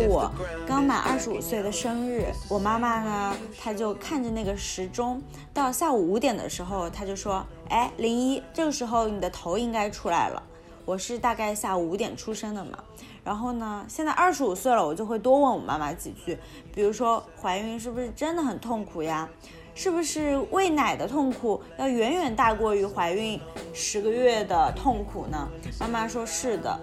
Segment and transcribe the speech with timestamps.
[0.00, 0.30] 是我
[0.66, 5.22] 刚满二十五岁的生日，我妈妈呢，她就看着那个时钟，
[5.54, 10.42] 到下午五点的时候，她就说：“哎，零一，这个时候你的头应该出来了。”
[10.84, 12.78] 我是大概下午五点出生的嘛，
[13.24, 16.38] 然后呢，现在二十五岁了，我就会多问我妈妈几句，
[16.74, 19.26] 比如说怀孕是不是真的很痛苦呀？
[19.74, 23.38] 是不是喂奶的痛苦要远远大过于怀孕
[23.74, 25.48] 十个月的痛苦呢？
[25.80, 26.78] 妈妈说是的。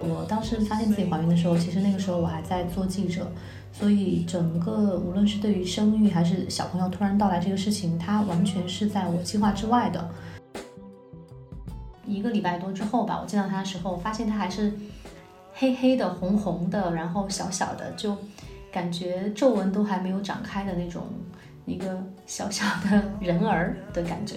[0.00, 3.30] 我当时发现自己怀孕的时候，其实那个时候我还在做记者，
[3.70, 10.10] 所以整个无论是对于生育还是小朋友突然到来这个事情，它完全是在我计划之外的。
[12.06, 14.72] 一个礼拜多之后吧，我见到他的时候，发现他还是
[15.52, 18.16] 黑黑的、红红的，然后小小的，就
[18.72, 21.04] 感觉皱纹都还没有长开的那种
[21.66, 24.36] 一个小小的人儿的感觉。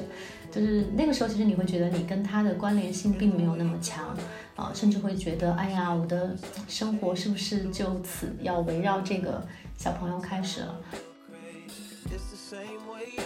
[0.51, 4.15] 就是那个时候，其实你会觉得你跟他的关联性并没有那么强
[4.55, 6.35] 啊，甚至会觉得，哎呀，我的
[6.67, 9.45] 生活是不是就此要围绕这个
[9.77, 10.75] 小朋友开始了？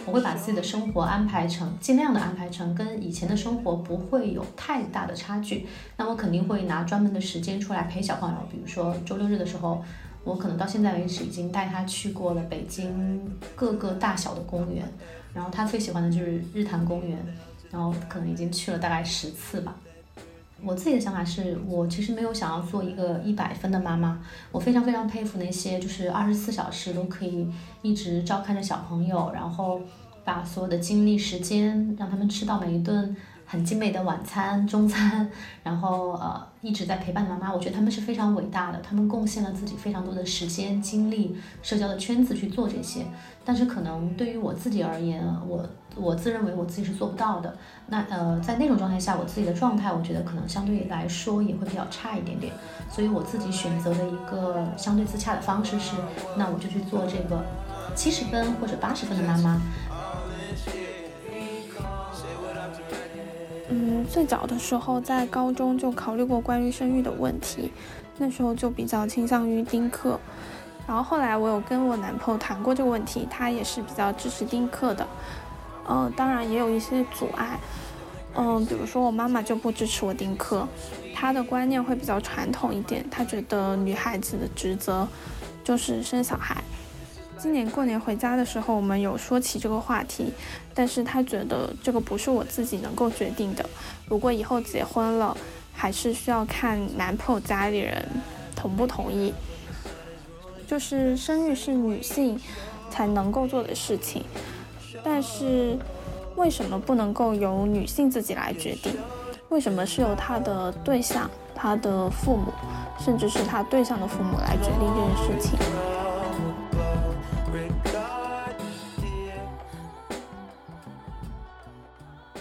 [0.06, 5.68] 我会把自己的生活安排成，尽量的安排成跟以前的生活不会有太大的差距。
[5.98, 9.84] 那我肯定会拿专门的时间出来陪小朋友，比如说周六日的时候，
[10.24, 14.88] 我可能到现在为止已经带他去过了北京各个大小的公园。
[15.34, 17.18] 然后他最喜欢的就是日坛公园，
[17.70, 19.76] 然后可能已经去了大概十次吧。
[20.64, 24.20] 我自己的想法是我其实没有想要做一个一百分的妈妈，
[24.52, 27.48] 我非常非常佩服那些就是二十四小时都可以
[27.84, 29.80] 一直照看着小朋友，然后
[30.26, 35.30] 把所有的精力时间让他们吃到每一顿很精美的晚餐、中餐，
[35.64, 37.54] 然后呃一直在陪伴的妈妈。
[37.54, 43.06] 我觉得他们是非常伟大的，他们贡献了自己非常多的时间、精力、社交的圈子去做这些。
[43.48, 45.66] 但是可能对于我自己而言，我
[45.96, 47.56] 我自认为我自己是做不到的。
[47.88, 52.52] 那呃，在那种状态下，我自己的状态，我觉得可能相对来说也会比较差一点点。
[52.92, 55.96] 所以我自己选择的一个相对自洽的方式是，
[56.36, 57.42] 那我就去做这个
[57.96, 59.62] 七十分或者八十分的妈妈。
[63.70, 67.72] 嗯，最早的时候在高中就考虑过关于生育的问题，
[68.18, 70.20] 那时候就比较倾向于丁克。
[70.88, 75.06] 然后后来我有跟我男朋友谈过这个问题，他也是比较支持丁克的，
[75.90, 77.60] 嗯，当然也有一些阻碍，
[78.36, 80.66] 嗯，比如说我妈妈就不支持我丁克，
[81.14, 85.06] 她的观念会比较传统一点，她觉得女孩子的职责
[85.62, 86.64] 就是生小孩。
[87.38, 90.32] 今年过年回家的时候，我们有说起这个话题，
[90.74, 93.70] 但是她觉得这个不是我自己能够决定的，
[94.08, 95.36] 如果以后结婚了，
[95.74, 98.08] 还是需要看男朋友家里人
[98.56, 99.34] 同不同意。
[100.68, 102.38] 就是生育是女性
[102.90, 104.22] 才能够做的事情，
[105.02, 105.80] 但是
[106.36, 108.92] 为什么不能够由女性自己来决定？
[109.48, 112.52] 为什么是由她的对象、她的父母，
[113.00, 115.58] 甚至是她对象的父母来决定这件事情？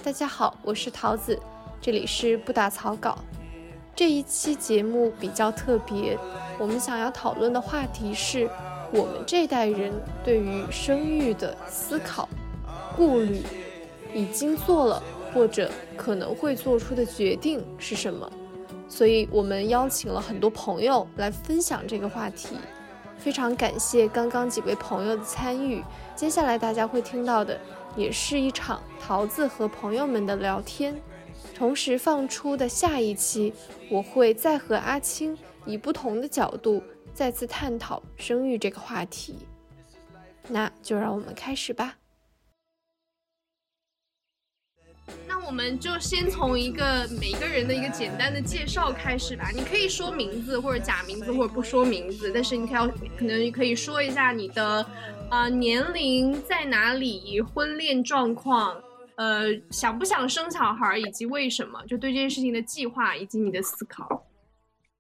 [0.03, 1.41] 大家好，我是桃子，
[1.81, 3.17] 这里是不打草稿。
[3.97, 6.19] 这一期节目比较特别。
[6.59, 8.47] 我们想要讨论的话题是
[8.93, 9.91] 我们这代人
[10.23, 12.29] 对于生育的思考、
[12.95, 13.43] 顾虑，
[14.15, 15.03] 已经做了
[15.33, 18.31] 或者可能会做出的决定是什么。
[18.87, 22.57] 所以我们邀请了很多朋友来分享这个话题。
[23.17, 25.83] 非常感谢刚刚几位朋友的参与。
[26.15, 27.59] 接下来大家会听到的
[27.97, 30.95] 也是一场桃子和朋友们的聊天。
[31.57, 33.53] 同时放出的下一期，
[33.91, 35.37] 我会再和阿青。
[35.65, 36.81] 以不同的角度
[37.13, 39.35] 再次探讨生育这个话题，
[40.49, 41.97] 那就让我们开始吧。
[45.27, 49.51] 那我们就先从一个每个人的一个简单的介绍开始吧。
[49.53, 54.87] 你可以说名字或者假名字，或者不说名字，但是你可要可能可以说一下你的
[55.31, 58.81] 啊年龄在哪里，婚恋状况，
[59.17, 64.27] 呃想不想生小孩，以及为什么，就对这件事情的计划以及你的思考。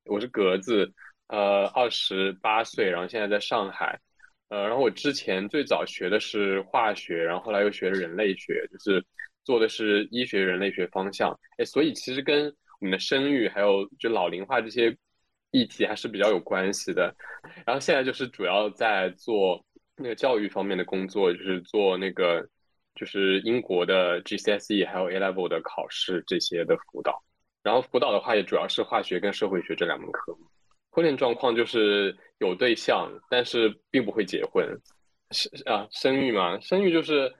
[0.04, 0.92] 我是格子，
[1.28, 3.98] 呃，二十八岁，然后现在在上海，
[4.48, 9.04] 呃，然后我之前最早学的是化学，然后后来又学了人类学，就是
[9.44, 12.46] 做的是医学人类学方向，哎，所以其实跟
[12.80, 14.96] 我们的生育还有就老龄化这些
[15.50, 17.14] 议题还是比较有关系的。
[17.66, 19.64] 然后现在就是主要在做
[19.96, 22.46] 那个教育方面的工作，就是做那个
[22.96, 27.22] 就是英国的 GCSE 还有 A Level 的考试这些的辅导。
[27.62, 30.38] 然后辅导的话也主要是化学跟社会学这两门科目。
[30.90, 34.66] 婚恋状况就是有对象，但是并不会结婚。
[35.32, 37.31] 生啊，生育嘛，生育就是，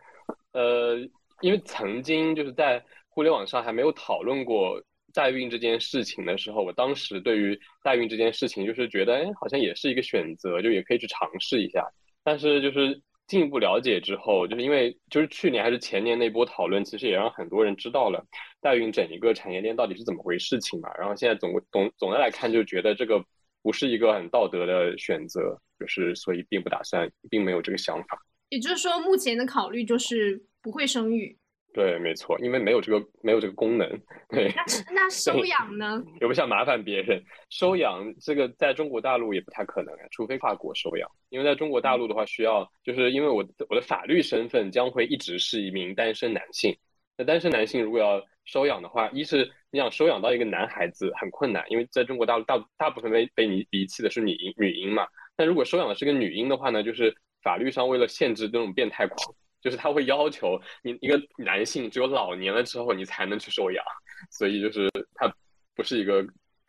[0.53, 0.99] 呃，
[1.41, 4.83] 因为曾经就是在互联网上还没有讨论过
[5.15, 11.87] 代孕这件事情的时候，我当时对于代孕这件事情就是觉得，哎，好像也是一个选择，就也可以去尝试一下。
[12.25, 18.25] 但是就是进一步了解之后，就是因为就是去年还是前年那波讨论，其实也让很多人知道了
[18.61, 20.89] 代孕整一个产业链到底是怎么回事情嘛。
[20.99, 23.25] 然后现在总总总的来看，就觉得这个
[23.63, 28.19] 不是一个很道德的选择，就是所以并不打算，并没有这个想法。
[28.49, 31.37] 也就是说，目前的考虑就是不会生育。
[31.77, 33.87] 对，没错，因为没有这个没有这个功能。
[34.31, 34.65] 对，那
[34.95, 36.03] 那收养呢？
[36.23, 37.23] 也不想麻烦别人。
[37.51, 41.07] 收养这个在中国大陆也不太可能啊，除非跨国收养。
[41.29, 46.75] 因为在中国大陆的话，需要就是因为我我的法律身份将会一直是一名单身男性。
[47.19, 55.07] 那单身男性如果要收养的话，一是你想收养到一个男孩子很困难，因为在中国大陆大大部分被被你遗弃的是女婴女婴嘛。
[55.37, 59.37] 但如果收养的是个女婴的话呢，就是法律上为了限制这种变态狂。
[59.67, 63.85] 就是他会要求你一个男性只有老年了之后你才能去收养，
[64.31, 65.29] 所以就是他
[65.75, 66.25] 不是一个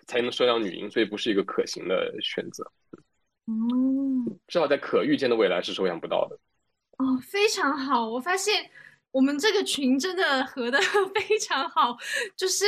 [0.07, 2.71] 才能收养女婴，所以不是一个可行的选择。
[3.45, 6.39] 嗯，至少在可预见的未来是收养不到的。
[6.97, 8.67] 哦，非常好，我发现
[9.11, 10.79] 我们这个群真的合的
[11.13, 11.95] 非常好，
[12.35, 12.65] 就是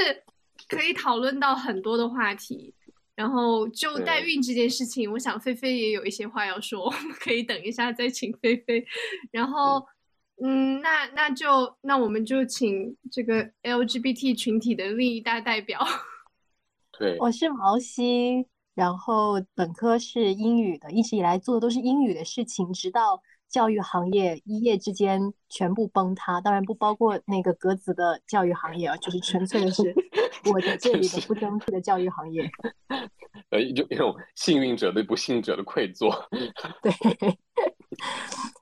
[0.68, 2.72] 可以讨论到很多的话题。
[3.16, 8.86] 然后就代孕这件事情，我想菲菲也有一些话要说，我们可以等一下再请菲菲。
[9.32, 9.84] 然后。
[10.42, 15.80] 嗯，那那就那我们就请这个 LGBT 群体的另一大代表。
[16.98, 18.46] 对，我是毛西，
[18.76, 26.42] 然后本科是英语的，一直以来做的都是英语的事情，直到教育行业一夜之间全部崩塌。
[26.42, 29.82] 当然不包括那个格子的教育行业啊，就是纯粹的是
[30.54, 32.50] 我在这里的不争气的教育行业。
[33.50, 36.10] 呃，就那种幸运者对不幸者的愧疚。
[36.82, 36.92] 对。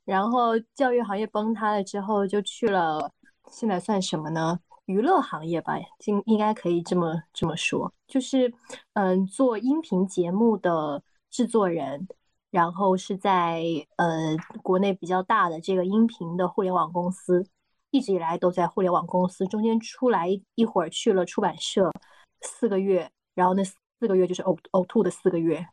[0.06, 3.12] 然后教育行业崩塌了之后，就去了
[3.52, 4.60] 现在算什么呢？
[4.86, 8.54] 娱乐行业吧，应应该可以这么这么说，就是
[8.94, 12.08] 嗯，做音频节目的制作人，
[12.52, 13.64] 然后是在
[13.98, 17.46] 呃国内比较大的这个音频的互联网公司，
[17.92, 21.92] 一直以来都在互联网公司，中间出来一会儿去了出版社
[22.40, 25.68] 四个月，然后那四个月就是呕呕吐的四个月。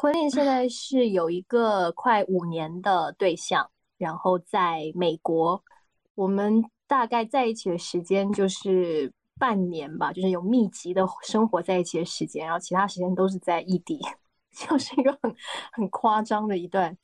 [0.00, 5.60] 婚恋现在是有一个快五年的对象，然后在美国，
[6.14, 13.98] 我们大概在一起的时间就是半年吧，就是有密集的生活在一起的时间，然后其他时间都是在异地，
[14.54, 15.34] 就是一个很
[15.72, 16.96] 很夸张的一段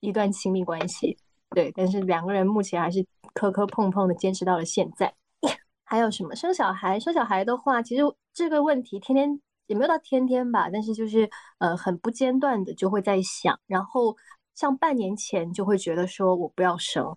[0.00, 1.16] 一段亲密关系。
[1.50, 5.14] 对，但是两个人目前还是磕磕碰碰的坚持到了现在。
[5.84, 6.98] 还有什么生小孩？
[6.98, 8.02] 生小孩的话，其实
[8.34, 9.40] 这个问题天天。
[9.70, 14.16] 也没有到天天吧，但是就是呃很不间断的就会在想，然后
[14.56, 17.16] 像半年前就会觉得说我不要生，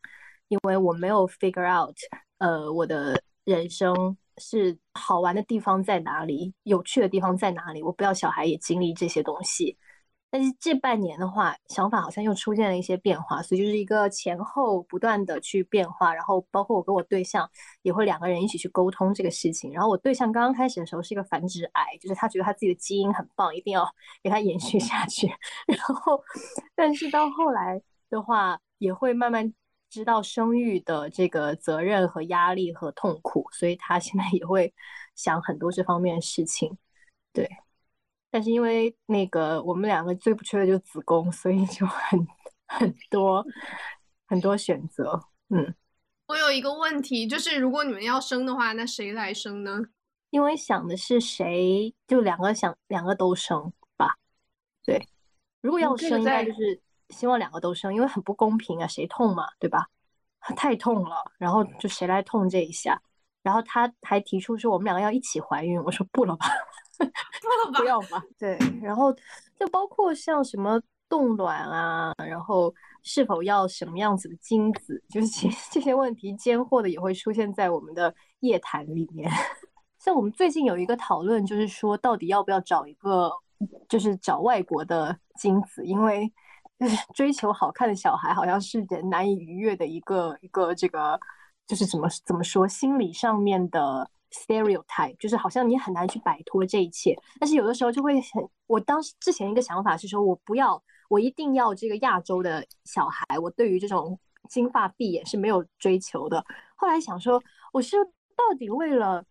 [0.49, 1.97] 因为我没有 figure out，
[2.37, 9.75] 呃我的人生是好玩的地方在哪里，有趣的地方在哪里，我不要小孩也经历这些东西。
[10.33, 16.11] 但是这半年的话，想法好像又出现了一些变化，所以就是一个前后不断的去变化。
[16.11, 17.47] 然后包括我跟我对象
[17.83, 19.71] 也会两个人一起去沟通这个事情。
[19.71, 23.87] 然后我对象刚刚开始的时候是一个繁殖癌，就是他觉得他自己的基因很棒，一定要
[24.23, 25.27] 给他延续下去。
[25.67, 26.19] 然后，
[26.73, 29.53] 但是到后来的话，也会慢慢
[29.91, 34.73] 知道生育的这个责任和压力和痛苦，所以他现在也会
[35.13, 36.75] 想很多这方面的事情。
[37.31, 37.47] 对。
[38.33, 42.27] 但是因为那个我们两个最不缺的就是子宫，所以就很
[42.65, 43.45] 很多
[44.25, 45.23] 很多选择。
[45.49, 45.75] 嗯，
[46.25, 49.81] 我有一个问题，就是如果你们要生的话，那谁来生呢？
[50.31, 54.17] 因为想的是谁，就两个想两个都生吧。
[54.83, 55.07] 对，
[55.61, 59.85] 如果要生，应该就是希望两个都生，因为很不公平啊，谁痛嘛，对吧？
[60.57, 62.99] 太痛了，然后就谁来痛这一下？
[63.43, 66.47] 然后他还提出说我们两个要一起怀孕， 我说不了吧。
[67.77, 69.13] 不要吧，对，然后
[69.59, 79.29] 就包括像什么冻卵啊，然后是否要什么样子的精子，就是其实这些问题间或的也会出现在我们的夜谈里面。
[79.99, 83.31] 像我们最近有一个讨论，就是说到底要不要找一个，
[83.89, 86.31] 就是找外国的精子，因为
[86.79, 91.19] 就是追求好看的小孩好像是人难以逾越的一个一个这个，
[91.67, 94.09] 就是怎么怎么说心理上面的。
[94.33, 106.43] stereotype 就是好像你很难去摆脱这一切，但是有的时候就会很，我当时之前一个想法是说，我不要，我一定要这个亚洲的小孩，我对于这种金发碧眼是没有追求的。
[106.75, 107.39] 后来想说，
[107.71, 107.95] 我是
[108.35, 109.23] 到底为了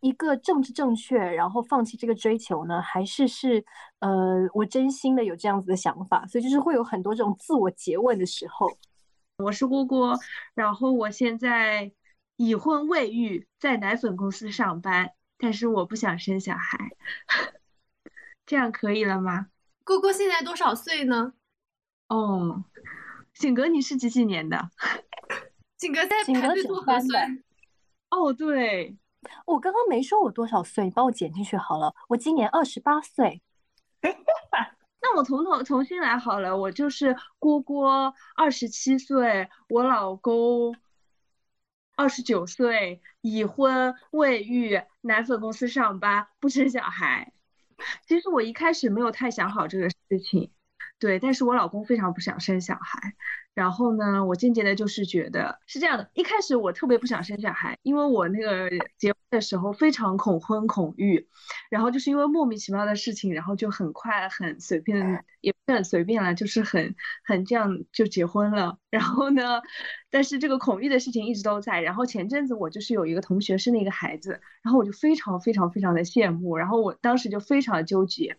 [0.00, 3.64] 一个政治正确，然后放弃这个追求呢，还是是
[4.00, 6.26] 呃，我真心的有这样子的想法？
[6.26, 8.68] 所以就是会有很多这种自我诘问的时候。
[9.40, 10.12] 我是姑姑，
[10.54, 11.92] 然后我现在。
[12.42, 16.88] 已婚未育，在奶粉公司上班，但是我不想生小孩，
[18.46, 19.48] 这样可以了吗？
[19.84, 21.34] 郭郭现在多少岁呢？
[22.08, 22.64] 哦，
[23.34, 24.70] 景格你是几几年的？
[25.76, 27.44] 景格在景格排队做核九三的酸。
[28.08, 28.96] 哦，对，
[29.44, 31.94] 我刚刚没说我多少岁，你帮我剪进去好了。
[32.08, 33.42] 我今年二十八岁，
[35.02, 40.76] 那我从头重新来好了，我就是郭郭，二十七岁，我老公
[41.96, 47.32] 二十九岁，已婚未育，奶粉公司上班，不生小孩。
[48.06, 50.52] 其实我一开始没有太想好这个事情，
[50.98, 53.14] 对，但是我老公非常不想生小孩，
[53.54, 61.28] 然后呢，我渐渐的就是觉得是这样的，一开始我特别不想生小孩，因为我那个结婚的时候非常恐婚恐育，
[61.68, 68.78] 然后就是因为莫名其妙的事情，然后就很快很随便，也不是很随便了，就是很很这样就结婚了。
[68.88, 69.60] 然后呢，
[70.10, 71.80] 但是这个恐育的事情一直都在。
[71.80, 78.36] 然后前阵子我就是有一个同学生了一个孩子，然后我就非常非常非常的羡慕，然后我当时就非常的纠结，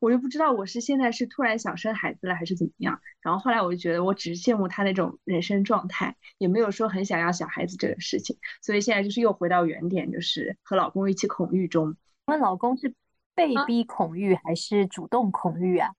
[0.00, 3.00] 我就不知道我是现在是突然想生孩子了还是怎么样。
[3.20, 8.36] 然后后来我就觉得我只是羡慕他那种人生状态，也没有说很想要小孩子这个事情。
[8.62, 11.96] 所以现在就是又回到原点，就是和老公一起恐育中。
[12.26, 12.94] 那老公是
[13.34, 15.90] 被啊逼恐育还是主动恐育啊？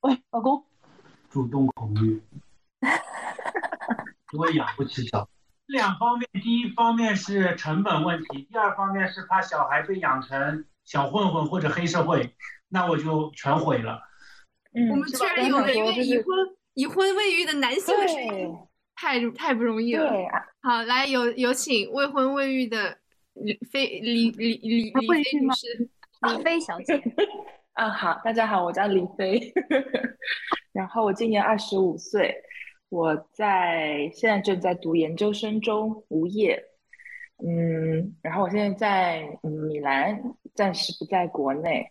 [0.00, 0.64] 喂，老公，
[1.28, 2.20] 主动恐育，
[4.32, 5.28] 因为养不起小。
[5.66, 12.34] 两方面，第一方面是成本问题，第二方面是怕小孩被养成小混混或者黑社会，
[12.68, 14.02] 那我就全毁了。
[14.90, 16.26] 我们嗯，居然有了一位已婚
[16.74, 17.94] 已婚未育的男性
[18.96, 20.08] 太太不容易了。
[20.08, 22.98] 对啊，好，来有有请未婚未育的
[23.34, 25.90] 李飞李李李李飞女士。
[26.22, 27.00] 李飞小姐，
[27.80, 29.40] 嗯好，大家好，我叫李飞，
[30.70, 32.36] 然后我今年二十五岁，
[32.90, 36.60] 我在现在正在读研究生中，无业，
[37.38, 40.20] 嗯，然后我现在在米兰，
[40.54, 41.88] 暂时不在国内，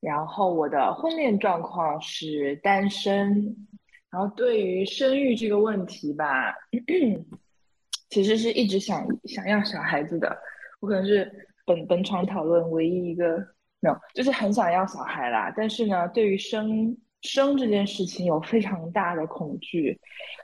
[0.00, 3.66] 然后我的婚恋状况是单身，
[4.10, 6.54] 然后对于生育这个问题吧，
[8.08, 10.38] 其实是一直想想要小孩子的，
[10.78, 11.28] 我可能是
[11.66, 13.38] 本本场讨论唯一一个
[13.80, 20.00] 没有，就是很想要小孩啦，但是呢，对于生生这件事情有非常大的恐惧，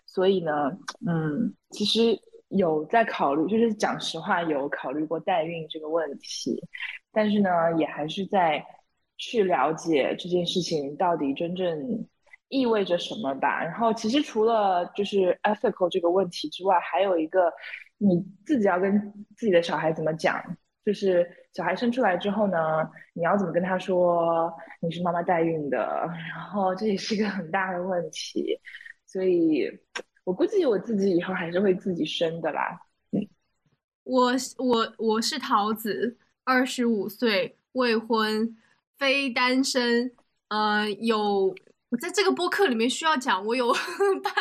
[0.06, 0.70] 所以呢，
[1.06, 6.60] 嗯，其实有在考虑，就是讲实话，有考虑过代孕这个问题，
[7.12, 8.64] 但是呢，也还是在
[9.16, 12.06] 去了解这件事情到底真正
[12.48, 13.62] 意味着什么吧。
[13.62, 17.52] 然后，其实除了就是 ethical 这个问题之外，还有一个
[17.98, 20.42] 你自己要跟自己的小孩怎么讲。
[20.84, 22.58] 就是小孩生出来之后呢，
[23.14, 25.78] 你要怎么跟他说你是妈妈代孕的？
[26.34, 28.58] 然后这也是一个很大的问题，
[29.06, 29.70] 所以
[30.24, 32.80] 我估计我自己以后还是会自己生的啦。
[33.12, 33.26] 嗯
[34.04, 38.54] 我我我是桃子，二十五岁，未婚，
[38.98, 40.12] 非单身。
[40.48, 41.54] 呃，有
[41.88, 43.72] 我在这个播客里面需要讲，我有
[44.22, 44.32] 半，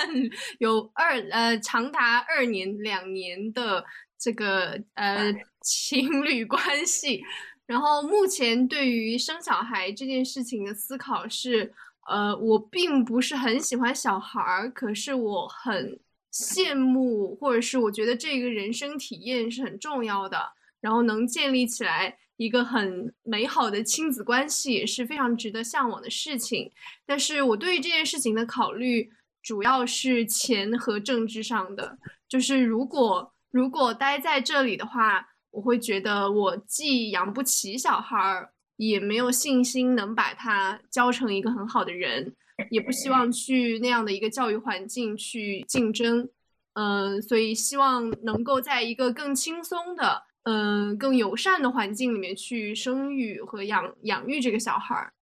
[0.59, 3.85] 有二呃长达二年两年的
[4.24, 7.22] 这个呃情侣关系。
[7.65, 11.74] 然后目前对于生小孩这件事情的思考是，
[12.08, 16.00] 呃，我并不是很喜欢小孩儿，可是我很
[16.32, 20.51] 羡慕，或者是我觉得这个人生体验是很重要的，
[20.82, 26.72] 然后能建立起来一个很美好的亲子关系，也是非常值得向往的事情。
[27.06, 29.10] 但是我对于这件事情的考虑，
[29.42, 42.36] 主要是钱和政治上的，就是如果如果待在这里的话，我会觉得我既养不起小孩儿，也没有信心能把他教成一个很好的人。
[42.69, 46.29] 也不希望去那样的一个教育环境去竞争，
[46.74, 55.13] 嗯、所以希望能够在一个更轻松的、嗯、更友善的环境里面去生育和养养育这个小孩儿，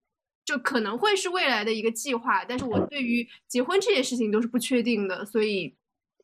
[0.46, 2.44] 就可能会是未来的一个计划。
[2.44, 5.74] 但是我对于结婚这件事情都是不确定的，所以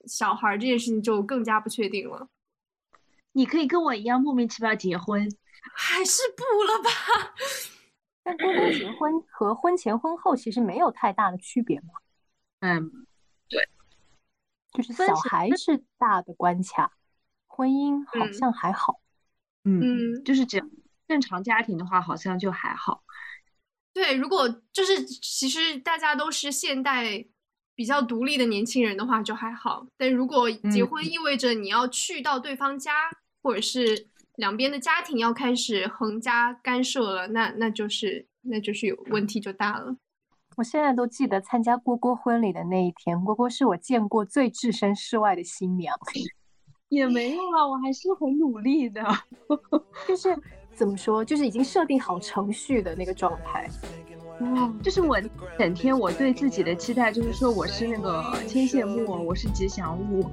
[0.08, 2.30] 小孩儿这件事情就更加不确定了。
[3.34, 5.30] 你可以跟我一样莫名其妙结婚，
[5.76, 6.90] 还是不了吧？
[8.24, 11.94] 但多多结婚和婚前婚后其实没有太大的区别嘛，
[12.60, 13.06] 嗯，
[13.48, 13.70] 对
[14.74, 16.92] 就是小孩是大的关卡，
[17.46, 19.00] 婚姻好嗯像还好。
[19.64, 20.66] 嗯，嗯，就是只要
[21.08, 23.04] 正常家庭的话，好像就还好。
[23.94, 27.26] 对，如果就是其实大家都是现代
[27.78, 29.86] 比较独立的年轻人的话，就还好。
[29.96, 32.92] 但如果结嗯婚意味着你要去到对方家，
[33.44, 34.08] 或者是
[34.38, 39.96] 两边的家庭要开始横加干涉了，那那就是那就是有问题就大了。
[40.56, 45.96] 我现在都记得参加郭郭婚礼的那一天，郭郭是我见过最置身事外的新娘。
[46.90, 49.04] 也没有啊，我还是很努力的。
[50.08, 50.36] 就是
[50.74, 53.70] 怎么说，就是已经设定好程序的那个状态。
[54.40, 55.20] 嗯，就是我
[55.58, 60.30] 整天我对自己的期待，就是说我是那个牵线木偶，我是吉祥物。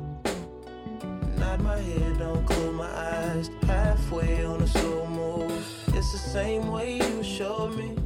[1.39, 3.49] Nod my head, don't close my eyes.
[3.67, 5.53] Halfway on a slow move.
[5.89, 7.97] It's the same way you showed me.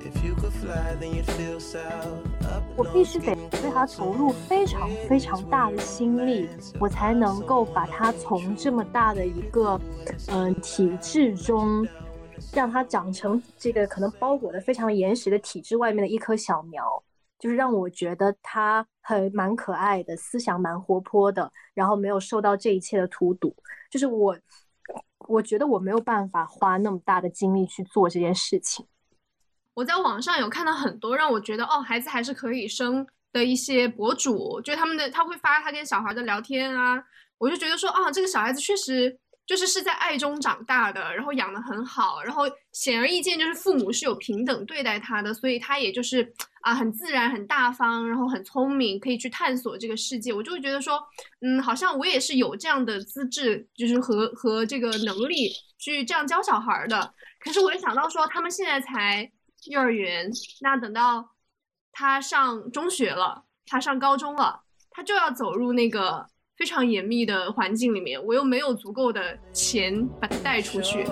[0.00, 2.22] If you could fly, then you'd feel south.
[2.42, 6.48] Up 我必须得对他投入非常非常大的心力，
[6.78, 9.78] 我才能够把他从这么大的一个
[10.28, 11.86] 嗯、呃体制中，
[12.52, 17.02] 让它长成这个可能包裹的非常严实的体制外面的一棵小苗，
[17.38, 23.54] 就是让我觉得它很蛮可爱的，思想蛮活泼的，然后没有受到这一切的荼毒。
[23.90, 24.36] 就是我，
[25.28, 28.86] 我觉得我没有办法花那么大的精力去做这件事情。
[29.74, 37.02] 我在网上有看到很多让我觉得哦，孩子还是可以生的一些博主，就他们的他会发他跟小孩的聊天啊，
[37.38, 46.32] 我就觉得说啊，这个小孩子确实就是是在爱中长大的，然后养得很好，然后显而易见就是父母是有平等对待他的，所以他也就是
[46.62, 50.32] 啊很自然、很大方，然后很聪明，可以去探索这个世界。
[50.32, 51.02] 我就会觉得说，
[51.40, 57.12] 嗯，好像我也是有这样的资质，就是和和这个能力去这样教小孩的。
[57.40, 59.30] 可是我一想到说，他们现在才
[59.70, 60.30] 幼儿园，
[60.60, 61.30] 那等到
[61.90, 71.04] 他上中学了，他上高中了，他就要走入那个非常严密的环境里面，我又没有足够的钱把它带出去。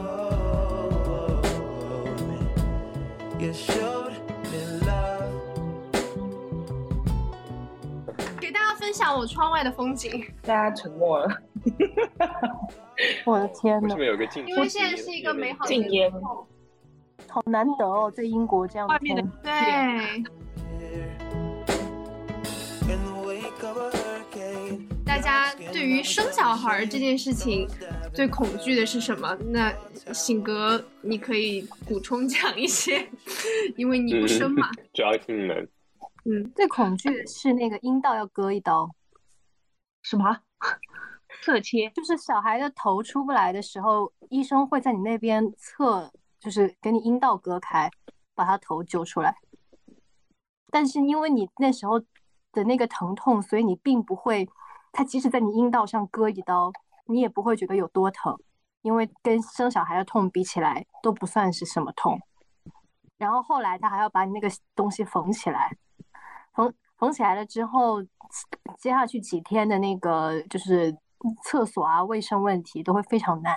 [8.38, 11.28] 给大家分享我窗外的风景，大家沉默了，
[13.24, 14.46] 我的天呐为什么，有个静？
[14.46, 16.12] 因为现在是一个美好的禁烟。
[17.28, 18.98] 好难得哦，在英国这样的。
[19.42, 20.22] 对，
[25.10, 27.68] 大家对于生小孩儿这件事情
[28.14, 29.36] 最恐惧的是什么？
[29.48, 29.74] 那
[30.14, 33.10] 醒哥，你可以补充讲一些，
[33.76, 34.70] 因为你不生嘛。
[34.94, 35.68] 主要是你们。
[36.26, 38.88] 嗯，最恐惧的是那个阴道要割一刀，
[40.04, 40.42] 什么？
[41.42, 41.90] 侧切？
[41.90, 47.90] 就是小孩的头出不来的时候，医生会在你那边侧，就是给你阴道割开，
[48.36, 49.34] 把他头揪出来。
[50.70, 51.98] 但是因为你那时候
[52.52, 54.48] 的那个疼痛，所以你并不会，
[54.92, 56.72] 他即使在你阴道上割一刀，
[57.06, 58.36] 你也不会觉得有多疼，
[58.82, 62.20] 因为跟生小孩的痛比起来都不算是什么痛。
[63.18, 65.76] 然后后来他还要把你那个东西缝起来，
[66.54, 68.02] 缝缝起来了之后，
[68.78, 70.96] 接下去几天的那个就是
[71.44, 73.56] 厕所啊、卫生问题都会非常难。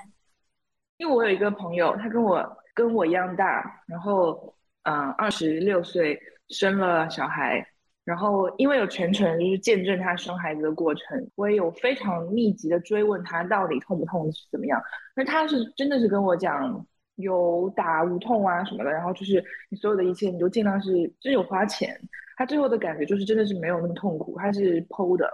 [0.98, 6.19] 因为我有一个朋友，他跟我跟我一样大，然后嗯，二十六岁
[6.50, 7.65] 生了小孩，
[8.06, 14.82] 然后因为有全程就是见证他生孩子的过程，我也有非常密集的追问他到底痛不痛是怎么样。
[15.16, 16.86] 那他是真的是跟我讲
[17.16, 21.98] 有打无痛啊什么的，然后就是你所有的一切你都尽量是真有花钱，
[22.36, 25.32] 他最后的感觉就是真的是没有那么痛苦，他是剖的。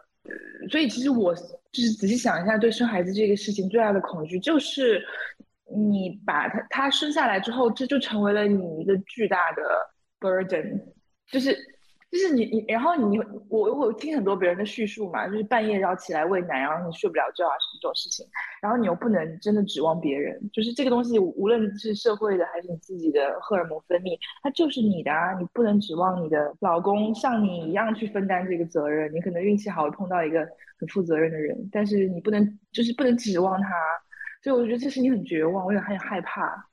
[0.70, 5.02] 所以其实我就是仔细想一下，对生孩子这个事情最大的恐惧就是，
[5.76, 9.64] 你把他他生下来之后，这就成为了你一个巨大的
[10.20, 10.80] burden，
[11.32, 11.58] 就是
[12.12, 13.20] 就是你你，然后你
[13.50, 18.26] 我我听很多别人的叙述嘛，就是半夜要起来喂奶，然后你睡不了觉啊什么这种事情，
[18.62, 30.40] 然后你又不能真的指望别人，就是这个东西，无论是社会的还是你自己的荷尔蒙分泌，它就是你的啊，你不能指望你的老公像你一样去分担这个责任，你可能运气好碰到一个
[30.80, 33.70] 很负责任的人，但是你不能就是不能指望他，
[34.44, 36.69] 所以我觉得这是你很绝望，我也很害怕。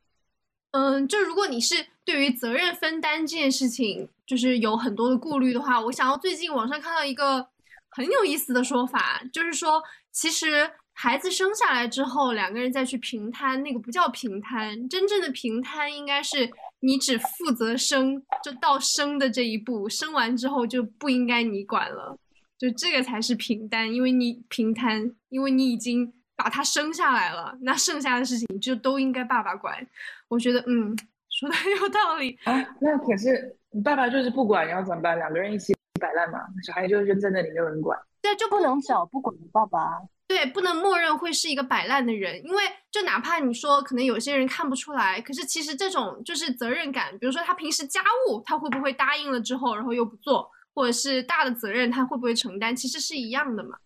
[0.72, 7.48] 嗯，就如果你是对于责任分担这件事情，就是有很多的顾虑的话，我想要最近网上看到一个
[7.90, 16.50] 很有意思的说法，就是说，其实孩子生下来之后，两个人再去平摊，那个不叫平摊，真正的平摊应该是
[16.80, 22.18] 你只负责生，就到生的这一步，生完之后就不应该你管了，
[22.58, 29.84] 就这个才是平担，因为你平摊，因为你已经把他生下来了，那剩下的事情就都应该爸爸管。
[30.28, 30.96] 我觉得，嗯，
[31.30, 32.38] 说的很有道理。
[32.44, 35.16] 啊，那可是你爸爸就是不管，然后怎么办？
[35.18, 37.98] 两个人一起摆烂嘛，小孩就扔在那里，没有人管。
[38.20, 40.02] 对，就不能找不管的爸爸。
[40.28, 53.78] 对，不能默认会是一个摆烂的人，因为就哪怕你说可能有些人看不出来，可是其实这种就是责任感，比如说他平时家务他会不会答应了之后，然后又不做，或者是大的责任他会不会承担，其实是一样的嘛。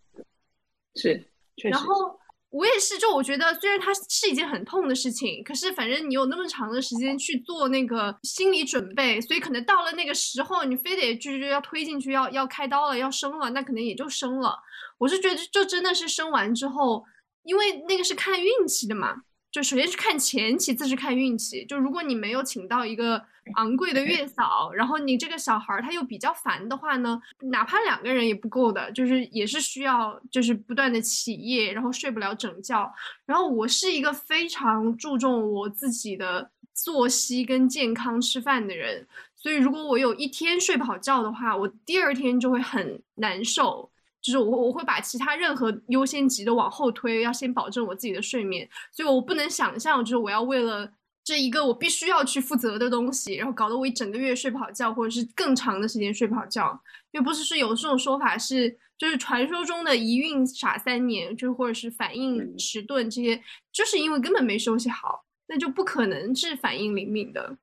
[0.95, 1.15] 是，
[1.57, 1.69] 确实。
[1.69, 2.19] 然后
[2.51, 14.59] 我也是，就我觉得虽然它是一件很痛的事情，可是反正你有那么长的时间去做那个心理准备，所以可能到了那个时候，你非得就就要推进去，要要开刀了，要生了，那可能也就生了。
[14.99, 17.05] 我是觉得就真的是生完之后，
[17.45, 19.23] 因为那个是看运气的嘛。
[19.51, 21.65] 就首先是看钱，其次是看运气。
[21.65, 23.21] 就如果你没有请到一个
[23.57, 32.91] 昂贵的月嫂，然后你这个小孩儿他又比较烦的话呢，哪怕两个人也不够的，就是也是需要就是不断的起夜，然后睡不了整觉。
[33.27, 43.91] 然后我是一个非常注重我自己的作息跟健康吃饭的人，所以如果我有一天睡不好觉的话，我第二天就会很难受。
[44.23, 50.93] 就是我我会把其他任何优先级的往后推，要先保证我自己的睡眠，所以我不能想象，就是我要为了
[51.25, 56.79] 这一个我必须要去负责的东西，然后搞得我一整个月睡不好觉，或者是更长的时间睡不好觉。
[57.13, 67.57] 因为不是是有这种说法是，就是传说中的一孕傻三年，就是或者是反应迟钝这些，就是因为根本没休息好，那就不可能是反应灵敏的。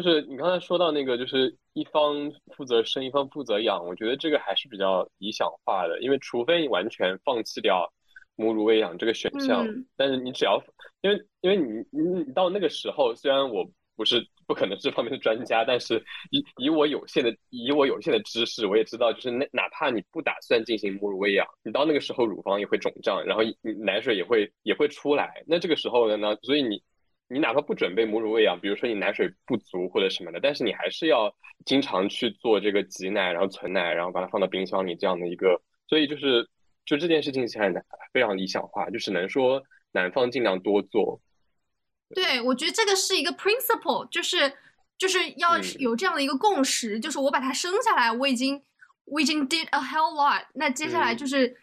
[0.00, 7.92] 就是你刚才说到那个，就是一方负责生，一方负责养，我觉得这个还是比较理想化的，因为除非你完全放弃掉
[8.36, 10.62] 母乳喂养这个选项，但是你只要，
[11.00, 23.42] 因为因为你你你到那个时候，虽然我不是不可能这方面的专家，但是以以我有限的以我有限的知识，我也知道，就是那哪怕你不打算进行母乳喂养，你到那个时候乳房也会肿胀，然后
[23.84, 26.80] 奶水也会也会出来，那这个时候的呢，所以你。
[27.30, 31.30] 你哪怕不准备母乳喂养，比如说你奶水不足或者什么的，但是你还是要
[31.66, 36.48] 经常去做这个挤奶，然后存奶，然后把它放到冰箱里这样的一个，所以就是
[36.86, 39.62] 就这件事情现在非常理想化，就只能说
[39.92, 41.20] 男方尽量多做。
[42.14, 44.52] 对，我觉得这个是一个 principle，就是
[44.96, 48.62] 就是要有这样的一个共识，就是我把它生下来，我已经
[49.04, 51.56] 我已经 did a hell lot，那接下来就是。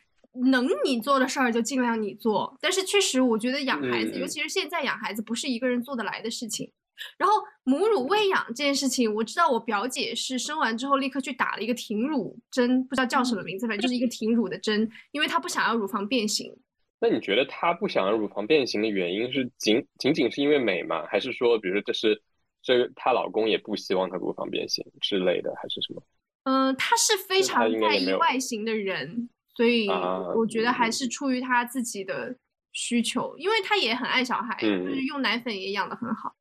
[0.51, 6.71] 能你做的事儿就尽量你做，但是确实我觉得养孩子，尤其是现在养孩子，不是一个人做得来的事情。
[7.17, 16.55] 然后母乳喂养这件事情，我知道我表姐是生完之后立刻去打了一个停乳针，不知道叫什么名字，反正就是一个停乳的针，因为她不想要乳房变形。
[16.99, 21.05] 那你觉得她不想要乳房变形的原因是仅仅仅是因为美吗？
[21.07, 22.21] 还是说，比如说这是
[22.63, 26.01] 这她老公也不希望她乳房变形之类的，还是什么？
[26.43, 29.29] 嗯，她是非常在意外形的人。
[29.55, 32.35] 所以我觉得还是出于他自己的
[32.73, 36.35] 需求，因为他也很爱小孩，就是用奶粉也养得很好。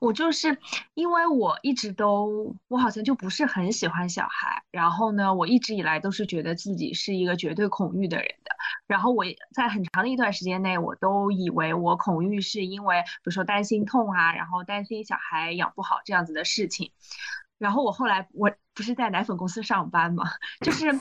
[0.00, 0.58] 我就是
[0.92, 8.50] 因为我一直都，我好像就不是很喜欢小孩，然后呢，我一直以来都是觉得自己是一个绝对恐育的人的。
[8.86, 16.92] 然后我在很长的一段时间内，我都以为我恐育是因为，比如说担心痛啊，然后担心小孩养不好这样子的事情。
[17.56, 20.24] 然后我后来我不是在奶粉公司上班嘛，
[20.60, 20.92] 就是。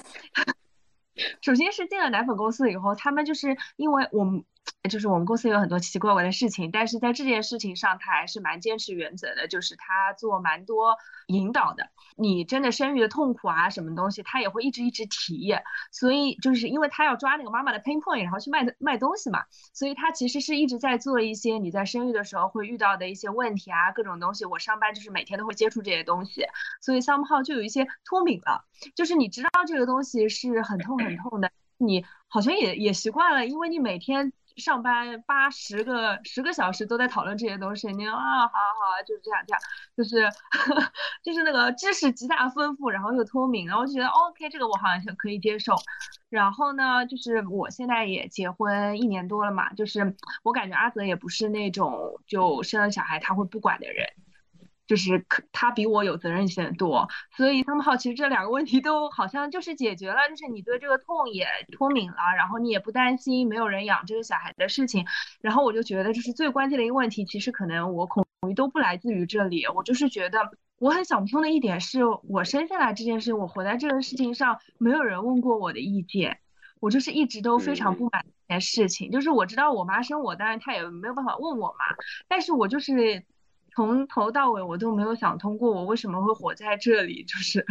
[1.41, 4.43] 首先是进了奶粉公司以后，他们就是因为我们。
[4.89, 9.47] 就是我们公司有很多奇奇怪怪的事情，但是在这件事情上，他还是蛮坚持原则的。
[9.47, 10.97] 就是他做蛮多
[11.27, 15.53] 引导的，你真的生育的痛苦啊，什么东西，他也会一直一直提。
[15.91, 24.45] 所以就是因为他要抓那个妈妈的 pain point，然后去卖卖东西嘛，所以他其实是一直在做一些你在生育的时候会遇到的一些问题啊，各种东西。
[24.45, 26.45] 我上班就是每天都会接触这些东西，
[26.81, 28.65] 所以 somehow 就有一些脱敏了。
[28.95, 34.33] 就是你知道这个东西是很痛很痛的，你好像也也习惯了，因为你每天。
[34.57, 39.61] 上班八十个十个小时都在讨论这些东西，你啊，好好好，就是这样这样，
[39.95, 40.91] 就是呵 呵
[41.23, 45.75] 就是那个知识极大丰富，然后又聪明，然后就觉得 OK，这个我好像可以接受。
[46.29, 54.07] 然后呢，就是我现在也结婚一年多了嘛，就是我感觉阿泽也不是那种就生了小孩他会不管的人。
[54.91, 65.05] 就是可他比我有责任心多，所以他们好，其实这两个问题都好像就是解决了，就是你对这个痛也脱敏了，然后你也不担心没有人养这个小孩的事情，
[65.39, 70.39] 然后我就觉得就是最关键的一个问题，其实可能我恐惧都不来自于这里，我就是觉得
[70.77, 76.39] 我很想不通的一点是我生下来这件事，我活在这个事情上，没有人问过我的意见，
[76.81, 81.95] 我就是一直都非常不满这件事情，就是我知道我妈生我，当然她也没有办法问我嘛，
[82.27, 83.23] 但是我就是。
[83.75, 87.65] 从头到尾我都没有想通过，我为什么会活在这里，就是，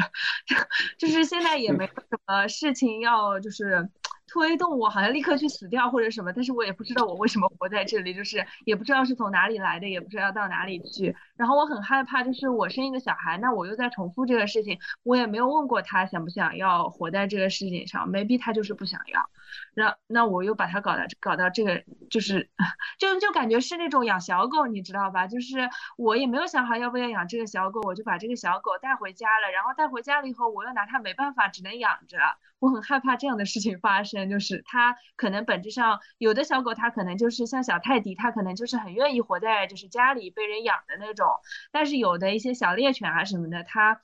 [0.98, 3.88] 就是现在也没有什么事情要就是。
[4.32, 11.16] 推动我好像立刻去死掉或者什么，但是我也不知道我为什么活在这里，就是也不知道是从哪里来的，也不知道要到哪里去。
[11.40, 19.31] 然后我很害怕，就是我生一个小孩，那我又在重复这个事情，我也没有问过他想不想要活在这个世界上，maybe 他就是不想要。
[19.72, 22.50] 然那我又把他搞到搞到这个，就是
[23.00, 25.26] 就就感觉是那种养小狗，你知道吧？
[25.26, 32.18] 就是我也没有想好要不要养这个小狗，我就把这个小狗带回家了，然后带回家了以后，我又拿它没办法，只能养着。
[32.59, 34.29] 我很害怕这样的事情发生。
[34.29, 41.26] 就是它可能本质上有的小狗它可能就是像小泰迪，它可能就是很愿意活在就是家里被人养的那种，
[41.72, 44.00] 但是有的一些小猎犬啊什么的，它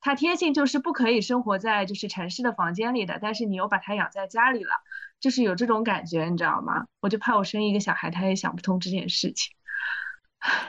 [0.00, 4.72] 它天性就是不可以生活在就是城市的房间里的，但是你又把它养在家里了，
[5.20, 6.86] 就是有这种感觉，你知道吗？
[7.00, 9.54] 我就怕我生一个小孩，他也想不通这件事情。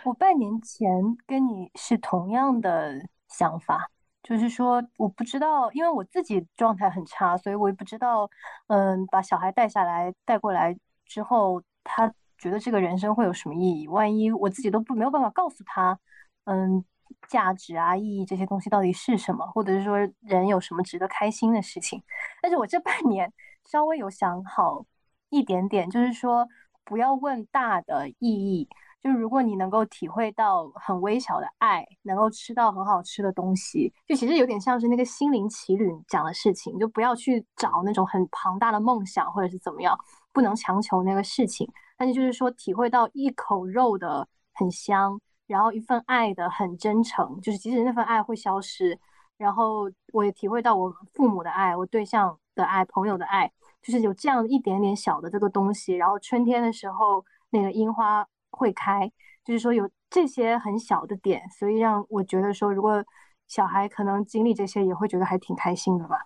[0.04, 0.88] 我半年前
[1.26, 2.94] 跟你是同样的
[3.28, 3.90] 想法，
[4.22, 8.30] 就是说我不知道，因为我自己状态很差，所以我也不知道，
[8.68, 12.14] 嗯，把小孩带下来带过来之后，他
[12.44, 13.88] 觉得这个人生会有什么意义？
[13.88, 15.98] 万一我自己都不没有办法告诉他，
[16.44, 16.84] 嗯，
[17.30, 22.04] 价值啊、意义这些东西到底是什么，或者是说人有什么值得开心的事情？
[22.42, 23.32] 但是我这半年
[23.64, 24.86] 稍微有想好
[25.30, 26.46] 一点点，就是说
[26.84, 28.68] 不要问大的意义。
[29.04, 40.00] 就是如果你能够体会到很微小的爱，能够吃到很好吃的东西，就其实有点像是那个心灵奇旅讲的事情，就不要去找那种很庞大的梦想或者是怎么样，
[40.32, 41.70] 不能强求那个事情。
[41.98, 48.98] 但是就是说，体会到一口肉的很香，然后一份爱的很真诚，就是即使那份爱会消失，
[49.38, 55.94] 然后我也体会到我父母的爱、我对象的爱、朋友的爱，就是有这样一点点小的这个东西。
[55.94, 58.26] 然后春天的时候，那个樱花。
[58.54, 59.12] 会开，
[59.44, 63.04] 就是说有这些很小的点，所以让我觉得说，如果
[63.48, 66.26] 小孩可能经历这些，也会觉得还挺开心的吧。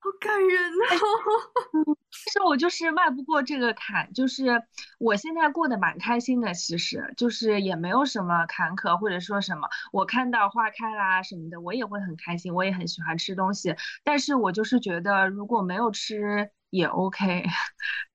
[0.00, 1.96] 好感人哦！
[2.12, 4.62] 是我就是迈不过这个坎，就是
[4.98, 17.46] 我现在过得蛮开心的，其实就是也没有什么坎坷，或者说什么，我看到花开啦什么的，我也会很开心，我也很喜欢吃东西，但是我就是觉得如果没有吃也 OK，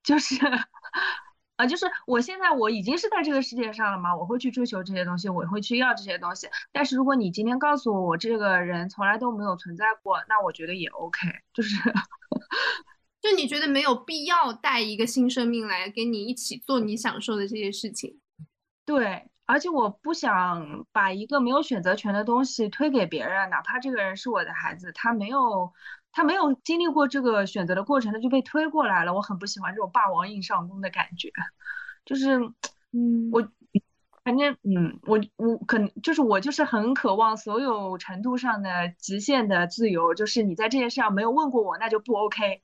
[0.03, 0.35] 就是。
[1.59, 6.47] 啊，就是我现在我已经是在这个世界上了嘛，我会去追求这些东西，我会去要这些东西。
[6.71, 11.27] 但是如果你今天告诉我我这个人从来都没有存在过，那我觉得也 OK。
[11.53, 11.77] 就是，
[13.21, 18.21] 就你觉得没有必要带一个新生命来跟你一起做你享受的这些事情。
[18.85, 25.73] 对，而且我不想把一个没有选择权的东西推给别人，哪怕这个人是我的孩子，他没有。
[26.11, 29.13] 他没有经历过这个选择的过程，他就被推过来了。
[29.13, 31.31] 我很不喜欢这种霸王硬上弓的感觉，
[32.03, 32.39] 就是，
[32.91, 33.47] 嗯，我，
[34.23, 40.13] 反正，嗯，我我可能就是我就是很渴望所有程度上的极限的自由。
[40.15, 42.61] 就是你在这件事上没有问过我，那就不 OK。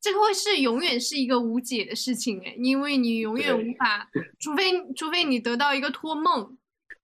[0.00, 4.06] 这个会是永远是一个无解的事情哎，因为你永远无法，
[4.38, 6.58] 除非除非你得到一个托梦，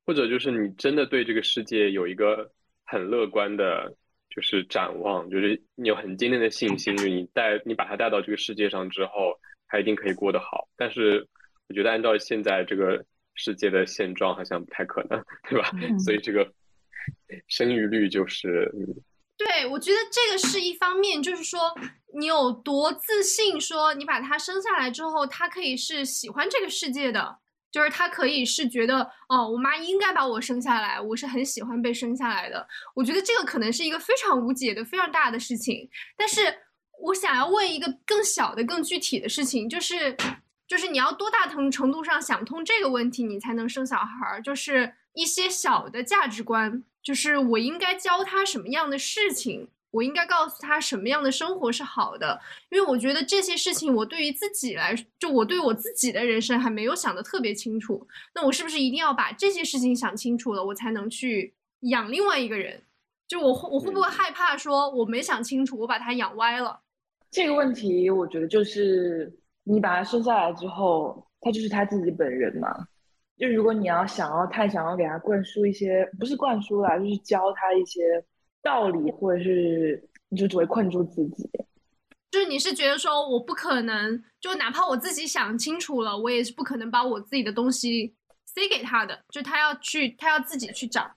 [0.05, 2.53] 或者就是你真的对这个世界有一个
[2.85, 3.97] 很乐观的。
[4.35, 10.69] 就是展望，就是你有很坚定的信心，就你带你把他带到这个世界上之后，他一定可以过得好。
[10.77, 11.27] 但是
[11.69, 15.71] 我觉得按照现在这个世界的现状，好像不太可能，对吧？
[15.99, 16.51] 所以这个
[17.49, 18.71] 生育率就是，
[19.37, 21.75] 对我觉得这个是一方面，就是说
[22.15, 27.39] 你有多自信，说你把他生下来之后，他可以是喜欢这个世界的。
[27.71, 32.67] 就是他可以是觉得，哦，我妈应该把我生下来，我是很喜欢被生下来的。
[32.95, 35.89] 我觉得这个可能是一个非常无解的、非常大的事情。
[36.17, 36.41] 但是
[37.03, 40.17] 我想要问一个更小的、更具体的事情，就是，
[40.67, 44.43] 就是你要多大程程度上想通这个问题，你才能生小孩儿？
[44.43, 49.69] 就是一些小的价值观，就是我应该教他什么样的事情。
[49.91, 58.07] 我应该告诉他什么样的生活是好的，因为我觉得这些事情我对于自己来，就我对我自己的人生还没有想的特别清楚。
[58.35, 62.83] 那我是不是一定要把这些事情想清楚了，我才能去养另外一个人？
[63.27, 66.81] 就我我会不会害怕说我没想清楚，我把他养歪了？
[67.31, 69.33] 这个问题，我觉得就是
[69.65, 72.69] 你把他生下来之后，他就是他自己本人嘛。
[73.37, 78.25] 就如果你要想要太想要给他灌输一些，不是灌输啦，就是教他一些。
[78.63, 81.49] 道理，或者是你就只会困住自己，
[82.31, 91.11] 就是你是觉得说我不可能，就哪怕我自己想清楚了，我也是不可能把我自己的东西塞给他的，就他要去，他要自己去找。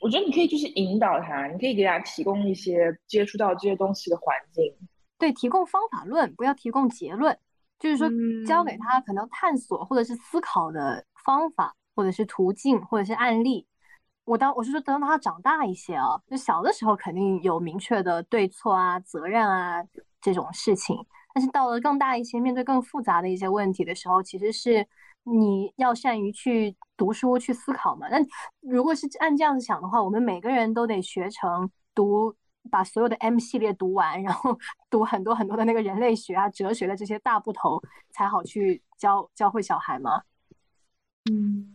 [0.00, 4.72] 我觉得你可以就是引导他，你可以给他提供一些接触到这些东西的环境，
[5.18, 7.36] 对，提供方法论，不要提供结论，
[7.78, 8.08] 就是说
[8.46, 13.66] 教给他可能探索或者是思考的方法，或者是途径，或者是案例。
[14.24, 19.82] 我当我是说，等他长大一些啊，就小的时候肯定有明确的对错啊、责任啊
[20.20, 20.96] 这种事情，
[21.34, 24.86] 但是到了更大一些，面对更复杂的一些问题的时候，其实是
[25.24, 28.08] 你要善于去读书、去思考嘛。
[28.08, 28.18] 那
[28.60, 32.34] 如果是按这样子想的话，我们每个人都得学成读，
[32.70, 34.58] 把所有的 M 系列读完，然后
[34.88, 40.22] 读很多很多的那个人类学啊、哲学的这些大部头，才好去教教会小孩吗？
[41.30, 41.73] 嗯。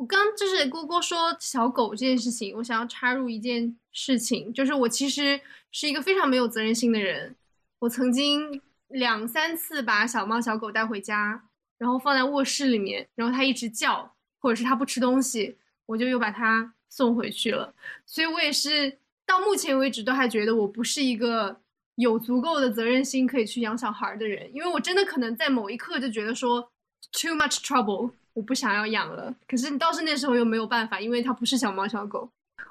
[0.00, 5.38] 我刚就是郭郭说小狗这件事情，我想要插入一件事情，就是我其实
[5.70, 7.36] 是一个非常没有责任心的人。
[7.80, 11.42] 我曾经两三次把小猫小狗带回家，
[11.76, 17.74] 然后放在卧室里面，然后它一直叫，或者是它不吃东西，我就又把它送回去了。
[18.06, 21.60] 所以我也是到目前为止都还觉得我不是一个
[21.96, 26.72] 有足够的责任心可以去养小孩的人，因为我真的可能在某一刻就觉得说
[27.12, 28.12] too much trouble。
[28.40, 32.26] 我不想要养了，可是你倒是那时候又没有办法，因为它不是小猫小狗。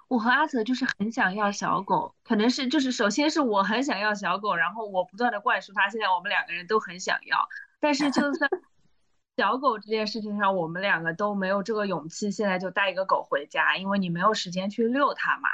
[0.08, 7.38] 我和阿泽就是很想要小狗，可能是就是首先是我很想要小狗，然后我不断的灌输他，现在我们两个人都很想要，
[7.80, 8.50] 但是就算
[9.38, 15.50] 小狗这件事情上，我们两个都没有这个勇气，现在就带一个狗回家，因为你没有时间去遛它嘛，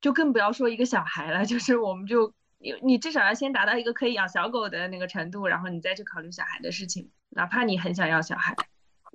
[0.00, 8.56] 就更不要说一个小孩了，就是我们就你你至少要先达到一个可以养小狗的那个程度，然后你再去考虑小孩的事情，哪怕你很想要小孩。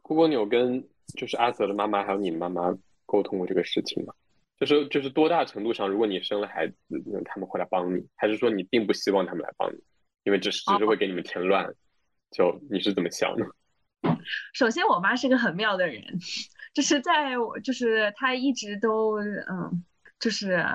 [0.07, 0.83] 不过你有跟
[1.15, 2.73] 就是阿泽的妈妈还有你妈妈
[3.05, 4.13] 沟通过这个事情吗？
[4.59, 9.77] 就是就是多大程度上，如果你生了孩子，那他们会来帮你，还是说你并不希望他们来帮你，
[10.23, 11.71] 因为这是只是会给你们添乱？
[12.31, 13.45] 就你是怎么想的？
[14.53, 16.01] 首先，我妈是个很妙的人，
[16.73, 19.83] 就是在我就是她一直都嗯。
[20.19, 20.65] 就是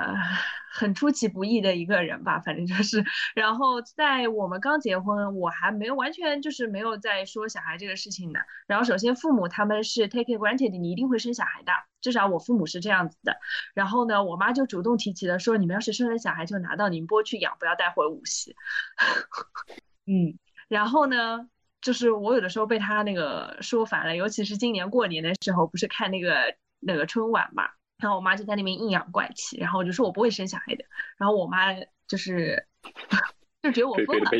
[0.72, 3.04] 很出其不意的一个人吧，反正就是。
[3.34, 8.40] 然后在我们刚结婚，我还没有完全就是没有在说小孩这个事情呢。
[8.66, 13.36] 然后首先父母他们是 take it granted，你一定会生小孩的，至少我父母是这样子的。
[13.74, 18.54] 然后呢，我妈就主动提起了说，你们要是生了小孩就拿到宁波去养，不要带回无锡。
[20.06, 21.48] 嗯， 然后呢，
[21.80, 27.68] 就是我有的时候被他那个说烦了，尤其是今年过年的时候，不是看那个那个春晚嘛。
[28.02, 30.84] 然后我妈就在那边阴阳怪气，然后我就说我不会生小孩的，
[31.16, 31.72] 然后我妈
[32.08, 32.66] 就是
[33.62, 34.30] 就觉得我疯了，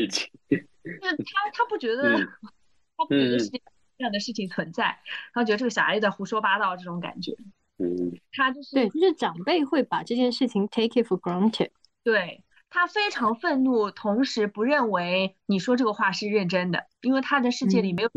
[1.01, 3.59] 那 她她不觉得，她不觉得是这
[3.99, 7.31] 样的事情存在，然后觉得这个小孩子在胡说八道这种感觉，
[7.77, 11.69] 嗯，他就是对，就是长辈会把这件事情 take it for granted，
[12.03, 18.09] 对他非常愤怒，同时不认为你说这个话是认真的，因为他的世界里没有。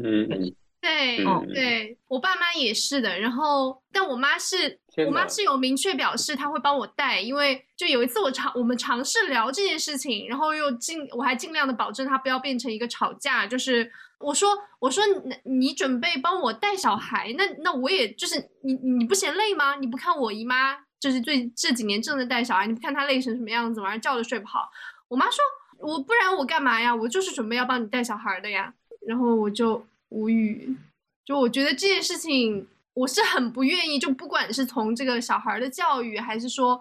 [0.79, 3.19] 对，对我爸妈也是的。
[3.19, 13.47] 然后，但我妈是，我妈是有明确表示她会帮我带，因为就有一次我尝，我们尝试聊这件事情，然后又尽，我还尽量的保证她不要变成一个吵架。
[13.47, 19.77] 就是我说，我说你你准备帮我带小孩，那那我也就是你你不嫌累吗？
[19.77, 24.71] 你不看我姨妈就是最这几年正在带小孩，你不看她累成什么样子，晚上觉都睡不好。
[25.09, 25.39] 我妈说，
[25.79, 26.95] 我不然我干嘛呀？
[26.95, 28.73] 我就是准备要帮你带小孩的呀。
[29.07, 29.87] 然后我就。
[30.11, 30.77] 无语，
[31.25, 32.65] 就我觉得这件事情，
[32.97, 33.99] 我是很不愿意。
[33.99, 36.81] 就不管是从这个小孩的教育，还是说，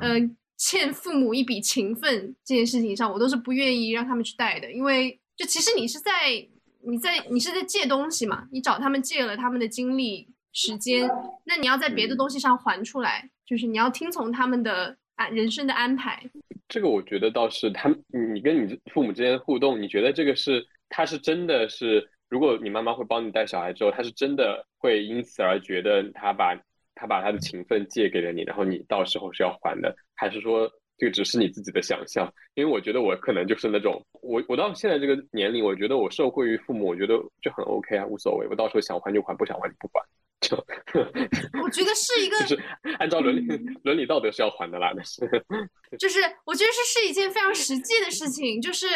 [0.00, 0.14] 呃，
[0.56, 4.70] 欠父母一笔情分这件事情上，我都是不愿意让他们去带的。
[4.70, 6.12] 因为，就其实你是在
[6.86, 11.10] 你在你是在借东西嘛，你找他们借了他们的精力、时间，
[11.44, 16.22] 那你要在别的东西上还出来，就是你要听从他们的啊人生的安排。
[16.68, 18.00] 这个我觉得倒是，他们
[18.32, 22.08] 你跟你父母之间的互动，你觉得这个是他是真的是。
[22.28, 26.54] 如果你妈妈会帮你带小孩之后，她是真的会因此而觉得她把
[26.94, 32.30] 她把她的情分借给了你，然后你到时候是要还的，还是说这个只是你自己的想象？
[32.54, 40.04] 因为我觉得我可能就是那种，我我到现在这个年龄，我觉得我受惠于父母，我觉得就很 OK 啊，无所谓，我到时候想还就还，不想还就不还。
[40.40, 40.56] 就
[41.62, 42.62] 我觉得是一个， 就是
[42.98, 43.46] 按照伦理
[43.82, 45.20] 伦理道德是要还的啦，但是
[45.98, 48.86] 就是我觉得是是一件非常实际的事情，就是。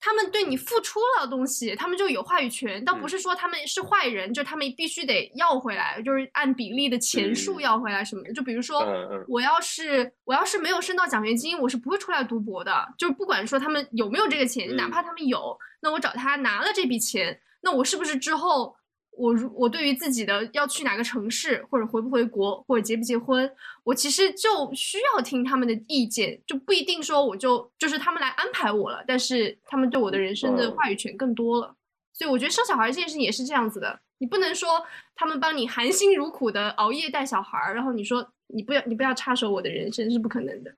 [0.00, 2.82] 他们对你付出了东西，他们就有话语权。
[2.84, 8.32] 倒不是说他们是坏人，就他们必须得要回来，就是按比例的钱数要回来什么的。
[8.32, 8.82] 就比如说，
[9.28, 12.94] 我要是我要是没有升到奖学金，我是不会出来读博的。
[12.96, 18.74] 就是不管说他们有没有这个钱，哪怕他们有，那我找他拿了这笔钱，那我是不是之后？
[19.20, 23.48] 我如我对于自己的要去哪个城市，或者回不回国，或者结不结婚，
[23.84, 31.76] 我其实就需要听他们的意见，就不一定说我就就是他们来安排我了，但是他们对我的人生的话语权更多了。
[32.14, 34.68] 所以我觉得生小孩这件事情也是这样子的，你不能说
[35.14, 40.74] 他们帮你含辛茹苦的熬夜带小孩，然后你说你不要你不要插手我的人生是不可能的。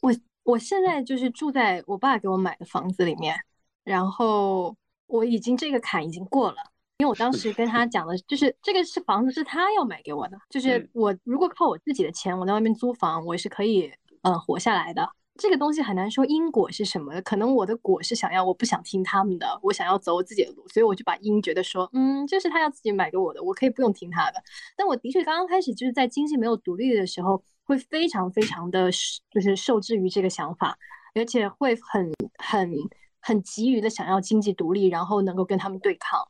[0.00, 3.38] 我我现在就是住在我爸给我买的房子里面，
[3.84, 4.74] 然后
[5.06, 6.56] 我已经这个坎已经过了。
[6.98, 13.88] 因为我当时跟他讲的，就是这个是房子是他要买给我的，就是我如果靠我自己的钱，我在外面租房，我是可以
[14.22, 15.08] 嗯活下来的。
[15.36, 24.42] 这个东西很难说因果是什么，可能我的果是想要，我不想听他们的，我想要走我自己的路，所以我就把因觉得说，嗯，这是他要自己买给我的，我可以不用听他的。
[24.76, 28.90] 但我的确刚刚开始就是在经济没有独立的时候，会非常非常的
[29.30, 30.76] 就是受制于这个想法，
[31.14, 32.74] 而且会很很
[33.20, 36.26] 很急于的想要经济独立，然后能够跟他们对抗。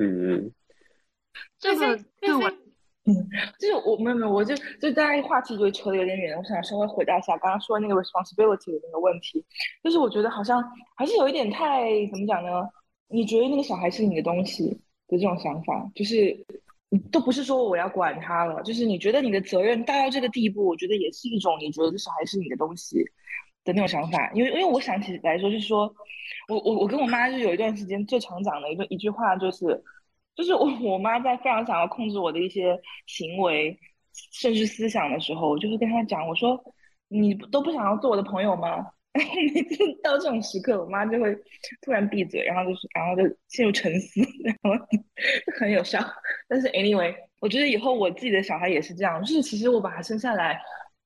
[0.00, 0.52] 嗯，
[1.58, 2.50] 这个对我
[3.04, 3.14] 嗯。
[3.58, 9.44] 就是我没有没有，我就就大家话题就扯得有点远，我想稍微回答一下刚刚说的那个 responsibility 的那个问题，
[9.82, 10.62] 就是我觉得好像
[10.96, 12.68] 还是有一点太怎么讲呢？
[13.08, 14.68] 你觉得那个小孩是你的东西
[15.08, 16.36] 的这种想法，就是
[17.10, 23.02] 都不是说我要管他了，就是你觉得你的责任大到这个地步，我觉得也是一种你觉得这小孩是你的东西
[23.64, 24.30] 的那种想法。
[24.34, 25.92] 因为因为我想起来说，就是说
[26.48, 29.82] 我我我跟我妈就有一段时间最常讲的一个一句话就是。
[30.36, 33.78] 就是我我妈在非常想要控制我的一些行为，
[34.32, 36.58] 甚至思想的时候，我就会跟她讲，我说
[37.08, 38.86] 你都不想要做我的朋友吗？
[39.12, 41.36] 每次到这种时刻，我妈就会
[41.82, 45.98] 突然闭嘴，然后就是然后就陷入沉思， 然后就很有效。
[46.48, 50.58] 但是 anyway，我觉得以后我自己的小孩也是这样，就是其实我把他生下来，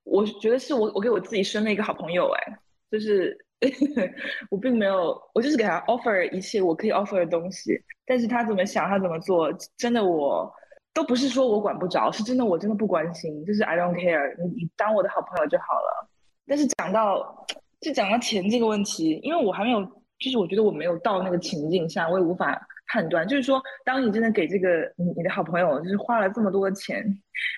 [0.05, 2.59] 我觉得是我我给我自己生了一个好朋友，哎，
[2.91, 3.37] 就是。
[4.51, 7.73] 我并没有，我就是给他 offer 一切我可以 offer 的东西，
[8.05, 10.53] 但是他怎么想，他怎么做，真的我
[10.93, 16.07] 都不是说我管不着，是真的我真的不关心，就是 I don't care，你你当我的好朋友就好了。
[16.47, 17.47] 但是讲到
[17.81, 19.83] 就讲到钱这个问题，因为我还没有，
[20.19, 22.61] 就是我觉得我没有到那个情境下，我也无法。
[22.95, 27.05] 判断就是说，当你真的给这个你你的好朋友，就是花了这么多钱，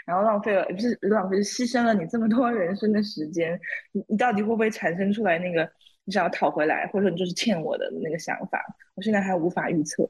[0.07, 3.61] 然后浪费了不是浪费，是牺牲了你这么多人生的时间，
[3.93, 5.71] 你你到底会不会产生出来那个
[6.07, 8.65] 你想要讨回来，或者说你就是欠我的那个想法？
[8.95, 10.09] 我现在还无法预测。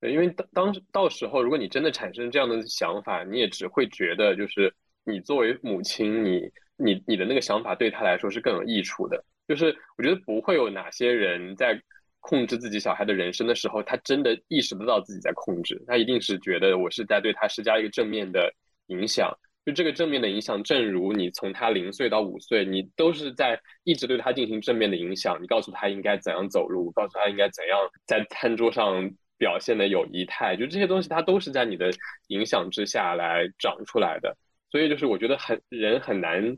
[0.00, 4.72] 对，因为当当到时候，如果你真的产生这样的想法，你也只会觉得，就是
[5.04, 9.24] 你作为母亲，你你你的那个想法对他来说是更有益处的。
[9.48, 11.76] 就是我觉得不会有哪些人在。
[12.20, 18.52] 控制自己小孩的人生的时候，他真的意识不到自己在控制，他一定是觉得我是在对他施加一个正面的
[18.86, 19.30] 影响。
[19.66, 25.38] 就这个正面的影响，正如你从他零岁到五岁，你都是在一直对他进行正面的影响。
[25.40, 31.90] 你告诉他应该怎样走路，告诉他应该怎样在餐桌上表现的有仪态，就这些东西，他都是在你的
[32.28, 34.34] 影响之下来长出来的。
[34.70, 36.56] 所以就是我觉得很人很难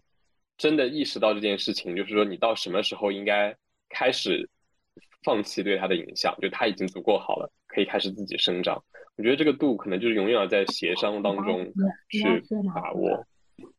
[0.56, 3.54] 真的意识到这件事情，就是说你到什么时候应该
[3.88, 4.48] 开始。
[5.24, 8.82] 放弃对他的影响，就他已经足够好了，可以开始自己生长。
[9.16, 11.64] 我觉得这个度可能就是永远要在协商当中
[12.08, 12.42] 去
[12.74, 13.26] 把握。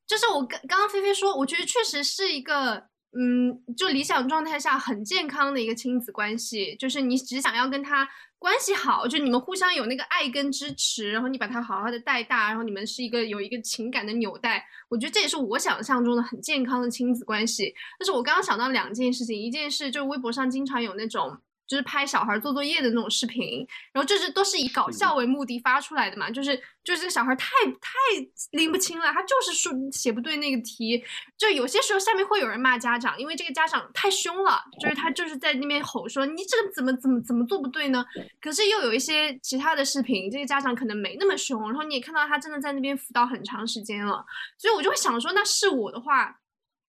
[0.06, 8.10] 就是我刚刚刚菲菲说，我觉得确实是一个，嗯，就理想状态下很健康的一个亲子关系，就是你只想要跟他
[8.40, 14.66] 关系好，就你们互相有那个爱跟支持，然后你把他好好的带大，然后你们是一个有一个情感的纽带。
[14.90, 17.74] 我觉得这也是我想象中的很健康的亲子关系。
[18.00, 21.38] 但是我刚刚想到两件事情，一件事就是微博上经常有那种。
[21.68, 27.48] 就是拍小孩做作业的那种视频，然后就是都是以搞笑为目的发出来的嘛，就是就是这个小孩太
[27.80, 27.90] 太
[28.52, 31.04] 拎不清了，他就是说写不对那个题，
[31.38, 38.06] 就有些时候下面会有人骂家长，因为这个家长太凶了，就是他就是在那边吼说你这个怎么怎么怎么做不对呢？
[38.42, 44.26] 可是又有一些其他的视频，这个家长可能没那么凶，然后你也看到他真的在那边辅导很长时间了，
[44.58, 46.40] 所以我就会想说，那是我的话，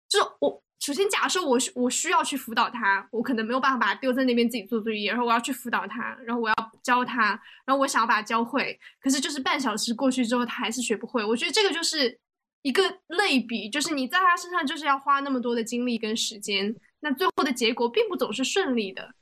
[0.10, 0.64] 就是我。
[0.84, 11.24] 首先，假设我需我需要去辅导他，我可能没有办法把他丢在那边自己做作业，然后我要去辅导他，然后我要教他，然后我想要把他教会，可是就是半小时过去之后，他还是学不会。
[11.24, 12.20] 我觉得这个就是
[12.64, 19.16] 一个类比，就是你在他身上就是要花那么多的精力跟时间，那最后的结果并不总是顺利的。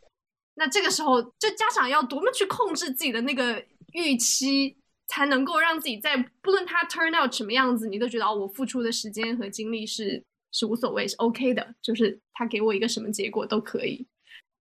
[0.55, 10.23] 那这个时候，就家长要多么去控制自己的那个预期，才能够让自己在不论他 turn out 什么样子，你都觉得，我付出的时间和精力是。
[10.51, 14.07] 是无所谓，是 OK 的，就是他给我一个什么结果都可以。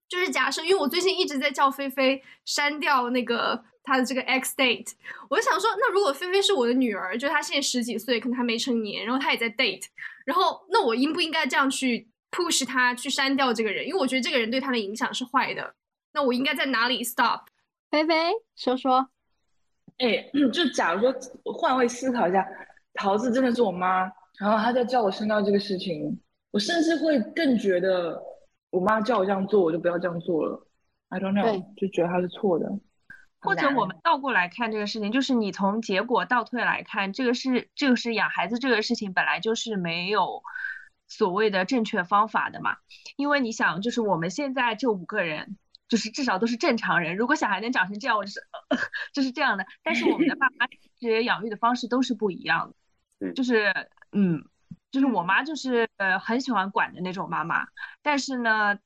[0.08, 4.92] 就是假设，因为我最近一直在叫菲菲删掉那个他的这个 X date，
[5.28, 9.84] 我就想说，那如果菲菲是我的女儿，就她现在十几岁，可能还没成年，然后她也在 date，
[10.24, 13.86] 然后那我应不应该这样去 push 她去删掉这个人？
[13.86, 15.74] 因为我觉得这个人对她的影响是坏的。
[16.12, 17.42] 那我应该在哪里 stop？
[17.88, 19.08] 菲菲说说。
[19.98, 21.14] 哎， 就假如说
[21.52, 22.44] 换位思考一下，
[22.94, 24.10] 桃子真的是我妈。
[24.40, 26.18] 然后他在叫我升到这个事情，
[26.50, 28.18] 我甚至会更觉得
[28.70, 30.66] 我妈叫我这样做，我就不要这样做了。
[31.10, 32.66] I don't know，就觉得他是错的。
[33.42, 40.42] 或者我们倒过来看这个事情，就是你从结果倒退来看，这个是这个是养孩子这个事情本来就是没有
[41.06, 42.76] 所谓的正确方法的嘛。
[43.16, 47.14] 因为你想，就是我们现在这五个人，就是至少都是正常人。
[47.14, 48.40] 如果小孩能长成这样，我就是
[49.12, 49.66] 就是这样的。
[49.82, 50.66] 但是我们的爸妈
[50.98, 52.74] 这些养育的方式都是不一样
[53.18, 53.70] 的，就是。
[54.12, 54.44] 嗯，
[54.90, 57.66] 就是我妈就是呃很喜欢管的那种妈妈，
[58.02, 58.78] 但是呢，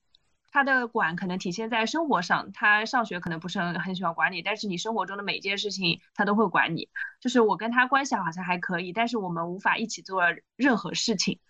[0.50, 6.88] 她的管可能体现在生活上，她上学可能不是很很喜欢管你，但是你生活中的每一件事情她都会管你。
[7.20, 10.22] 就是我跟她关系好像还可以，但是我们无法一起做
[10.56, 11.40] 任何事情。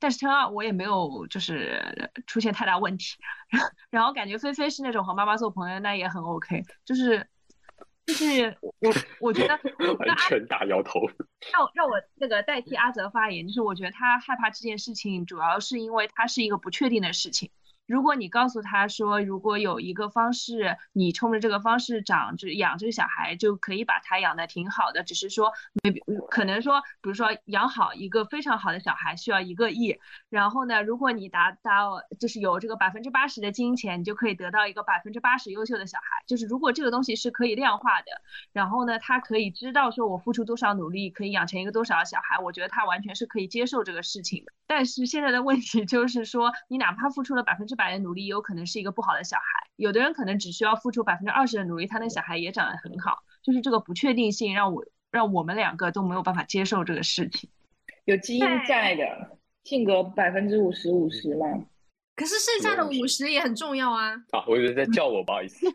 [0.00, 3.16] 但是她我也没有就是出现太大问题，
[3.90, 7.28] 然后感觉菲菲是那种和妈妈做朋友，那也很 OK，就是。
[8.08, 8.72] 就是我
[9.20, 9.54] 我觉得
[10.00, 11.00] 完全大摇头。
[11.52, 17.50] 让让我那个代替阿泽发言，就是我觉得他害怕这件事情，主要是因为他是一个不确定的事情。
[17.88, 25.50] 如果你告诉他说，如果有一个方式，你冲着这个方式长这养这个小孩，就可以把他养的挺好的，只是说
[25.82, 25.90] 没
[26.28, 36.04] 可能说，比如说养好一个非常好的小孩需要一个亿，然后呢，如果你达到就是有这个百分之八十的金钱，你就可以得到一个百分之八十优秀的小孩。
[36.26, 38.06] 就是如果这个东西是可以量化的，
[38.52, 44.52] 然后呢，他可以知道说我付出多少努力可以养成一个多少小孩，我觉得他完全是可以接受这个事情的。
[44.66, 49.44] 但是现在的问题就是说，你哪怕付出了百分之百的努力，有可能是一个不好的小孩。
[49.76, 53.18] 有的人可能只需要付出百分之二十的努力，他那小孩也长得很好。
[53.42, 57.48] 就是这个不确定性让我让我们两个都没有办法接受这个事情。
[58.04, 61.46] 有基因在的，性格百分之五十五十嘛。
[62.16, 64.12] 可是剩下的五十也很重要啊。
[64.32, 65.64] 啊，我以为在叫我，不好意思。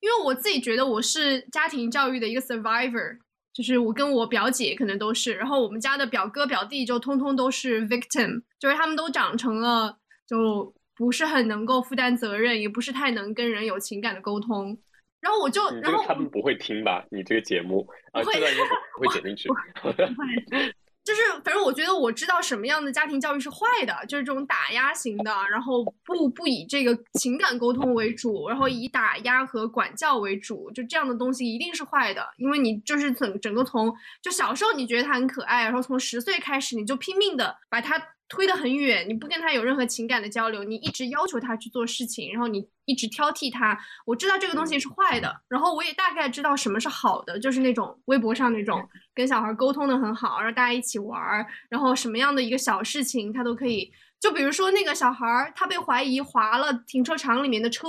[0.00, 3.18] 因为我自己觉得我是家庭教育的一个 survivor，
[3.56, 9.96] 就是我跟我表姐可能都是，然后我们家的表哥表弟就通通都是 victim，就是他们都长成了
[10.28, 14.78] 就不是很能够负担责任，也不是太能跟人有情感的沟通。
[15.20, 17.02] 然后我就，然后他们不会听吧？
[17.10, 19.48] 你这个节目啊，不会这段应该不会剪进去。
[21.06, 37.96] 就是反正我觉得我知道什么样的家庭教育是坏的，就是这种打压型的，然后不不以这个情感沟通为主，然后以打压和管教为主，就这样的东西一定是坏的，因为你就是整整个从就小时候你觉得他很可爱，然后从十岁开始你就拼命的把他
[38.28, 43.78] 推得很远，你不跟他有任何情感的交流，你一直要求他去做事情，然后你一直挑剔他。
[44.04, 53.92] 我知道这个东西是坏的，然后我也大概知道什么是好的，就是那种微博上那种跟小孩沟通的很好，然后大家一起玩儿，然后什么样的一个小事情他都可以。
[54.18, 57.88] 就比如说那个小孩儿，他被怀疑划了停车场里面的车，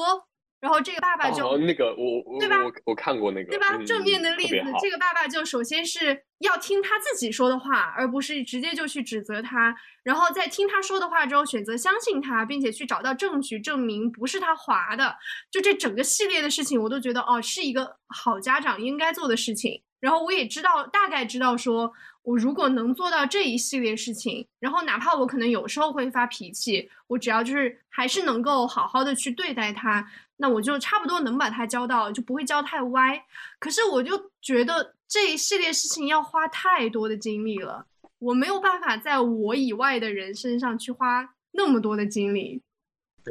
[0.59, 3.77] 然后这个爸爸就、哦，那个我我对吧我我看过那个，对吧？
[3.77, 15.15] 嗯正面的例子这个爸爸就首先是要听他自己说的话，而不是直接就去指责他，然后在听他说的话之后选择相信他，并且去找到证据证明不是他划的。
[15.51, 19.83] 就这整个系列的事情，我都觉得哦，是一个好家长应该做的事情。
[19.99, 21.91] 然后我也知道，大概知道说，
[22.21, 30.07] 我如果能做到这一系列事情，然后哪怕我可能有时候会发脾气，我只要就是还是能够好好的去对待他，
[30.37, 33.25] 那我就差不多能把他教到，就不会教太歪。
[33.59, 37.85] 可是我就觉得这一系列事情要花太多的精力了，
[38.19, 42.61] 我没有办法在我以外的人身上去花那么多的精力。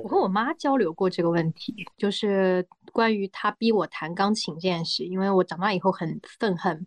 [0.03, 5.05] 我和我妈交流过这个问题，就是关于她逼我弹钢琴这件事。
[5.05, 6.87] 因为我长大以后很愤恨，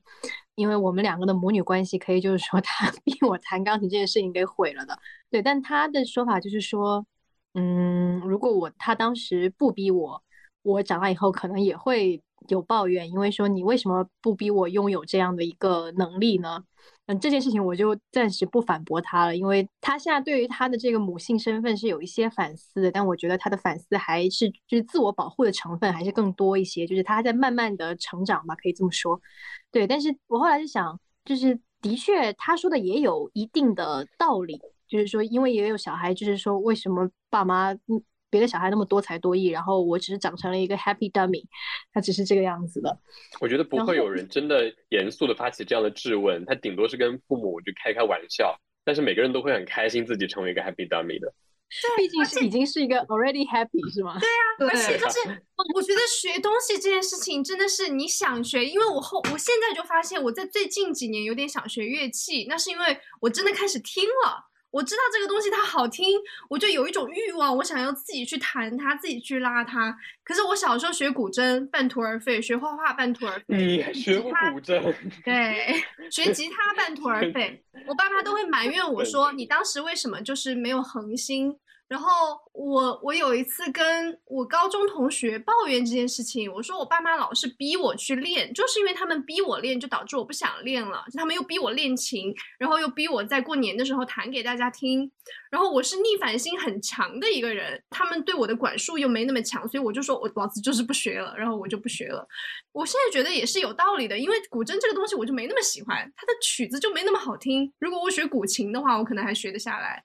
[0.54, 4.96] 因为我们两个的母女关系可以就是说她 逼我弹钢琴这件事情给毁了的。
[5.32, 7.04] 对，但她的说法就是说，
[7.54, 10.24] 嗯，如果我她当时不逼我，
[10.62, 16.64] 我长大以后可能也会有抱怨，因为说你为什么不逼我拥有这样的一个能力呢？
[17.08, 29.20] 嗯，这件事情我就暂时不反驳他了，因为他现在对于他的这个母性身份是有一些反思的，但我觉得他的反思还是就是自我保护的成分还是更多一些，就是他在慢慢的成长吧，可以这么说。
[29.72, 41.44] 对，但是我后来就想，就是的确他说的也有一定的道理，就是说因为也有小孩，就是说为什么爸妈嗯别的小孩那么多才多艺，然后我只是长成了一个 happy dummy，
[41.94, 43.00] 他只是这个样子的。
[43.40, 51.34] 我觉得不会有人真的严肃的发起这样的质问，他顶多是跟父母就开开玩笑，但是每个人都会很开心自己成为一个 happy dummy 的。
[51.96, 54.20] 毕竟是已经是一个 already happy 是吗？
[54.58, 55.20] 对啊，而且就是
[55.76, 66.06] 我觉得学东西这件事情真的是你想学，因为我后我现在就发现我在最近几年有点想学乐器，那是因为我真的开始听了，我知道这个东西它好听，
[66.50, 69.96] 我就有一种欲望，我想要自己去弹它，自己去拉它。
[70.24, 74.94] 可是我小时候学古筝半途而废，学画画半途而废，你还学过古筝？
[75.24, 81.58] 对，学吉他半途而废， 我爸妈都会埋怨我说：“你当时为什么就是没有恒心？”
[81.90, 91.04] 然后我我有一次跟我高中同学抱怨这件事情，我说我爸妈老是逼我去练，就是因为他们逼我练，就导致我不想练了。
[91.12, 95.12] 就他们又逼我练琴，然后又逼我在过年的时候弹给大家听。
[95.50, 102.28] 然后我是逆反心很强的一个人，他们对我的管束又没那么强，所以我就说我老子就是不学了，然后我就不学了。
[102.72, 107.74] 我现在觉得也是有道理的，因为古筝这个东西我就没那么喜欢，它的曲子就没那么好听。
[107.80, 110.04] 如果我学古琴的话，我可能还学得下来。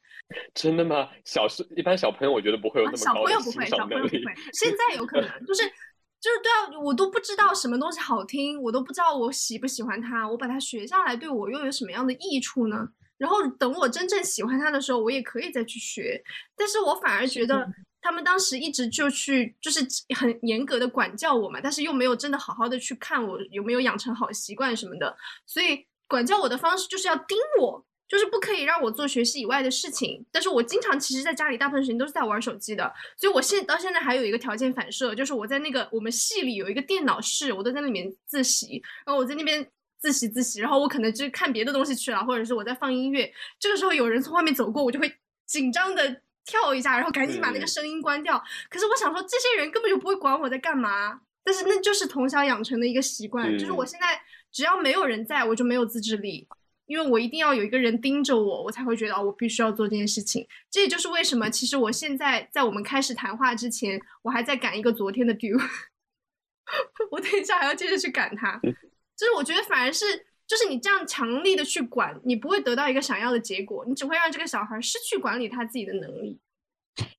[0.55, 1.09] 真的吗？
[1.25, 4.09] 小时一般小朋友我觉得不会有啊，那小么高的欣朋友不会，小赏能力。
[4.09, 5.62] 朋友不会，现在有可能就是
[6.20, 12.89] 就是对啊，我都不知道什么东西好听，我都不知道我喜不喜欢它，我把它学下来对我又有什么样的益处呢？
[13.18, 16.22] 然后等我真正喜欢它的时候，我也可以再去学。
[16.57, 17.66] 但是我反而觉得
[18.01, 25.16] 他们当时一直就去就是很严格的管教我嘛，但是又没有真的好好的去看我有没有养成好习惯什么的，
[25.47, 27.85] 所以管教我的方式就是要盯我。
[28.07, 39.67] 就是不可以让我做学习以外的事情，但是我经常其实在家里大部分时间都是在玩手机的，所以我现到现在还有一个条件反射，就是我在那个我们系里有一个电脑室，我都在那里面自习，然后我在那边
[39.99, 45.13] 自习自习，然后我可能就看别的东西去了，或者是我在放音乐，这个时候有人从外面走过，我就会
[45.47, 48.43] 紧张的跳一下，然后赶紧把那个声音关掉。
[48.69, 54.21] 可是我想说，这些人根本就不会管我在干嘛，但是那就是从小养成的一个习惯，就是我现在
[54.53, 56.47] 只要没有人在，我就没有自制力。
[56.87, 60.47] 因为我一定要有一个人盯着我，我才会觉得哦，我必须要做这件事情。
[60.70, 65.59] 这也就是为什么，其实我现在在我们开始谈话之前，我还在赶一个昨天的 due，
[67.11, 68.61] 我等一下还要接着去赶它。
[69.16, 70.05] 就是我觉得反而是，
[70.47, 76.41] 就是你这样强力的去管，你不会得到一个想要的结果，你只会让这个小孩失去管理他自己的能力。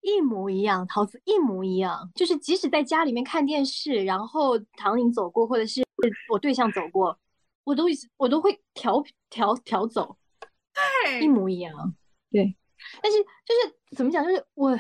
[0.02, 5.84] 一模一样，桃子一模一样，就是即使在家里面看电视，然后唐颖走过，或者是
[6.30, 7.18] 我对象走过。
[7.66, 7.84] 我都
[8.16, 10.18] 我都会调调调走，
[11.04, 11.74] 对，一模一样，
[12.32, 12.56] 对。
[13.02, 14.78] 但是就是怎么讲，就是我，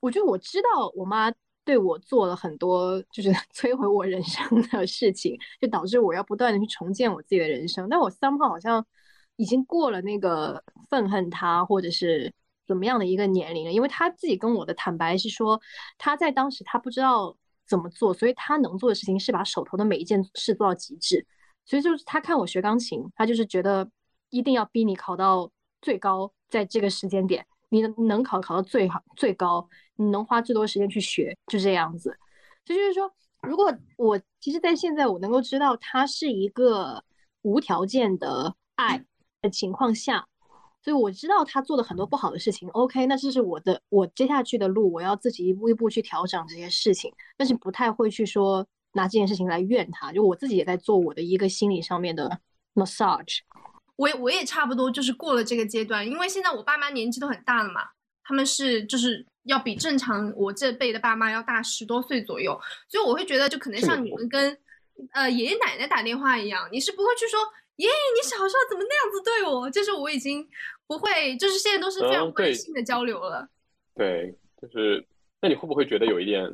[0.00, 1.32] 我觉得我知道我妈
[1.64, 7.88] 对我做了很多，就是 摧毁我人生的事情，就导致我要不断的去重建我自己的人生。
[7.88, 8.84] 但我三号好像
[9.36, 12.30] 已经过了那个愤恨他或者是
[12.66, 15.58] 怎么样的一个年龄了，因为他自己跟我的坦白是说，
[15.96, 17.34] 他在当时他不知道
[17.66, 21.26] 怎么做，所以他能做的事情是把手头的每一件事做到极致。
[21.70, 23.88] 所以就是他看我学钢琴，他就是觉得
[24.30, 25.48] 一定要逼你考到
[25.80, 32.18] 最高，在这个时间点，你能考考到最好最高，你能花最多时间去学，就这样子。
[32.64, 33.08] 这就是说，
[33.42, 37.04] 如果我其实，在现在我能够知道他是一个
[37.42, 39.04] 无条件的爱
[39.40, 40.26] 的情况下，
[40.82, 42.68] 所以我知道他做了很多不好的事情。
[42.70, 48.66] OK，那这是我的我接下去的路，我要自己一步一步去调整这些事情，但是不太会去说。
[48.92, 52.40] 拿这件事情来怨他，就我自己也在做我的一个心理上面的
[52.74, 53.38] massage。
[53.96, 57.82] 我我也差不多就是过了这个阶段，因为现在我爸妈年纪都很大了嘛，
[58.24, 64.56] 他们是就是要比正常我这辈的爸妈要大十多岁左右，所以我会觉得就可能像你们跟
[65.12, 67.38] 呃爷爷奶奶打电话一样，你是不会去说
[67.76, 70.48] 爷爷你小时候怎么那样子对我，就是我已经
[70.86, 73.48] 不会，就是现在都是非常关心的交流了。
[73.94, 75.06] 对，就是。
[75.42, 76.46] 那你会不会觉得有一点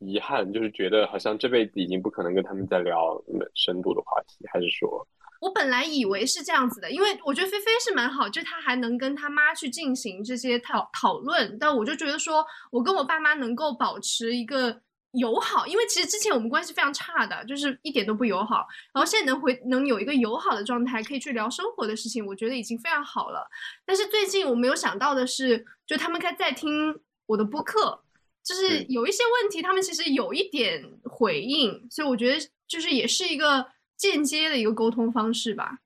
[0.00, 0.52] 遗憾？
[0.52, 5.06] 就是觉得好像这辈子已经不可能跟他们再聊那么深度的话题，还是说？
[5.40, 11.58] 我本来以为是这样子的，因为我觉得菲菲是蛮好，就她还能跟她妈去进行这些讨讨论。
[11.58, 14.80] 但我就觉得说，我跟我爸妈能够保持一个
[15.12, 18.66] 友好，因为其实之前我们关系非常差的，就是一点都不友好。
[18.92, 23.46] 然后现在能回能有一个友好的状态，可以去聊生活的事情，我觉得已经非常好了。
[23.84, 28.03] 但是最近我没有想到的是，就他们在在听我的播客。
[28.44, 33.66] 就是有一些问题，他们其实有一点回应，所以我觉得就是也是一个
[33.96, 35.78] 间接的一个沟通方式吧。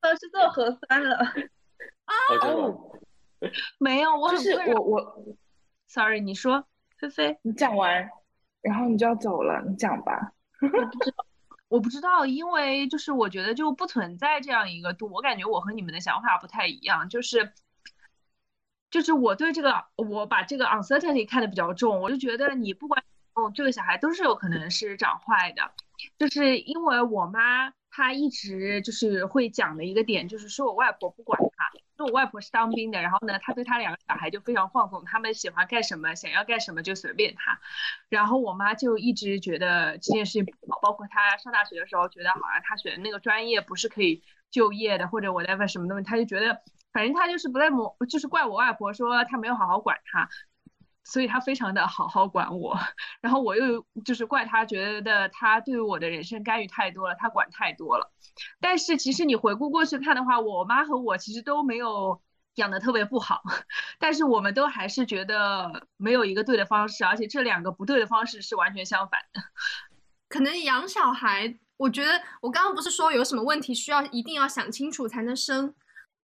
[0.00, 2.14] 呃，是做核酸了啊？
[2.42, 2.90] 哦
[3.78, 5.24] 没有，我就是我我
[5.86, 6.66] ，sorry，你说，
[6.98, 8.10] 菲菲，你讲完，
[8.60, 10.32] 然后你就要走了，你讲吧。
[10.60, 11.26] 我不知道，
[11.68, 17.52] 我不知道，因为就是我觉得就不存在这样一个度，我感觉我和你们的想法不太一样，就是。
[18.94, 23.02] 就是我对这个，我把这个 uncertainty 看得比较重，我就觉得你不管
[23.34, 25.72] 哦，这个小孩都是有可能是长坏的，
[26.16, 37.58] 就是因为我妈她一直就是会讲的一个点，就是说我外婆不管他，说我外婆是当兵的，然后呢，她对她两个小孩就非常放纵，他们喜欢干什么，想要干什么就随便他，
[38.08, 44.22] 然后我妈就一直觉得这件事情不好，包括她上大学的时候，觉得好像她选的那个专业不是可以
[44.52, 46.62] 就业的，或者 whatever 什么东西，她就觉得。
[46.94, 50.28] 反正他就是不在模，就是怪我外婆说他没有好好管他，
[51.02, 52.78] 所以他非常的好好管我，
[53.20, 58.12] 然后我又就是怪他觉得他对我的人生干预太多了，他管太多了。
[58.60, 62.22] 但是其实你回顾过去看的话，我妈和我其实都没有
[62.54, 63.42] 养的特别不好，
[63.98, 69.42] 但是我们都还是觉得没有一个对的方式，而且这两个不对的方式是完全相反的。
[70.30, 75.74] 可能养小孩，我觉得我刚刚不是说有什么问题需要一定要想清楚才能生。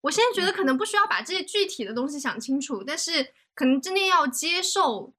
[0.03, 5.13] 我现在觉得可能不需要把这些具体的东西想清楚，但是可能真的要接受，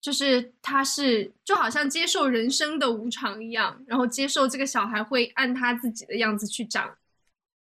[0.00, 6.96] 就是他是就好像接受人生的无常一样，然后接受这个小孩会按他自己的样子去长，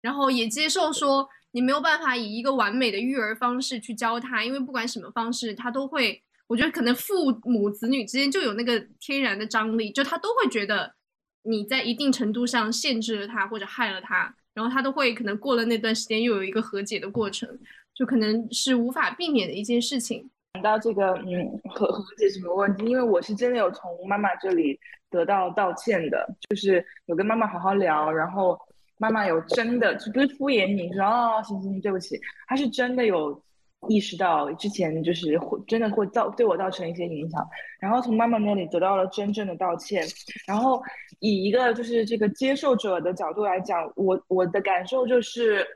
[0.01, 10.95] 然后也接受说你没有办法以一个完美的育儿方式去教他，因为不管什么方式，他都会，我觉得可能父母子女之间就有那个天然的张力，就他都会觉得
[11.43, 14.35] 你在一定程度上限制了他或者害了他。
[14.55, 17.49] 然后他都会可能过了那段时间又有一个和解的过程，
[17.93, 20.31] 就可能是无法避免的一件事情。
[20.55, 24.79] 讲到这个嗯和和解什么问题，因为我是真的有从妈妈这里
[25.11, 28.57] 得到道歉的，就是有跟妈妈好好聊，然后
[28.99, 33.43] 妈妈有真的就不是敷衍你说哦行行行对不起，她是真的有
[33.89, 37.47] 意识到之前就是会真的会造对我造成一些影响，
[37.81, 40.03] 然后从妈妈那里得到了真正的道歉，
[40.47, 40.83] 然后
[41.21, 45.67] 以一个就是这个接受者的角度来讲，我我的感受就是，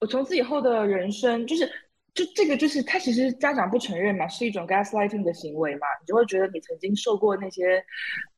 [0.00, 1.70] 我从此以后的人生就是。
[2.14, 7.80] 就这个就是他其实家长不承认嘛，是一种 gaslighting 的行为嘛，你就会觉得你曾经受过那些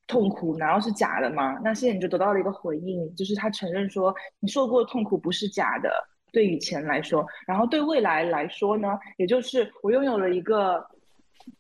[0.07, 1.59] 痛苦，难道是假的吗？
[1.65, 5.91] 那现在你就得到了一个回应，就是他承认说你受过的痛苦不是假的，
[6.33, 10.85] 对以前来说，然后对未来来说呢，也就是我拥有了一个，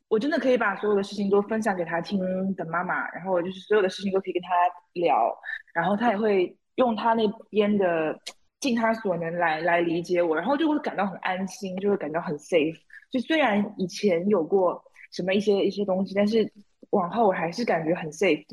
[0.08, 2.20] 我真的可以把所有的事情都分享给他听
[2.54, 4.48] 的妈妈，然后我就是所有的事情都可以跟他
[4.94, 5.36] 聊，
[5.72, 8.18] 然后他也会用他那边的。
[8.60, 12.76] 尽他所能来来理解我，然后就会感到很安心，就会感到很 safe。
[13.10, 16.44] 就虽然以前有过什么一些一些东西，但是
[16.90, 18.44] 往后我还是感觉很 safe。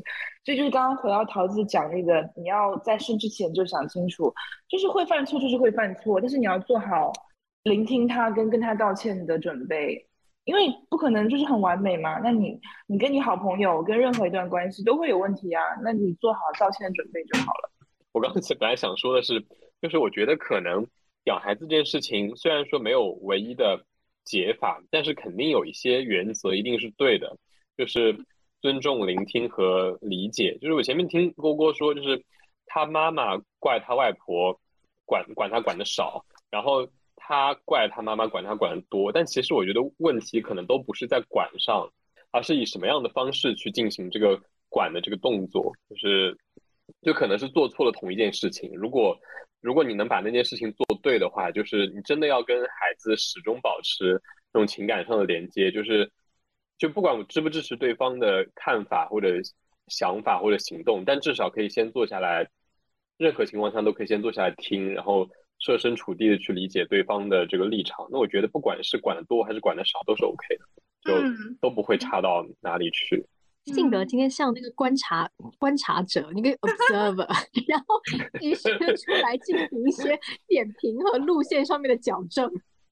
[0.44, 4.32] 所以就是刚刚回到桃子讲那个，你要在生之前就想清楚，
[4.68, 7.12] 就是会犯错就是会犯错，但是你要做好
[7.64, 10.06] 聆听他跟跟他道歉的准备，
[10.44, 12.18] 因为不可能就是很完美嘛。
[12.18, 17.70] 那你你跟你好朋友跟任何一段关系都会有问题啊，那你做好道歉的准备就好了。
[18.12, 19.44] 我刚才 本来想说的是。
[19.80, 20.84] 就是我觉得可能
[21.26, 23.84] 养孩子这件事情，虽然说没有唯一的
[24.24, 27.36] 解法，但是肯定有一些原则一定是对的，
[27.78, 28.14] 就是
[28.60, 30.58] 尊重、聆听和理解。
[30.60, 32.22] 就是我前面听郭郭说，就是
[32.66, 34.60] 他妈妈怪他外婆
[35.06, 41.90] 管管他管的少，然后他怪他妈妈管他管的多，但其实我觉得问题可能都不是在管上，
[42.32, 46.36] 而是以什么样的方式去进行这个管的这个动作，就是
[47.00, 49.18] 就可能是做错了同一件事情，如果。
[49.60, 54.12] 如果你能把那件事情做对的话，就是你真的要跟孩子始终保持
[54.52, 56.08] 这种情感上的连接，就是
[56.78, 59.28] 就不管我支不支持对方的看法或者
[59.88, 62.48] 想法或者行动，但至少可以先坐下来，
[63.16, 68.06] 任何情况下都可以先坐下来听，然后设身处地的去理解对方的这个立场。
[68.10, 70.64] 那我觉得不管是管的多还是管的少，都是 OK 的，
[71.02, 73.26] 就都不会差到哪里去。
[73.64, 77.18] 性格今天像那个观察观察者，你可以 observe，
[77.68, 78.00] 然后
[78.40, 82.50] 及时的出来进行一些点评和路线上面的矫正。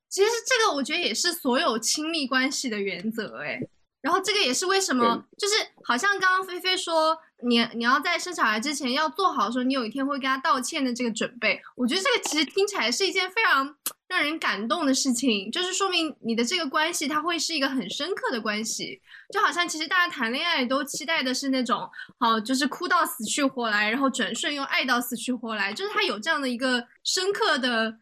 [0.08, 3.58] 其实这个我觉得也是所有亲密关系的原则，哎，
[4.00, 11.60] 然后这个也是为什么，就是好像刚刚菲菲说，你你要在生小孩之前要做好说你有一天会跟他道歉的这个准备。
[11.74, 13.74] 我觉得这个其实听起来是一件非常
[14.06, 19.00] 让人感动的事情，就是说明你的这个关系它会是一个很深刻的关系。
[19.32, 27.98] 就好像其实大家谈恋爱都期待的是那种，好就是哭到死去活来，然后转瞬又爱到死去活来，就是他有这样的一个深刻的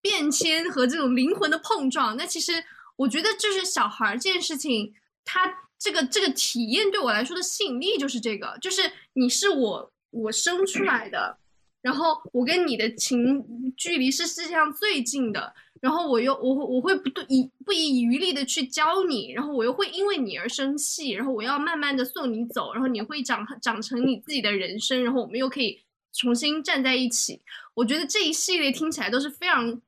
[0.00, 2.16] 变迁和这种灵魂的碰撞。
[2.16, 2.64] 那其实
[2.94, 4.94] 我觉得就是小孩这件事情，
[5.32, 11.38] 他这个这个体验对我来说的吸引力就是这个，就是你是我我生出来的，
[11.80, 15.54] 然后我跟你的情距离是世界上最近的。
[15.80, 25.80] 然后我又我我会不对以不遗余力的去教你，然后我又会因为你而生气，然后我要慢慢的送你走，然后你会长长成你自己的人生，然后我们又可以
[26.12, 27.40] 重新站在一起。
[27.72, 29.80] 我觉得这一系列听起来都是非常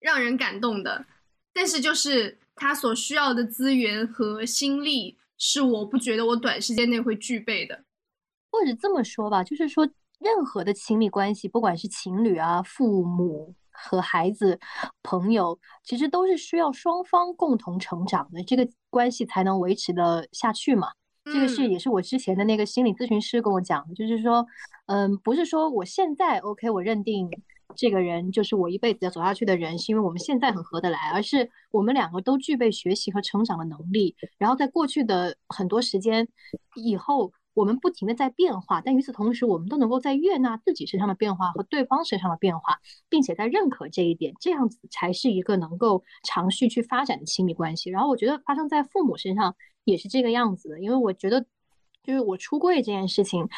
[0.00, 1.06] 让人感动的，
[1.54, 7.84] 但是就是他所需要的资源和心力，是我不觉得我短时间内会具备的。
[8.50, 9.88] 或者这么说吧，就是说
[10.18, 13.54] 任何的亲密关系，不管是情侣啊、父母。
[13.80, 14.58] 和孩子、
[15.04, 20.88] 朋友，其实都是需要双方共同成长的，这个关系才能维持的下去嘛。
[21.24, 24.44] 这个是也是我之前的那个心理咨询师跟我讲的，就是说，
[24.86, 27.30] 嗯，不是说我现在 OK，我认定
[27.76, 36.28] 这个人就是我一辈子要走下去的人，是因为我们现在很合得来，而是我们两个都具备学习和成长的能力，然后在过去的很多时间
[36.74, 37.32] 以后。
[37.54, 47.90] 我们不停的在变化，但与此同时，我们都能够在悦纳自己身上的变化和对方身上的变化，并且在认可这一点，这样子才是一个能够长续去发展的亲密关系。
[47.90, 51.44] 然后我觉得发生在父母身上也是这个样子的，因为我觉得
[52.04, 53.48] 就是我出柜这件事情。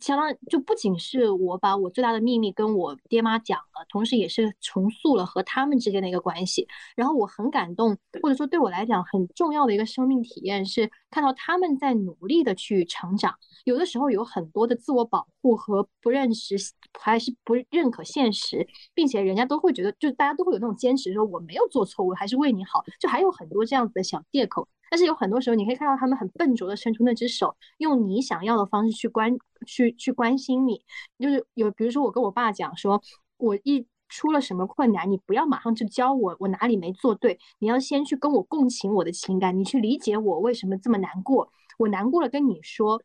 [0.00, 6.66] 相当就不仅是我把我最大的秘密跟我爹妈讲了，同时也是重塑了和他们之间的一个关系。
[6.94, 13.34] 然后我很感动，或者说对我来讲很重要的一个生命体验是看到他们在努力的去成长。
[13.64, 16.56] 有的时候有很多的自我保护和不认识，
[16.98, 24.68] 还是不认可现实，并且人家都会觉得，就大家都会有那种坚持，说我没有做错误，还是为你好，就还有很多这样子的小借口。
[24.90, 30.80] 但是有很多时候，你可以看到他们很笨拙的伸出那只手，用你想要的方式去关去去关心你。
[31.18, 33.02] 就是有，比如说我跟我爸讲说，
[33.38, 43.02] 我一出了什么困难，你不要马上就教我我哪里没做对，你要先去跟我共情我的情感，你去理解我为什么这么难过，我难过了跟你说，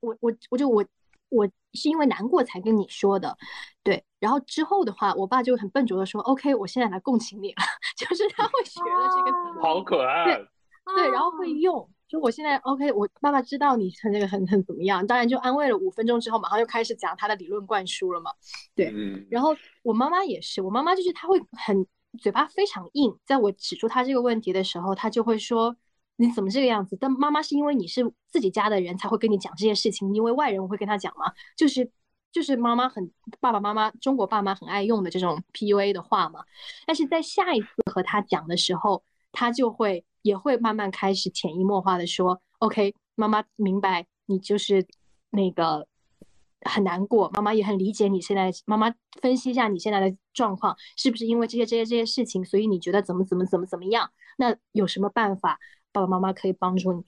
[0.00, 0.84] 我我我就我
[1.28, 3.36] 我是因为难过才跟你说的，
[3.82, 4.04] 对。
[4.18, 7.62] 然后之后的话，我爸就很笨拙的说，OK，我现在来共情你了，
[7.96, 10.24] 就是他会学了这个，好可爱。
[10.24, 10.48] 对
[10.94, 11.88] 对，然后会用。
[12.08, 18.30] 就我现在 OK，我爸爸知道你很那个很很怎么样，当然就安慰了五分钟之后，马上就开始讲他的理论灌输了嘛。
[18.74, 21.86] 对，嗯，然后我妈妈也是，我妈妈就是她会很
[22.18, 25.76] 嘴巴非常硬，在我指出她这个问题的时候，她就会说
[26.16, 26.96] 你怎么这个样子？
[26.98, 31.90] 但妈妈是因为你是自己家的人才会跟你讲这些事情，因为外人我会跟他讲嘛，就是
[32.32, 36.42] 就是妈妈很爸爸妈妈中国爸妈很爱用的这种 PUA 的话嘛。
[36.86, 44.86] 但是在下一次和他讲的时候，他就会也会慢慢开始潜移默化的说，OK，妈妈明白你就是
[45.30, 45.86] 那个
[46.60, 54.10] 很难过，妈妈也很理解你现在，妈妈分析一下你现在的状况，是不是因为这些这些这些事情，所以你觉得怎么怎么怎么怎么样？
[54.36, 55.58] 那有什么办法，
[55.92, 57.02] 爸爸妈妈可以帮助你？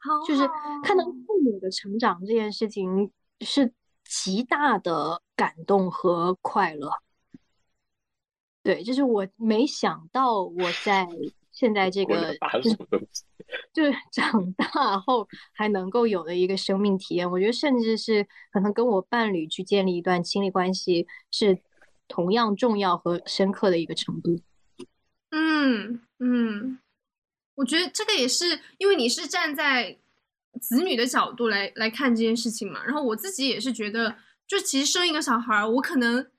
[0.00, 0.52] 好就是好
[0.84, 3.72] 看到父母的成长这件事情是
[4.04, 6.90] 极大的感动和快乐。
[8.62, 11.08] 对，就是我没想到我在
[11.58, 12.32] 现在这个
[13.74, 21.58] 就是长大后还能够有的一个生命体验，我觉得甚至是可能跟我伴侣去建立一段亲密关系是
[22.06, 24.40] 同样重要和深刻的一个程度。
[25.30, 26.78] 嗯嗯，
[27.56, 29.98] 我觉得这个也是因为你是站在
[30.60, 34.14] 子女的角度来来看这件事情嘛，然后我自己也是觉得，
[34.46, 36.30] 就其实生一个小孩儿，我可能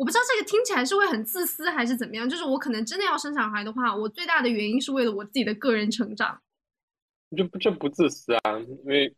[0.00, 6.40] 我不知道这个听起来是会很自私还是怎么样，就是我可能真的要生小孩的话，我最大的原因是为了我自己的个人成长。
[7.36, 9.14] 这不这不自私啊，因为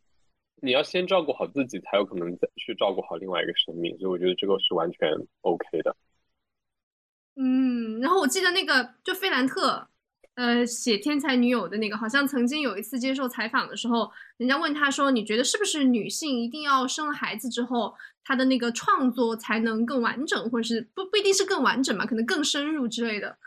[0.57, 5.09] 你要先照顾好自己，才有可能再去照顾好另外一个生命，所以我觉得这个是完全
[5.43, 5.95] OK 的。
[7.37, 9.87] 嗯，然后我记得那个就费兰特，
[10.43, 23.38] 呃，写《天才女友》的那个，好像曾经有一次接受采访的时候，人家问他说：“你觉得是不是女性一定要生了孩子之后，她的那个创作才能更完整，或者是不不一定是更完整嘛，可能更深入之类的？”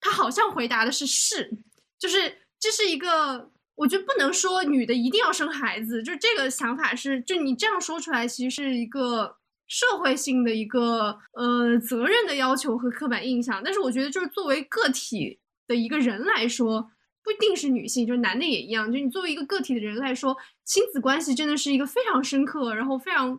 [0.00, 1.50] 他好像回答的是是，
[1.98, 9.34] 就是这是一个，我觉得不能说女的一定要生孩子，就这个想法是，就你这样说出来，其实是一个
[9.66, 13.60] 社会性的一个呃责任的要求和刻板印象。
[13.64, 16.90] 但是我觉得，就是作为个体的一个人来说，
[17.22, 18.90] 不一定是女性，就是男的也一样。
[18.90, 23.38] 就你作为一个个体的人来说，亲子关系真的是一个非常深刻，然后非常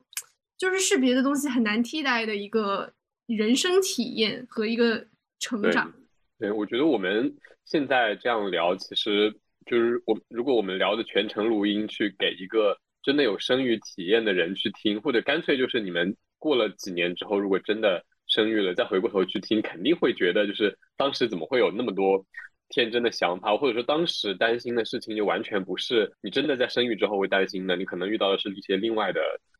[0.57, 2.93] 就是是别的东西很难替代的一个
[3.25, 5.07] 人生体验和一个
[5.39, 5.91] 成对长。
[6.37, 9.33] 对，我觉得我们现在这样聊，其实
[9.65, 22.25] 就是我如果我们聊的全程录音，去给一个真的有生育体验的人去听，或者干脆就是你们过了几年之后，如果真的生育了，再回过头去听，肯定会觉得就是当时怎么会有那么多
[22.69, 29.19] 天真的想法，或者说当时担心的事情，就完全不是你真的在生育之后会担心的，你可能遇到的是一些另外的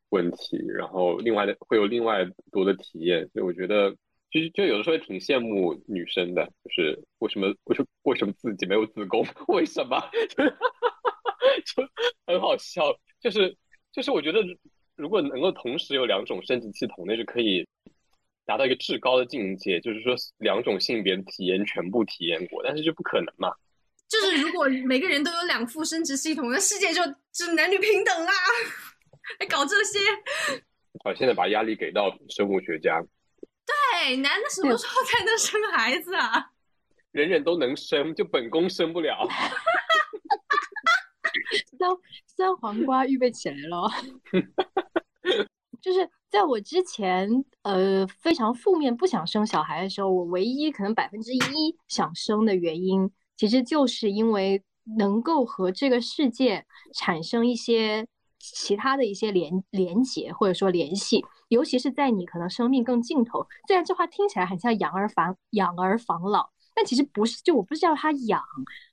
[0.09, 3.95] 问题，然后另外的会有另外多的体验，所以我觉得。
[4.32, 9.26] 就就有的时候也挺羡慕女生的，就是为什么为什么为什么自己没有子宫？
[9.49, 9.99] 为什么？
[11.65, 11.84] 就
[12.28, 13.57] 很好笑，就是
[13.91, 14.39] 就是我觉得
[14.95, 17.65] 如果能够同时有两种生殖系统，那就可以
[18.50, 23.54] 达到一个至高的境界，就是说两种性别的体验全部体验过，但是就不可能嘛。
[24.08, 27.00] 就是如果每个人都有两副生殖系统，那世界就
[27.32, 28.34] 就男女平等啦！
[29.38, 30.00] 还搞这些？
[31.04, 33.00] 好，现在把压力给到生物学家，
[34.02, 36.50] 对，男的什么时候才能生孩子啊？
[37.14, 39.16] 人人都能生，就本宫生不了。
[41.78, 41.91] 酸
[42.26, 43.88] 酸黄瓜预备起来了。
[45.82, 47.30] 就是在我之前，
[47.63, 51.39] 呃，非常负面不想生小孩的时候，我唯一可能百分之一
[51.88, 54.61] 想生的原因，其实就是因为
[54.97, 58.05] 能够和这个世界产生一些
[58.39, 63.45] 其他的一些连连结或者说联系，尤其是在你可能生命更尽头。
[63.67, 68.41] 虽然这话听起来很像养儿防养儿防老，但其实不是，就我不是叫他养，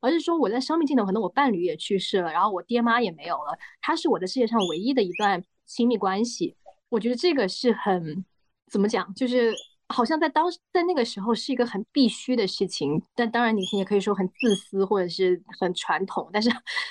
[0.00, 6.56] 而是说我在生命尽头，可能我伴侣也去世了，然后我爹妈也没有了，他是我的世界上唯一的一段亲密关系。
[6.88, 8.24] 我觉得这个是很
[8.70, 9.52] 怎么讲，就是
[9.88, 16.50] 好像在当在那个时候是一个很必须的事情，但当然你也可以说很自私或者是很传统，但是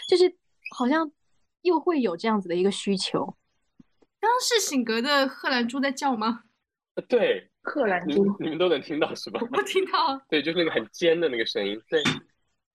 [0.09, 0.33] 就是
[0.75, 1.11] 好像
[1.61, 3.25] 又会有这样子的一个需求。
[4.19, 6.41] 刚刚是醒格的贺兰珠在叫吗？
[7.07, 9.39] 对，你贺兰珠，你们都能听到是吧？
[9.51, 10.17] 我听到。
[10.29, 11.79] 对，就是那个很尖的那个声音。
[11.89, 12.01] 对，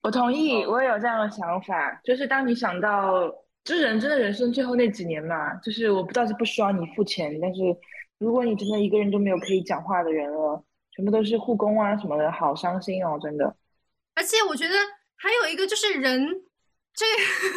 [0.02, 3.32] 我同意，哦我也有这样的想法，就是当你想到，
[3.64, 7.60] 就是人真的人生最后那几年嘛，就是我不知道是不需要你付钱，但是
[8.18, 13.56] 如果你真的一个人都没有可以讲话的人了，全部都是护工啊什么的，好伤心哦，真的。
[14.14, 14.74] 而且我觉得
[15.16, 16.26] 还有一个就是人，
[16.94, 17.12] 这个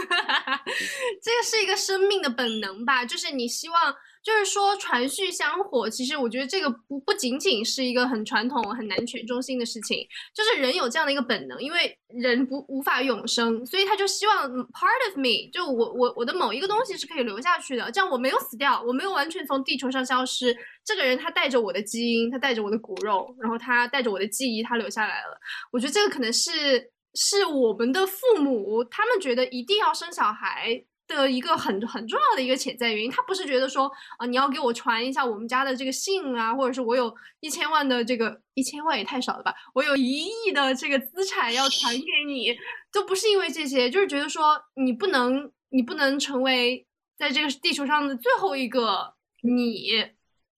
[1.21, 5.89] 这个是一个生命的本能吧，就是你希望，就是说传续香火。
[5.89, 20.55] 其实我觉得这个不不仅仅是一个很传统、很男权中心的事情，就是人有这样的一个本能，因为人不无法永生，所以他就希望 part of me，就我我我的某一个东西是可以留下去的，这样我没有死掉，我没有完全从地球上消失。
[20.85, 25.37] 这个人他带着我的基因，他带着我的骨肉，然后他带着我的记忆，他留下来了。
[25.71, 30.83] 我觉得这个可能是是我们的父母他们觉得一定要生小孩
[31.15, 33.11] 的一个很很重要的一个潜在原因。
[33.11, 42.55] 他不是觉得说啊、你要给我传一下我们家的这个姓啊，或者是我有一千万的这个一千万也太少了吧，我有一亿的这个资产要传给你，
[42.91, 46.85] 都不是因为这些，就是觉得说你不能你不能成为
[47.17, 50.11] 在这个地球上的最后一个你。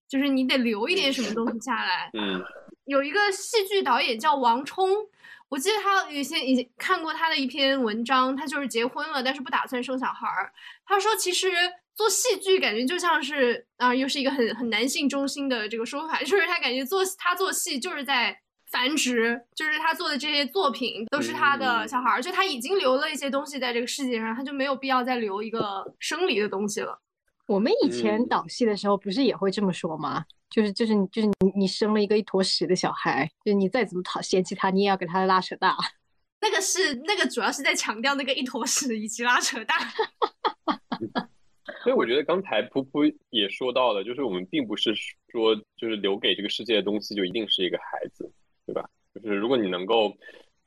[0.08, 2.08] 就是你得留一点什么东西下来。
[2.14, 2.40] 嗯，
[2.84, 4.88] 有一个戏剧导演叫王冲，
[5.48, 10.52] 我记得他以前已经看过他的一篇文章，他就是结婚了，但是不打算生小孩儿。
[10.84, 11.50] 他说，其实
[11.94, 18.36] 做戏剧感觉就像是啊、又是一个很很男性中心的这个说法， 就是他感觉做他做戏就是在
[18.72, 27.00] 繁殖，就是他做的这些作品都是他的小孩儿，就他已经留了一些东西在这个世界上，他就没有必要再留一个生理的东西了。
[27.46, 30.24] 我们以前嗯导戏的时候不是也会这么说吗？
[30.50, 35.76] 就是就是你就是你你生了一个一坨屎的小孩，就是你再怎么讨嫌弃他，你也要给他拉扯大。
[36.40, 39.74] 那个是那个主要是在强调那个一坨屎以及拉扯大。
[41.82, 44.94] 所以我觉得刚才噗噗也说到了，就是我们并不是
[45.28, 48.30] 说就是留给这个世界的东西就一定是一个孩子，
[48.66, 48.88] 对吧？
[49.14, 50.10] 就是如果你能够，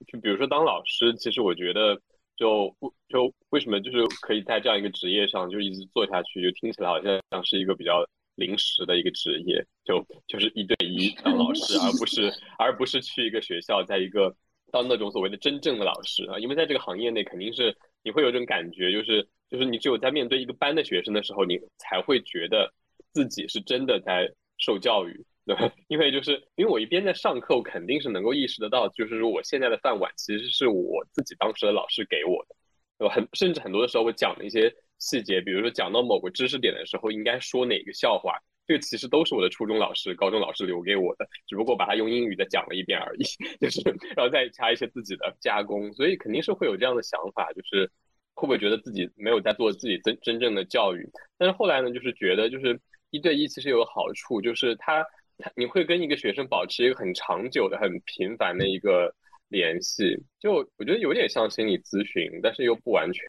[0.07, 1.99] 就比如说当老师，其实我觉得
[2.39, 8.01] 就不就为什么就是可以在这样一个职业上就一直做下去，就听起来好像像是一个比较
[8.35, 14.33] 临时的一个职业，就就是一对一 当老师，而不是而不是去一个学校，在一个
[14.71, 22.73] 当那种所谓的真正的老师啊，因为在这个行业内肯定是你会有这种感觉，就是就是你只有在面对一个班的学生的时候，你才会觉得
[23.11, 25.25] 自己是真的在受教育。
[25.49, 25.57] 对，
[25.89, 32.55] 因为就是因为我一边在上课，我肯定是能够意识得到，就是说我现在的饭碗其实是我自己当时的老师给我的，
[32.99, 33.15] 对吧？
[33.15, 38.37] 很甚至很多的时候，我讲的一些细节，比如说讲到某个知识点的时候，应该说哪个笑话，
[38.67, 43.23] 这个其实都是我的初中老师、高中老师留给我的，只不过把它用英语再讲了一遍而已，
[43.59, 43.81] 就是
[44.15, 47.89] 然后再加一些自己的加工，所以肯定是会有这样的想法，就是
[48.35, 51.09] 会不会觉得自己没有在做自己真真正的教育？
[51.39, 52.79] 但是后来呢，就是觉得就是
[53.09, 55.03] 一对一其实有好处，就是他
[55.39, 59.13] 他你会跟一个学生保持一个很长久的、很频繁的一个
[59.47, 63.25] 联系，就我觉得有点像心理咨询，但是又不完全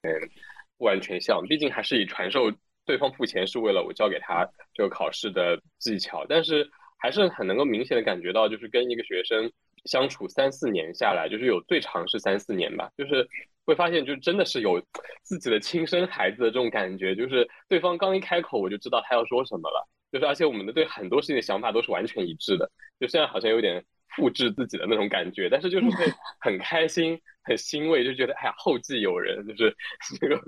[0.76, 2.52] 不完全像，毕竟还是以传授
[2.84, 9.50] 对方付钱是为了我教给他这个考试的技巧，但是还是很能够明显的感觉到，就是跟一个学生
[9.84, 13.26] 相处三四年下来，就是有最长是三四年吧，就是
[13.64, 14.82] 会发现，就真的是有
[15.22, 19.88] 自己的亲生孩子的这种感觉，就是对方刚一开口，我就知道他要说什么了。
[20.12, 23.84] 就是而且我们的对很多事情的想法都是完全一致的，就现在好像有点
[24.16, 26.04] 复制自己的那种感觉，但是就是会
[26.40, 29.76] 很开心、很欣慰，就觉得哎呀后继有人，就是
[30.20, 30.40] 这个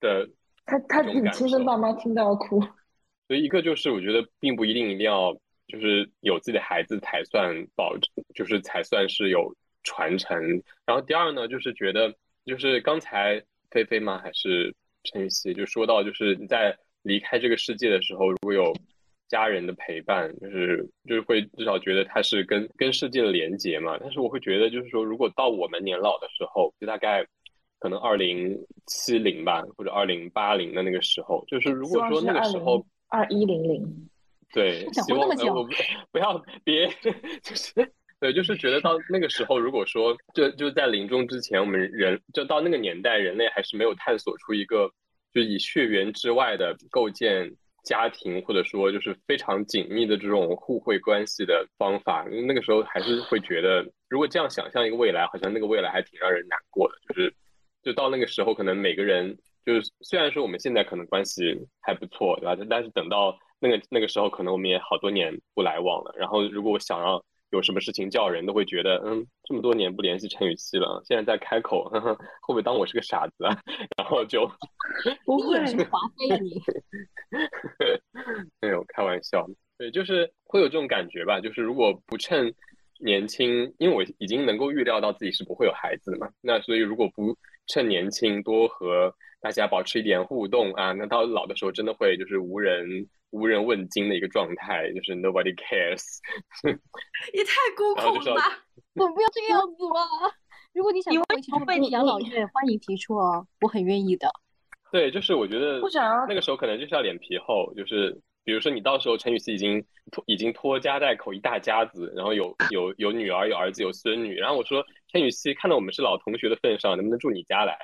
[0.00, 0.28] 的
[0.64, 2.60] 他他自己亲生爸妈听到要哭。
[3.28, 5.32] 所以一个就是我觉得并不一定一定要
[5.66, 7.96] 就是有自己的孩子才算保，
[8.34, 10.40] 就是才算是有传承。
[10.84, 13.42] 然后第二呢，就是觉得就是刚才
[13.72, 14.20] 菲菲吗？
[14.22, 14.72] 还是
[15.02, 18.72] 陈雨希就说到，就是你在离开这个世界的时候，如果有
[19.28, 23.96] 家人的陪伴，就是就是会至少觉得他是跟跟世界的连接嘛。
[24.00, 27.24] 但是我会觉得，就是说，如果到我们年老的时候，就大概
[27.78, 32.84] 可能二零七零吧，或者二零八零的那个时候，就是如果说那个时候。
[33.08, 34.08] 二一零零，
[34.52, 35.68] 对，希望不
[36.10, 36.88] 不要别
[37.40, 37.72] 就是
[38.18, 44.90] 对，就是觉得到那个时候，如果说就就在临终之前，我们人就到那个年代，人类还是没有探索出一个
[45.36, 47.52] 就以血缘之外的构建
[47.84, 52.24] 家庭，或者说就是非常紧密的这种互惠关系的方法。
[52.46, 56.94] 那个时候还是会觉得，如果这样想象一个未来，好像那个未来还挺让人难过的。
[57.06, 57.34] 就是
[57.82, 62.56] 就到那个时候，可能每个人就是虽然说我们现在可能关系还不错，对吧？
[62.70, 66.14] 但是等到那个那个时候，可能我们也好多年不来往了。
[66.16, 73.56] 然后如果我想要有什么事情叫人，都会觉得，嗯，这么多年不联系陈雨希了，现在再开口，呵呵，会不会当我是个傻子啊？
[73.96, 74.50] 然后就
[75.24, 76.60] 不会你眼神华妃啊你！
[78.60, 79.46] 没有开玩笑，
[79.78, 81.40] 对，就是会有这种感觉吧。
[81.40, 82.52] 就是如果不趁
[82.98, 87.36] 年轻，因为我已经能够预料到自己是不会有孩子的嘛，那所以如果不
[87.66, 92.84] 趁年轻多和大大家保持一点互动啊，那到老的时候真的会就是无人
[93.30, 96.02] 无人问津的一个状态，就是 nobody cares。
[97.32, 98.42] 也太孤苦了吧！
[98.92, 100.00] 怎么不要这个样子嘛？
[100.74, 104.28] 如果你想跟我一起去养老院，欢迎提出哦，我很愿意的。
[104.90, 114.84] 对，就是我觉得不想那个时候可能就是要脸皮厚，就是比如说你到时候陈雨希已经拖已经拖家带口一大家子，然后有有有女儿有儿子有孙女，然后我说
[115.16, 117.74] 陈雨希看到我们是老同学的份上，能不能住你家来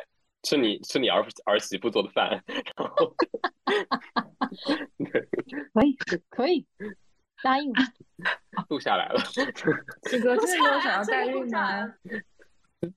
[0.42, 2.44] 吃你吃你儿儿媳妇做的饭？
[2.76, 3.14] 然后
[5.72, 5.96] 可以，
[6.28, 6.66] 可以，
[7.42, 7.72] 答应。
[8.68, 9.18] 录下来了，
[10.04, 11.94] 志哥真的没有想要代孕吗？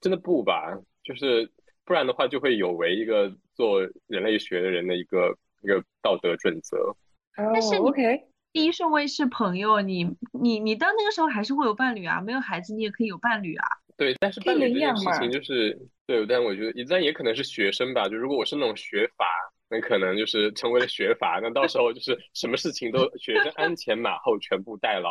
[0.01, 0.77] 真的不吧？
[1.01, 1.49] 就是
[1.85, 6.93] 不然的话就会有违一个做人类学的人的一个一个道德准则。
[7.37, 13.67] 但是你哦 OK，第一顺位是朋友，你你你到那个时候还是会有伴侣啊，没有孩子你也可以有伴侣啊。
[13.97, 15.77] 对，但是伴侣这件事情就是
[16.07, 18.07] 对，但我觉得，但也可能是学生吧。
[18.07, 19.25] 就如果我是那种学阀，
[19.67, 25.09] 那可能就是成为了学阀，那到时候就是什么事情都学生鞍前马后，全部代劳。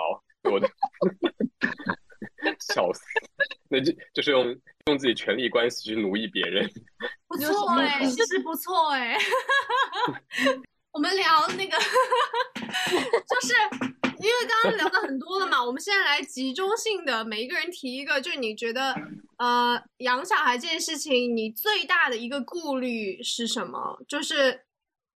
[0.50, 0.66] 我的
[2.72, 3.02] 笑死，
[3.68, 6.66] 那就就是用用自己权力关系去奴役别人。
[7.28, 9.18] 不错哎，就是不错哎。
[10.94, 13.52] 我们聊那个，就是
[14.20, 18.94] 因为刚刚聊的很多了嘛，我们现在来集中性的每一个人提一个，就是你觉得
[19.36, 23.98] 呃养小孩这件事情，你最大的一个顾虑是什么？
[24.06, 24.64] 就是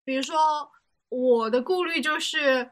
[0.05, 0.71] 比如说
[1.09, 2.71] 我的顾虑就是。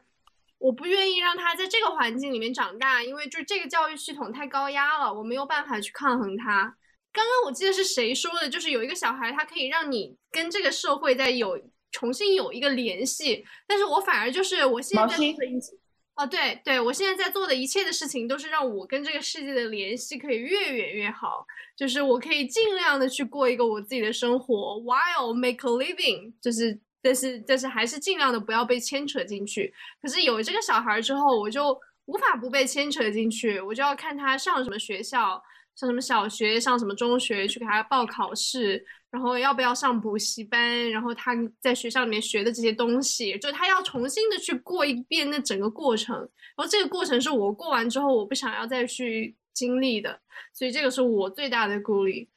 [0.58, 6.74] 我不愿意让他在这个环境里面长大，因为就这个教育系统太高压了，我没有办法去抗衡它。
[7.12, 11.60] 刚刚我记得是谁说的，就是有一个小孩，他可以让你跟这个社会在有
[11.94, 15.72] 重新有一个联系，但是我反而就是我现在在做的一切，
[16.16, 26.78] 哦，对对，我现在在做的一切的事情，都是让我跟这个世界的联系可以越远越好，就是我可以尽量的去过一个我自己的生活，while make a living，就是。
[27.06, 29.70] 但是，但是还是尽量的不要被牵扯进去。
[30.00, 35.38] 可是有这个小孩之后，我就无法不被牵扯进去，我就要看他上什么学校，
[35.76, 38.82] 上什么小学，上什么中学，去给他报考试，
[39.14, 46.16] 然后要不要上补习班，然后他在学校里面学的这些东西，就他要重新的去过一遍那整个过程。
[46.18, 50.18] 然后这个过程是我过完之后，我不想要再去经历的，
[50.52, 52.28] 所以这个是我最大的顾虑。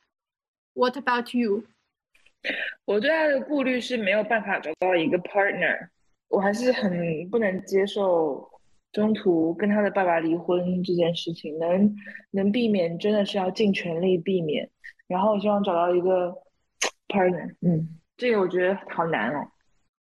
[0.76, 1.64] What about you？
[2.86, 5.90] 我最大的顾虑是没有办法找到一个 partner，
[6.28, 8.48] 我还是很不能接受
[8.92, 11.96] 中途跟他的爸爸离婚这件事情，能
[12.30, 14.70] 能避免真的是要尽全力避免。
[15.08, 16.36] 然后我希望找到一个
[17.08, 19.48] partner，嗯，这个我觉得好难哦。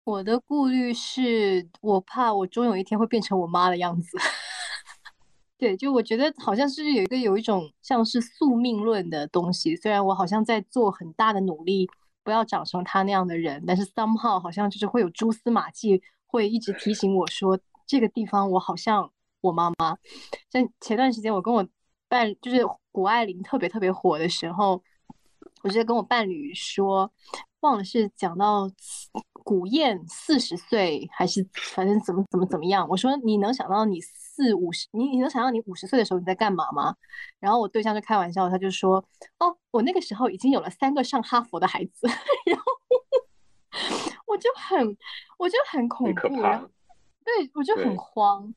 [0.04, 4.18] 我的顾虑是我怕我终有一天会变成我妈的样子。
[5.56, 11.88] 对，就我觉得好像是有一个有一种像是宿命论的东西，虽然我好像在做很大的努力，
[12.24, 19.08] 不要长成他那样的人，但是 somehow 好像就是会有蛛丝马迹，会一直提醒我说这个地方我好像
[19.40, 19.96] 我妈妈。
[20.50, 21.64] 像前段时间我跟我
[22.08, 24.82] 伴，就是谷爱凌特别特别火的时候，
[25.62, 27.10] 我就跟我伴侣说，
[27.60, 28.70] 忘了是讲到
[29.44, 36.94] 古燕四十岁还是反正怎么怎么怎么样，我说你能想到你四五十，你你能想到你五十岁的时候你在干嘛吗？
[37.38, 38.96] 然后我对象就开玩笑，他就说，
[39.38, 42.06] 哦，我那个时候已经有了三个上哈佛的孩子，
[42.46, 42.64] 然后
[44.26, 44.96] 我就很
[45.38, 46.68] 我就很恐怖，然后
[47.24, 48.52] 对我就很慌。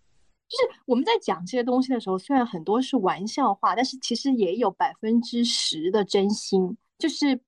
[0.48, 6.78] 就是我们在讲这些东西的时候，虽然很多是玩笑话，但是其实也有百分之十的真心。
[6.98, 7.40] 就是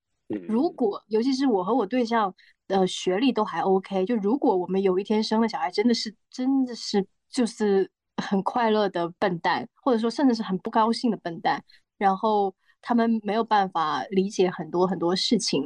[0.45, 2.33] 如嗯果，尤其是我和我对象
[2.67, 11.63] 的学历都还 OK，就如果我们有一天生了小孩，真的是真的是就是很快乐的笨蛋，或者说甚至是很不高兴的笨蛋，
[11.97, 15.65] 然后他们没有办法理解很多很多事情，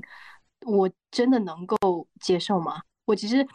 [0.66, 2.82] 我真的能够接受吗？
[3.06, 3.46] 我其实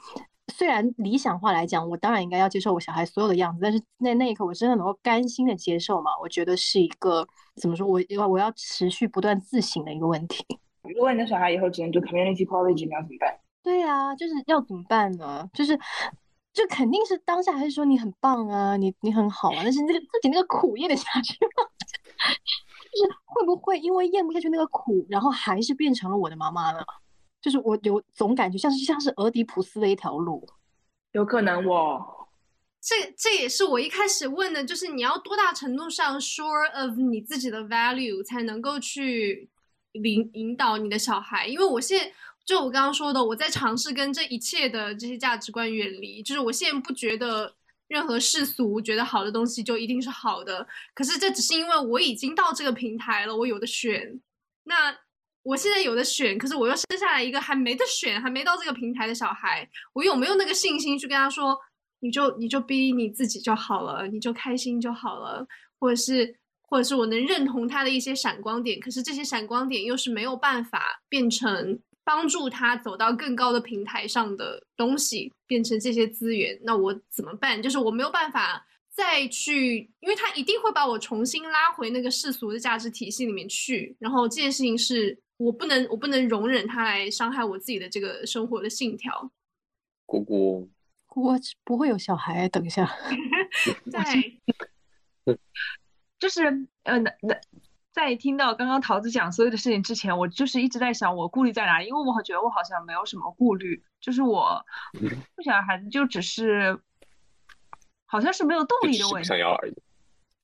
[0.57, 6.11] 虽然理想化来讲，我当然应该要接受我小孩所有的样子，但是那那一刻我真的能够甘心的接受吗？
[6.19, 7.27] 我觉得是一个
[7.57, 10.43] 怎么说，我要我要持续不断自省的一个问题。
[10.95, 13.39] 如果你的小孩以后只能读 community college，你要怎么办？
[13.63, 15.47] 对啊，就是要怎么办呢？
[15.53, 15.79] 就是
[16.55, 21.69] 就肯定是当下还是说你很棒啊，你你很好啊，但是那个自己那个苦咽得下去吗？
[22.97, 26.79] 就是会不会因为咽不下去那个苦，然后还是变成了我的妈妈呢？
[27.47, 30.45] 就是我有总感觉像是像是俄狄浦斯的一条路。
[31.13, 32.29] 有可能我
[32.81, 39.49] 这这也是我一开始问的，就是你要多大程度上 sure of 你自己的 value 才能够去
[39.93, 41.47] 引引导你的小孩？
[41.47, 42.13] 因为我现在
[42.45, 47.55] 就我刚刚说的，我在尝试跟这一切的这些价值观远离，就是我现在不觉得
[47.87, 54.21] 任何世俗觉得好的东西就一定是好的，可是这只是因为我已经到这个平台了，我有的选。
[54.65, 54.99] 那
[55.47, 61.57] 我现在有的选，可是我又生下来一个还没得选、还没到这个平台的小孩，我有没有那个信心去跟他说，
[62.01, 65.47] 你就你就逼你自己就好了，你就开心就好了，
[65.79, 77.63] 或者是或者是我能认同他的一些闪光点，可是这些闪光点又是没有办法变成帮助他走到更高的平台上的东西，变成这些资源，那我怎么办？
[77.63, 78.67] 就是我没有办法。
[78.97, 89.31] 再去，因为他一定会把我重新拉回那个世俗的价值体系里面去，然后这件事情是我不能，我不能容忍他来伤害我自己的这个生活的信条。
[90.05, 90.71] 姑姑，
[91.09, 91.35] 我
[91.65, 92.91] 不会有小孩，等一下，
[93.91, 94.03] 在
[96.19, 96.45] 就是
[96.85, 97.37] 呃，那那
[97.93, 104.65] 在听到刚刚桃子讲所有的事情之前，我就是一直在想我顾虑在哪里，因为我觉得我好像没有什么顾虑，就是我
[105.35, 106.81] 不想要孩子，就只是。
[108.09, 109.75] 好像是没有动力的问题，想要而已。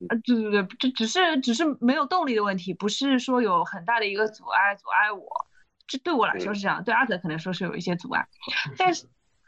[0.09, 5.27] 呃，对对对，这只是只是没有动力的问题，不是说有很大的一个阻碍阻碍我。
[5.87, 8.27] 这对我来说是这样，对阿泽可能说是有一些阻碍。
[8.79, 9.07] 但是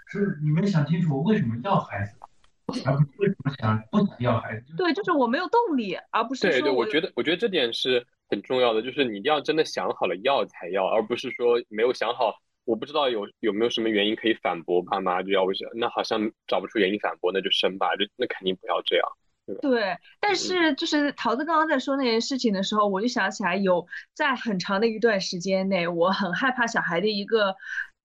[0.09, 4.75] 是你没想清楚为什么要孩子，而不是为什么想不想要孩子。
[4.77, 12.35] 对，就是我没有动力，而不是对对，我觉得我觉得这点是很重要的，就是你一定要真的想好了要才要，而不是说没有想好。
[12.67, 15.71] 我不知道有有没有什么原因可以反驳爸妈就要为什么？
[15.75, 19.07] 那好像找不出原因反驳，那就生吧，就那肯定不要这样，
[19.47, 19.61] 对吧？
[19.63, 27.55] 对，但是就是桃子刚刚在说那件事情的时候，我就想起来有在很长的一段时间内，我很害怕小孩的一个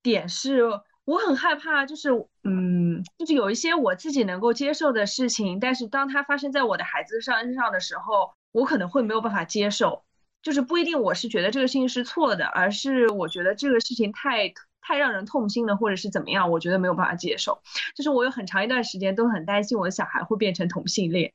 [0.03, 0.63] 点是，
[1.05, 2.09] 我很害怕就是
[2.43, 10.03] 嗯，就是有一些我自己能够接受的事情，但是当它发生在我的孩子上身上的时候，我可能会没有办法接受。
[10.41, 17.61] 就是不一定我是觉得这个事情是错的，而是我觉得这个事情太太让人痛心了，或者是怎么样，我觉得没有办法接受。
[17.95, 21.33] 就是我有很长一段时间都很担心我的小孩会变成同性恋，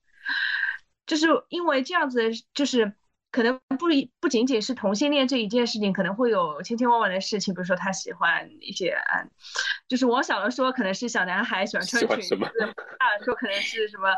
[1.06, 2.92] 就是因为这样子，就是
[3.30, 9.30] 可能不一不仅仅是同性恋这一件事情，可能会有千千万万的事情，比如说他喜欢一些，嗯，
[9.88, 12.36] 就是往小了说可能是小男孩喜欢穿裙子，
[12.98, 14.08] 大了说可能是什么。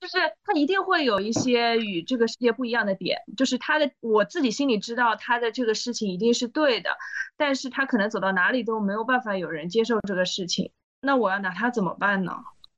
[0.00, 6.96] 就是他一定会有一些与这个世界不一样的点，就是他的我自己心里知道他的这个事情一定是对的，
[7.36, 10.70] 但是他可能走到哪里都没有办法有人接受这个事情，
[11.00, 12.32] 那我要拿他怎么办呢？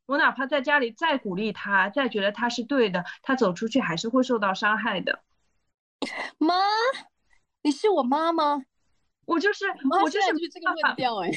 [0.06, 5.22] 我哪怕在家里再鼓励他，再觉得他是对的，他走出去还是会受到伤害的。
[6.38, 6.54] 妈，
[7.62, 8.64] 你是我妈吗？
[9.26, 11.30] 我就是，我就是这个论调哎。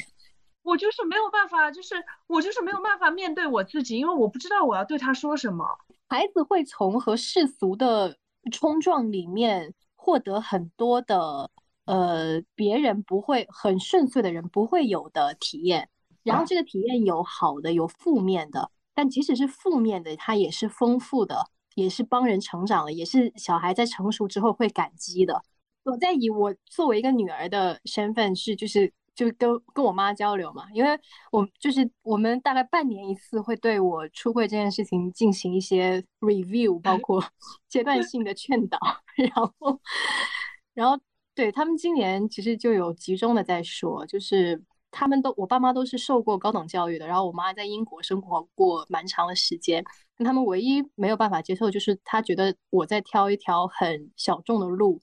[0.64, 1.94] 我就是没有办法，就是
[2.26, 5.64] 我就是没有办法面对我自己，因为我不知道我要对他说什么。
[6.08, 8.16] 孩子会从和世俗的
[8.50, 11.50] 冲撞里面获得很多的，
[11.84, 15.88] 呃，别人不会很顺遂的人不会有的体验。
[16.22, 25.42] 然后这个体验有好的，有负面的，但即使是负面的，它也是丰富的，也是帮人成长的，也是小孩在成熟之后会感激的。
[25.84, 28.90] 我在以我作为一个女儿的身份是，就是。
[29.14, 30.98] 就跟跟我妈交流嘛，因为
[31.30, 37.22] 我就是我们大概半年一次会对我出柜这件事情进行一些 review，包括
[37.68, 38.78] 阶段性的劝导，
[39.16, 39.30] 然
[39.60, 39.80] 后，
[40.74, 40.98] 然后
[41.34, 44.60] 对他们今年其实就有集中的在说，就是
[44.90, 49.84] 他们都我爸妈都是受过高等教育的，然后我妈在英国生活过蛮长的时间，
[50.18, 55.00] 他们唯一没有办法接受就是他觉得我在挑一条很小众的路。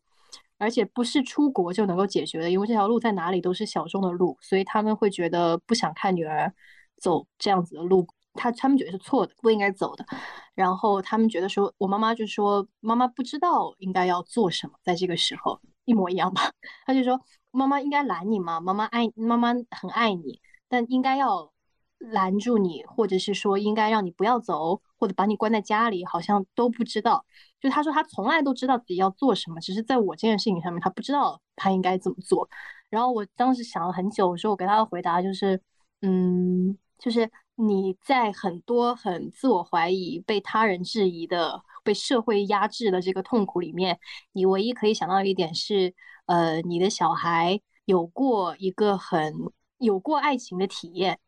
[0.61, 6.53] 而且不是出国就能够解决的，因为这条路在哪里都是小众的路，所以他们会觉得不想看女儿
[6.97, 8.05] 走这样子的路，
[8.35, 10.05] 他他们觉得是错的，不应该走的。
[10.53, 16.51] 然后他们觉得说，我妈妈就说，妈妈不知道应该要做什么，在这个时候一模一样吧。
[16.85, 17.19] 他就说，
[17.49, 18.59] 妈妈应该拦你吗？
[18.59, 20.39] 妈妈爱妈妈很爱你，
[20.69, 21.51] 但应该要
[21.97, 27.25] 拦住你，或者是说应该让你不要走，或者把你关在家里，好像都不知道。
[27.61, 32.49] 就他说他从来都知道自己要做什么，只是在我这件事情上面他不知道他应该怎么做。
[32.89, 35.61] 然后我当时想了很久，我说我给他的回答就是，
[36.01, 43.99] 嗯，就是你在很多很自我怀疑、被他人质疑的、被社会压制的这个痛苦里面，
[44.31, 45.93] 你唯一可以想到一点是，
[46.25, 49.33] 呃，你的小孩有过一个很
[49.77, 51.19] 有过爱情的体验，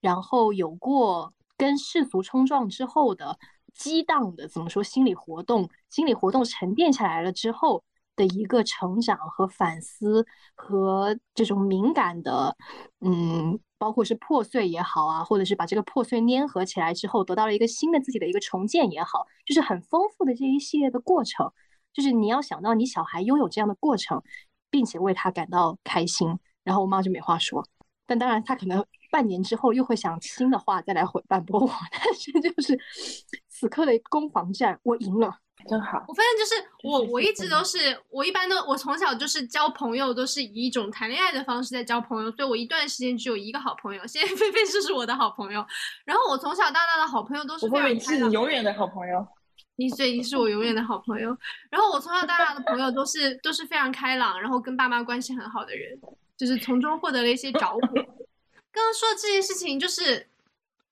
[0.00, 3.38] 然后有过跟世俗冲撞之后的。
[3.76, 4.82] 激荡的怎么说？
[4.82, 7.84] 心理活动，心理活动沉淀下来了之后
[8.16, 12.56] 的一个成长和反思，和这种敏感的，
[13.00, 21.52] 嗯，包括是破碎也好啊，或者是把这个破碎粘合起来之后，得到了一个新的自己的一个重建也好，就是很丰富的这一系列的过程。
[21.92, 24.22] 就是你要想到你小孩拥有这样的过程，
[24.70, 27.66] 并且为他感到开心，然后我妈就没话说。
[28.06, 32.78] 但当然，他可能半年之后又会想新的话再来回反驳我，但是就是
[33.58, 35.38] 此刻的攻防战，我赢了。
[35.66, 36.04] 真好。
[36.06, 44.06] 我发现就是我，我一直都是，我一般都，我从小就是交朋友都是以一种谈恋爱的方式在交朋友，所以我一段时间只有一个好朋友。
[44.06, 45.66] 现在菲菲就是我的好朋友，
[46.04, 49.26] 然后我从小到大的好朋友都是非我会是常开朗你永远的好朋友。
[49.76, 51.36] 你所以你是我永远的好朋友。
[51.70, 55.98] 然后我从小到大的朋友都是都是非常开朗，然后跟爸妈关系很好的人，
[56.36, 57.80] 就是从中获得了一些着火。
[58.70, 60.28] 刚刚说的这件事情，就是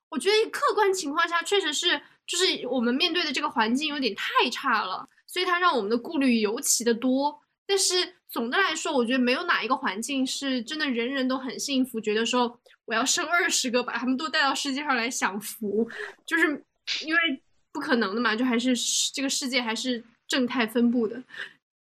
[0.09, 7.41] 我觉得客观情况下确实是，就是我们面对的这个环境有点太差了，所以它让我们的顾虑尤其的多。
[7.67, 15.89] 但是总的来说，我觉得没有哪一个环境是真的人人都很幸福，觉得说我要生二十个，把他们都带到世界上来享福，
[16.27, 16.65] 就是
[17.07, 17.21] 因为
[17.73, 18.75] 不可能的嘛，就还是
[19.15, 21.23] 这个世界还是正态分布的，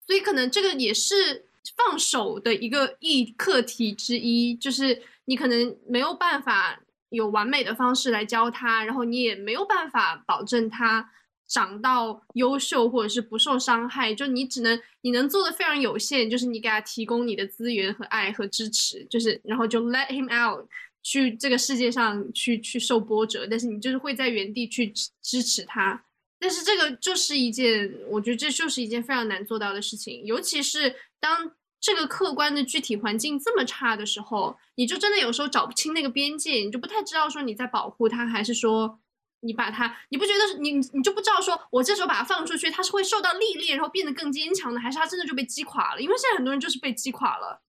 [0.05, 1.45] 所以可能这个也是
[1.76, 6.80] 放手的一个一课题之一，就是你可能没有办法
[7.11, 11.09] 有完美的方式来教他，然后你也没有办法保证他
[11.47, 20.67] 长到优秀或者是不受伤害，就你只能你能做的非常有限，就是你给他提供你的资源和爱和支持，就是然后就 let him out。
[21.03, 25.99] 去这个世界上去去受波折，但是你就是会在原地去支支持他，
[26.39, 31.51] 但是这个就是一件，我觉得这就是一件非常难做到的事情，尤其是当
[31.81, 38.99] 这个客观的具体环境这么差的时候，你就真的有时候找不清那个边界，你就不太知道说你在保护他，还是说
[39.39, 46.01] 你把他，你不觉得你你就不知道说我这时候把他放出去，他是会受到历练，然后变得更坚强的，还是他真的就被击垮了？
[46.01, 47.63] 因为现在很多人就是被击垮了。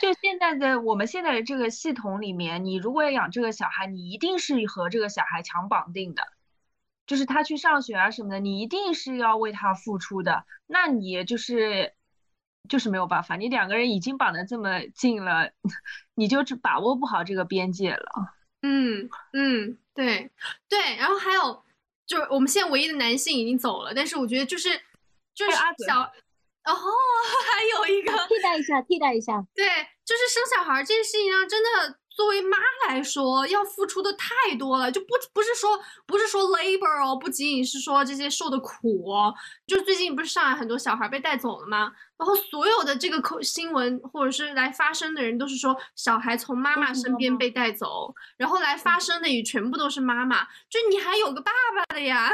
[0.00, 6.22] 就现在的我们现在的这个系统里面，你如果要养这个小孩，你一定是和这个小孩强绑定的，
[7.06, 10.44] 就是他去上学啊什么的，你一定是要为他付出的。
[10.66, 11.94] 那你就是
[12.68, 15.50] 就是没有办法，你两个人已经绑得这么近了，
[16.14, 18.10] 你就把握不好这个边界了。
[18.62, 20.30] 嗯嗯，对
[20.68, 21.62] 对，然后还有
[22.06, 24.70] 就是我们现在唯一的男性已经走了，但是我觉得就是
[25.34, 25.52] 就是
[25.86, 29.44] 小，哦， 还有一个替代一下，替代一下。
[29.54, 29.66] 对，
[30.04, 32.56] 就是生小孩儿这件事情上，真的作为妈
[32.88, 39.32] 来说，要付出的太多了，就不不是说不是说 labor 哦，不仅仅是说这些受的苦哦，
[39.66, 41.92] 就最近不是上海很多小孩被带走了吗？
[42.18, 52.30] 然后所有的这个口新闻或者是来发声的人都是说小孩从妈妈身边被带走，然后来发声的也全部都是妈妈，就你还有个爸爸的呀，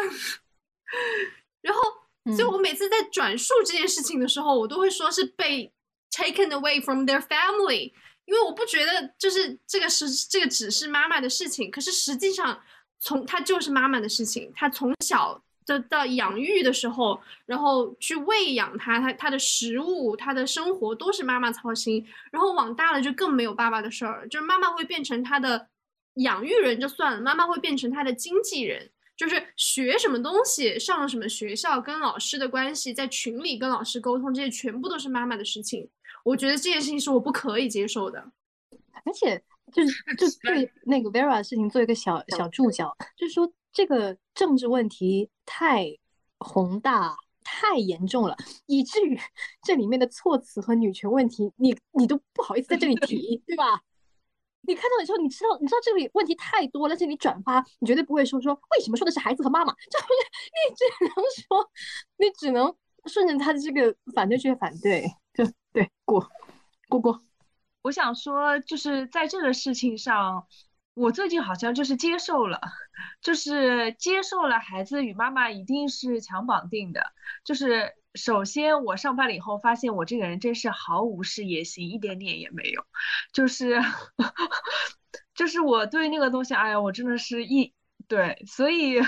[1.63, 1.81] 然后。
[2.25, 5.73] 所以我每次在转述这件事情的时候，我都会说是被
[6.13, 7.93] taken away from their family，
[8.27, 12.63] 因为我不觉得就是这个是这个只是妈妈的事情，可是实际上
[13.01, 25.69] 从她就是妈妈的事情，她从小的到养育的时候，然后去喂养他，他他的食物，他的生活都是妈妈操心，然后往大了就更没有爸爸的事儿，就是妈妈会变成他的
[26.15, 28.91] 养育人就算了，妈妈会变成他的经纪人。
[29.15, 35.89] 就是学什么东西，上了什么学校，跟老师的关系，在群里跟老师沟通，这些全部都是妈妈的事情。
[36.25, 38.19] 我觉得这件事情是我不可以接受的。
[39.05, 39.41] 而且
[39.73, 45.97] 就是 就对那个 Vera 的事情做一个小小注脚，就是说这个政治问题太
[46.39, 48.37] 宏大、太严重了，
[48.67, 49.19] 以至于
[49.65, 53.81] 这里面的措辞和女权问题，你你都不好意思在这里提， 对吧？
[54.65, 60.07] 你看到的时候，你知道你知道这个问题太多了，而且你转发，你绝对不会说说为什么说的是孩子和妈妈， 就是
[60.69, 61.71] 你只能说，
[62.19, 62.77] 你只能
[63.07, 66.25] 顺着他的这个反对去反对，就对过
[66.89, 67.21] 过过。
[67.83, 70.47] 我想说，就是在这个事情上，
[70.95, 72.61] 我最近好像就是接受了，
[73.23, 77.13] 就是接受了孩子与妈妈一定是强绑定的。
[77.45, 82.85] 就是首先我上班了以后，发现我这个人真是毫无事业心，一点点也没有。
[83.33, 83.81] 就是
[85.35, 87.75] 就是我对那个东西，哎呀，我真的是一
[88.09, 89.01] 对，所以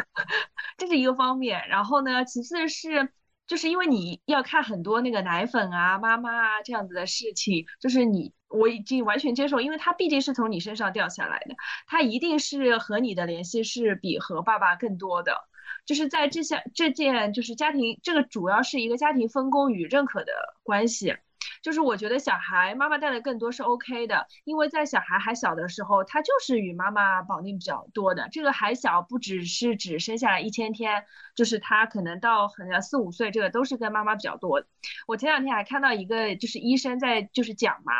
[0.78, 1.68] 这是一个方面。
[1.68, 3.12] 然后呢，其次是。
[3.44, 11.54] 就是因为你要看很多那个奶粉啊、妈妈啊这样子的事情，就是你我已经完全接受，因为他毕竟是从你身上掉下来的，
[11.86, 15.48] 他一定是和你的联系是比和爸爸更多的。
[15.84, 21.16] 就是在这些这件就是家庭这个主要是一个家庭分工与认可的关系。
[21.62, 28.28] 就是我觉得小孩妈妈带的更多是 OK 的，因为在小孩还小的时候，他就是与妈妈绑定比较多的。
[28.30, 31.04] 这个还小不只是指生下来一千天，
[31.34, 34.64] 就是他可能到很四五岁，这个都是跟妈妈比较多。
[35.06, 37.92] 我前两天还看到一个就是医生在就是讲嘛，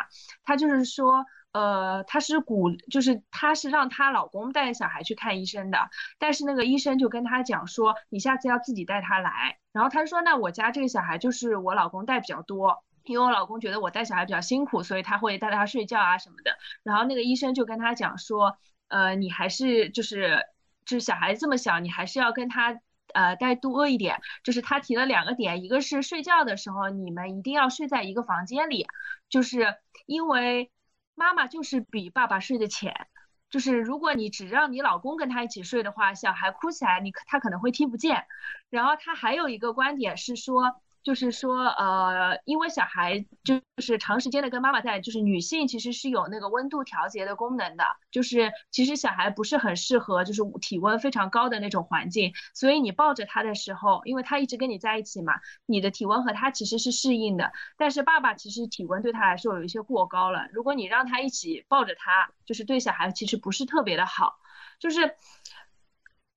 [0.43, 5.89] 他就是说，呃，他是鼓，就是他是让她老公带小孩去看医生的，
[6.19, 9.57] 但是那个医生就跟他讲说，你下次要自己带他来。
[9.71, 12.83] 然后他说，那我家这个小孩就是我老公带比较多。
[13.03, 16.51] 因为我老公觉得我带小孩比较辛苦，所以他会带他睡觉啊什么的。
[16.83, 18.57] 然后那个医生就跟他讲说，
[18.87, 20.43] 呃，你还是就是
[20.85, 22.79] 就是小孩这么小，你还是要跟他
[23.13, 28.87] 呃带多一点，就是他提了两个点，一个是睡觉的时候你们一定要睡在一个房间里，
[29.29, 29.75] 就是
[30.05, 30.71] 因为
[31.15, 33.07] 妈妈就是比爸爸睡得浅。
[33.49, 38.25] 就是如果你只让你老公跟他一起睡的话，小孩哭起来你他可能会听不见。
[38.71, 55.33] 然后他还有一个观点是说，就是说呃，因为小孩就是长时间的跟妈妈在，就是女性其实是有那个温度调节的功能的，就是其实小孩不是很适合就是体温非常高的那种环境，所以你抱着他的时候，因为他一直跟你在一起嘛，
[55.65, 57.51] 你的体温和他其实是适应的。
[57.77, 64.37] 但是爸爸其实体温对他来说有一些过高了，如果你让他一起抱着他，就是对小孩其实不是特别的好，
[64.79, 65.15] 就是。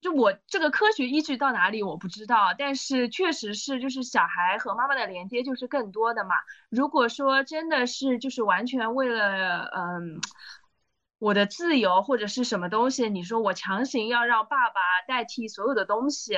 [0.01, 6.37] 就我这个科学依据到哪里我不知道，但是确实是就是小孩和妈妈的连接就是更多的嘛。
[6.69, 10.21] 如果说真的是就是完全为了嗯
[11.19, 16.37] 我的自由或者是什么东西，你说我强行要让爸爸代替所有的东西，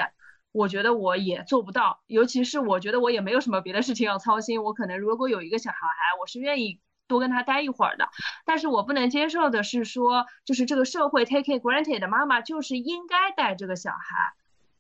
[0.52, 2.00] 我觉得我也做不到。
[2.06, 5.78] 尤其是我觉得我也没有什么别的事情要操心，我可能如果有一个小孩，
[6.20, 6.80] 我是愿意。
[7.08, 8.08] 多跟他待一会儿的，
[8.44, 13.98] 但是我不能接受的是说，就是这个社会 take it granted 的妈妈就是应该带这个小孩，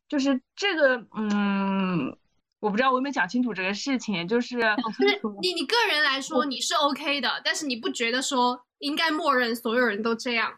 [0.08, 2.16] 就是这个，嗯，
[2.60, 4.58] 我不知道我有没有讲清楚这个事情，就是
[4.98, 10.52] 就是你你个人来说你是 OK 的，但是你不觉得说应该默认所有人都这样，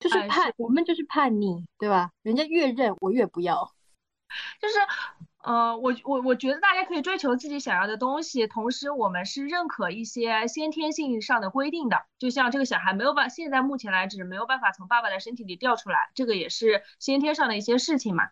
[0.00, 2.10] 就是叛，我们就是叛逆，对吧？
[2.22, 3.72] 人家越认我越不要，
[4.60, 4.74] 就是。
[5.44, 18.28] 呃，我我我觉得大家可以追求自己想要的东西，同时我们是认可一些先天性上的规定的，就像这个小孩没有办，现在目前来指没有办法从爸爸的身体里掉出来，这个也是先天上的一些事情嘛。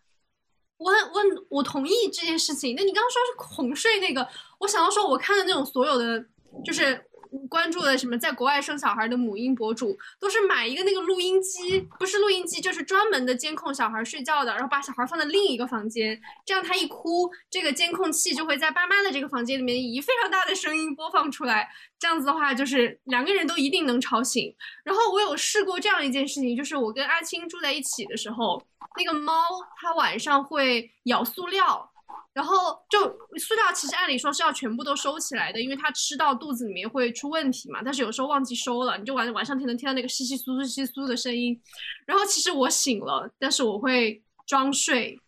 [0.77, 2.77] 我很我我同意这件事情。
[2.77, 4.29] 那你刚刚说是哄睡那个，
[4.61, 6.25] 我想要说，我看的那种所有的
[6.65, 7.10] 就是。
[7.49, 24.55] 关注的什么，在国外生小孩的母婴博主，都是买一个那个录音机，不是录音机，就是专门的监控小孩睡觉的，然后把小孩放在另一个房间，这样他一哭，这个监控器就会在爸妈的这个房间里面以非常大的声音播放出来，这样子的话，就是两个人都一定能吵醒。
[24.85, 28.63] 然后我有试过这样一件事情，就是我跟阿青住在一起的时候，
[28.97, 29.33] 那个猫
[29.81, 31.90] 它晚上会咬塑料。
[32.33, 33.01] 然后就
[33.39, 37.81] 塑料其实按理说是要全部都收起来的，因为它吃到肚子里面会出问题嘛。
[37.85, 41.61] 但是有时候忘记收了，你就晚晚上听能听到那个窸窸窣窣、窸窣的声音。
[42.07, 45.21] 然后其实我醒了，但是我会装睡，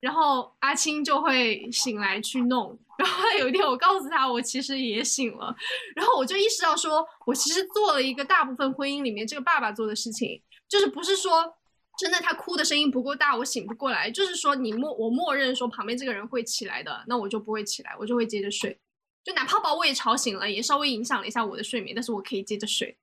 [0.00, 2.78] 然后阿青就会醒来去弄。
[2.98, 5.56] 然后有一天我告诉他我其实也醒了，
[5.96, 11.54] 然后我就意识到说我其实做了一个大部分婚姻里面这个爸爸做的事情，就是不是说。
[11.98, 14.10] 真的，他哭的声音不够大，我醒不过来。
[14.10, 18.76] 就是说，你默我默认说旁边这个人会起来的，那我就不会起来，我就会接着睡。
[19.22, 22.96] 就哪怕把我也吵醒了，也稍微影响了一下我的睡眠，但是我可以接着睡。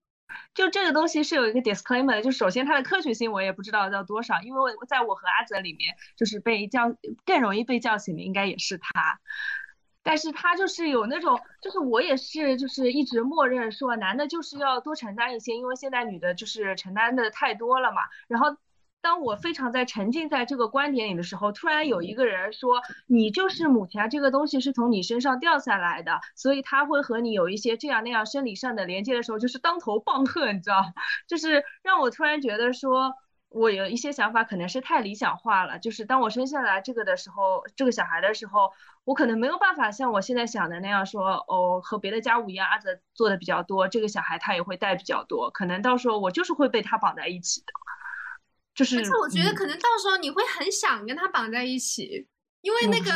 [0.54, 6.94] 就这个东西是有一个 disclaimer 的，就首先它的科学性我也不知道到多少，因为我在我和阿泽里面，就是被叫
[7.26, 9.20] 更容易被叫醒的应该也是他。
[10.04, 18.58] 但是他就是有那种，就是我也是，就是一直默认说男的就是要多承担一些，因为现在女的就是承担的太多了嘛，然后。
[19.02, 30.84] 当我非常在沉浸在这个观点里的时候，突然有一个人说：“你就是母亲啊，这个东西是从你身上掉下来的，所以他会和你有一些这样那样生理上的连接的时候，就是当头棒喝，你知道？
[31.28, 33.14] 就是让我突然觉得说，
[33.48, 35.80] 我有一些想法可能是太理想化了。
[35.80, 38.72] 就是当我生下来这个的时候，这个小孩的时候，
[39.06, 47.68] 我可能没有办法像我现在想的那样说，哦，和别的家务一样，阿泽做的比较多，这个小孩他也会带比较多，可能到时候我就是会被他绑在一起的。”
[48.80, 52.26] 就是，而且我觉得可能到时候你会很想跟他绑在一起，
[52.62, 53.12] 因为那个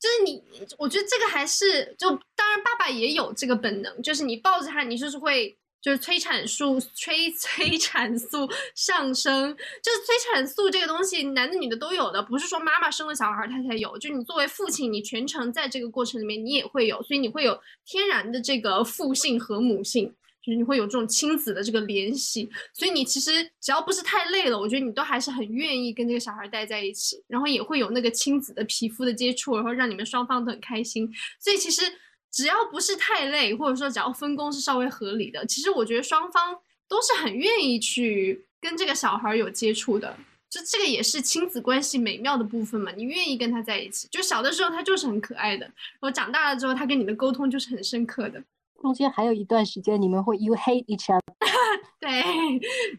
[0.00, 0.42] 就是你，
[0.76, 20.12] 我觉得这个还是就当然爸爸也有这个本能，就是你抱着他，你就是会就是催产素催催产素上升，就是催产素这个东西男的女的都有的，不是说妈妈生了小孩他才有，就你作为父亲，你全程在这个过程里面你也会有，所以你会有天然的这个父性和母性。
[20.46, 31.12] 就是你会有这种亲子的这个联系，所以你其实只要不是太累了，我觉得你都还是很愿意跟这个小孩待在一起，然后也会有那个亲子的皮肤的接触，然后让你们双方都很开心。
[31.40, 31.82] 所以其实
[32.30, 36.56] 只要不是太累，或者说只要分工是稍微合理的，其实我觉得双方
[36.86, 40.16] 都是很愿意去跟这个小孩有接触的。
[40.48, 48.40] 就这个也是亲子关系美妙的部分嘛，你愿意跟他在一起，就小的时候他就是很可爱的，然后长大了之后他跟你的沟通就是很深刻的。
[48.86, 51.20] 中间还有一段时间，你们会 you hate each other，
[51.98, 52.22] 对，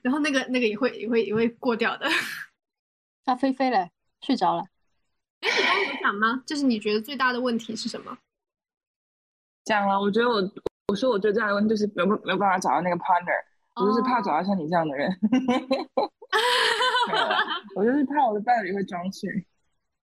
[0.03, 2.05] 然后那个那个也会也会也会过掉的。
[3.23, 3.89] 那菲菲嘞，
[4.19, 4.65] 睡着了。
[5.39, 6.43] 哎，你刚刚有讲吗？
[6.45, 8.17] 就是你觉得最大的问题是什么？
[9.63, 10.41] 讲了，我觉得我
[10.89, 13.41] 我说我最大的问题就是没有没有办法找到那个 partner，
[13.75, 15.09] 我就是怕找到像你这样的人。
[17.75, 19.47] 我就是怕我的伴侣会装睡。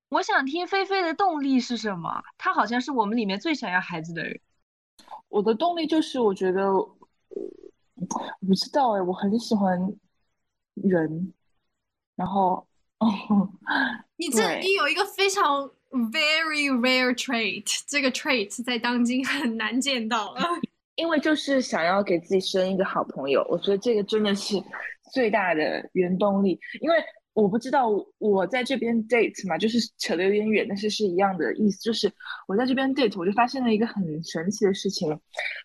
[0.09, 2.25] 我想听菲菲的动力是什么？
[2.39, 4.41] 她好像是我们里面最想要孩子的人。
[5.29, 6.97] 我的动力就是我觉得，我
[8.47, 9.79] 不知道哎，我很喜欢
[10.75, 11.33] 人，
[12.17, 12.67] 然后，
[12.99, 13.49] 哦
[14.17, 15.69] 你这你有一个非常
[16.13, 20.41] very rare trait，这个 trait 在当今很难见到了。
[20.97, 24.55] 因为就是想要给自己生一个好朋友，我觉得这个真的是
[25.13, 26.57] 最大的原动力。
[26.81, 26.97] 因为
[27.35, 27.89] 我不知道
[28.19, 31.81] 我在这边 date 嘛，就是扯得有点远，但是是一样的意思。
[31.81, 32.11] 就是
[32.47, 35.11] 我在这边 date，我就发现了一个很神奇的事情，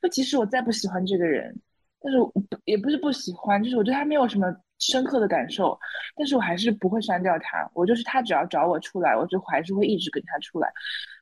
[0.01, 1.55] 就即使我再不喜欢这个人，
[2.01, 2.33] 但是我
[2.65, 4.47] 也不是不喜欢，就是我对他没有什么
[4.79, 5.77] 深刻的感受，
[6.15, 7.69] 但是我还是不会删掉他。
[7.75, 10.67] 我就是他只要找我出来，我就还是会一直跟他出来。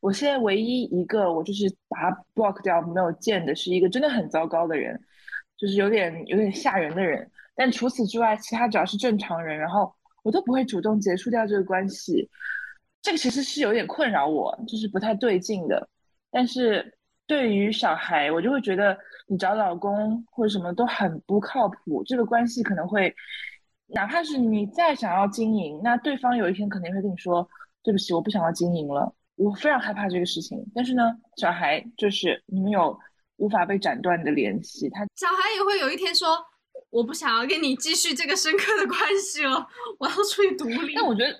[0.01, 4.97] 我现在唯一一个我就是把他 block 掉没有见的是一个真的很糟糕的人，
[5.57, 7.29] 就是有点有点吓人的人。
[7.53, 9.93] 但除此之外，其他只要是正常人，然后。
[10.27, 12.29] 我都不会主动结束掉这个关系，
[13.01, 15.87] 这个其实是有点困扰我，就是不太对劲的。
[16.29, 16.93] 但是
[17.25, 18.97] 对于小孩，我就会觉得
[19.27, 23.15] 你找老公或者什么都很不靠谱，这个关系可能会，
[23.85, 27.47] 哪怕是你再想要经营，那对方有一天可能会跟你说
[27.81, 29.15] 对不起，我不想要经营了。
[29.37, 30.61] 我非常害怕这个事情。
[30.75, 32.99] 但是呢，小孩就是你们有
[33.37, 36.37] 无法被斩断的联系，他小孩也会有一天说。
[36.97, 39.67] 我不想要跟你继续这个深刻的关系了，
[39.99, 40.95] 我要出去独立。
[40.95, 41.39] 但我觉得，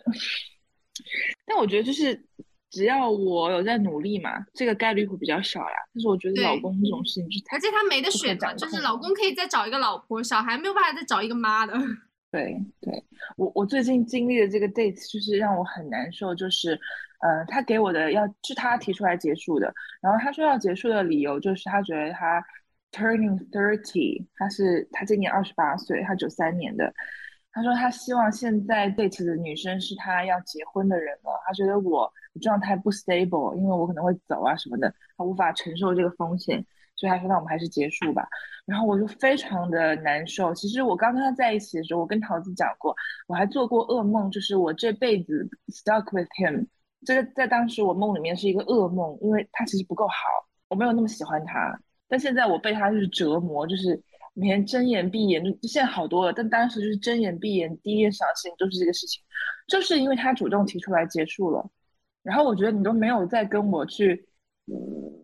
[1.48, 2.24] 但我觉得就是
[2.70, 5.76] 只要我有在努力嘛，这个概率会比较小呀。
[5.96, 11.74] 但是我觉得老公这种事情，而且他没得选嘛，就是老公可以再找一个老婆，小孩没有办法再找一个妈的。
[12.30, 13.04] 对对，
[13.36, 16.74] 我我最近经历的这个 date 就是让我很难受，就是
[17.22, 19.74] 呃，他给我的要是他提出来结束的，
[20.04, 22.46] 然后他说要结束的理由就是他觉得他。
[22.92, 26.94] Turning thirty，他是他今年二十八岁，他九三年的。
[27.52, 31.32] 他说他希望现在 date 的女生是他要结婚的人了。
[31.46, 36.64] 他觉得我状态不 stable，因为我可能会走啊什么的，他无法承受这个风险，
[36.96, 38.28] 所以他说那我们还是结束吧。
[38.66, 40.54] 然后我就非常的难受。
[40.54, 42.96] 其实我刚跟他在一起的时候，我跟桃子讲过，
[43.28, 46.68] 我还做过噩梦，就是我这辈子 stuck with him。
[47.06, 50.14] 这个在当时我梦里面是一个噩梦，因为他其实不够好，
[50.70, 51.80] 我没有那么喜欢他。
[52.08, 54.02] 但现在我被他就是折磨，就是
[54.34, 56.32] 每天睁眼闭眼，就现在好多了。
[56.32, 59.22] 但当时就是睁眼闭眼，第一件想的事情就是这个事情，
[59.68, 61.70] 就是因为他主动提出来结束了。
[62.24, 64.28] 然后我觉得你都没有再跟我去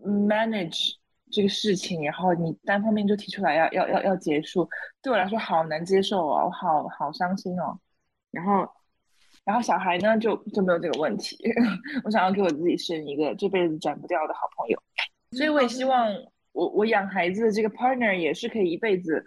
[0.04, 0.96] manage
[1.32, 4.68] 这个事情，然后你单方面就提出来要要要要结束，
[5.02, 7.80] 对我来说好难接受哦，我好好伤心哦。
[8.32, 8.68] 然后，
[9.46, 11.38] 然后小孩呢就就没有这个问题，
[12.04, 14.82] 我想要给我自己生一个这辈子斩不掉的好朋友，
[15.32, 16.10] 所以我也希望。
[16.54, 19.26] 我我养孩子的这个 partner 也是可以一辈子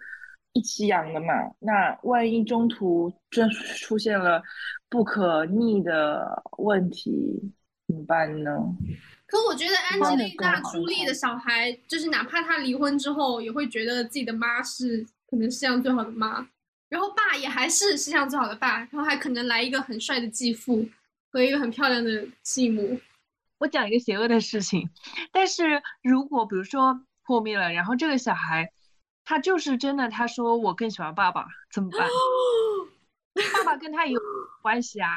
[0.53, 1.33] 一起养的嘛？
[1.59, 4.41] 那万一中途真出现了
[4.89, 7.53] 不可逆的问题
[7.85, 8.51] 怎么办呢？
[9.27, 16.47] 可我觉得安吉丽娜·朱莉的小孩，就是哪怕他离婚之后，也会觉得自己的妈是可能世界上最好的妈，
[16.87, 20.87] 然后爸也还是世界上最好的爸，然后还可能来一个很帅的继父
[21.29, 22.99] 和一个很漂亮的继母。
[23.57, 24.89] 我讲一个邪恶的事情，
[25.31, 27.01] 但是如果比如说。
[27.27, 28.71] 破灭了，然后这个小孩，
[29.25, 32.07] 他就是真的，他说我更喜欢爸爸，怎么办？
[33.53, 34.17] 爸爸跟他有
[34.63, 35.09] 关系啊？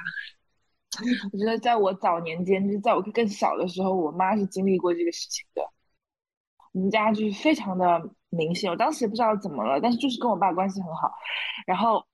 [1.33, 5.63] 我觉得在我早年间，就是在我更小的时候，我妈是经历过这个事情的。
[6.73, 11.13] 我们家就是非常的明显，我当时也不知道怎么了，但是就是跟我爸关系很好。
[11.67, 12.05] 然后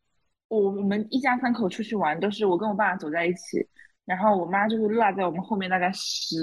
[0.48, 3.66] 我我们一家三口出去玩，都是我跟我爸走在一起，
[4.04, 6.36] 然后我妈就是落在我们后面大概十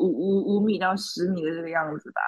[0.00, 2.20] 五五五米到十米的这个样子吧。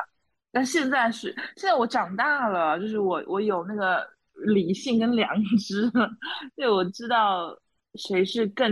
[0.52, 4.06] 但现在是，现在我长大了，就是我我有那个
[4.46, 5.90] 理性跟良知，
[6.54, 7.58] 对我知道
[7.94, 8.70] 谁是更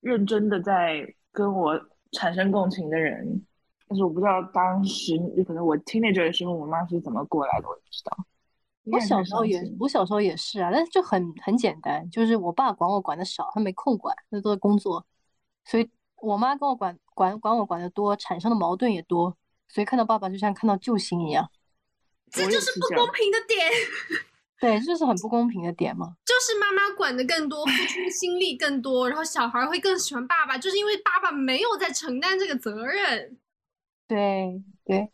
[0.00, 1.02] 认真的在
[1.32, 1.80] 跟我
[2.12, 3.42] 产生共情的人，
[3.88, 5.16] 但是我不知道当时
[5.46, 8.26] 可能我 teenager 的时候，我妈是怎么过来的，我也不知道。
[8.92, 15.04] 我小时候也，我小时候也是啊，但是就很很简单，就是我爸管我管的少，他没空管，那都在工作，
[15.64, 15.90] 所以
[16.20, 19.36] 我妈跟我管管管我管的多，产生的矛盾也多。
[19.68, 21.50] 所以看到爸爸就像看到救星一样，
[22.30, 23.70] 这就是不公平的点。
[24.58, 26.16] 对，这就是很不公平的点嘛。
[26.24, 33.38] 就是妈妈管的更多，付出的心力更多，然后小孩会更喜欢爸爸，就是因为爸爸没有在承担这个责任。
[34.08, 35.10] 对对，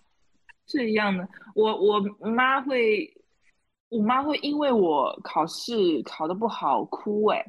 [0.69, 1.29] 是一样的。
[1.57, 2.01] 我我
[2.31, 3.13] 妈会，
[3.89, 7.45] 我妈会因为我考试考的不好哭，哎，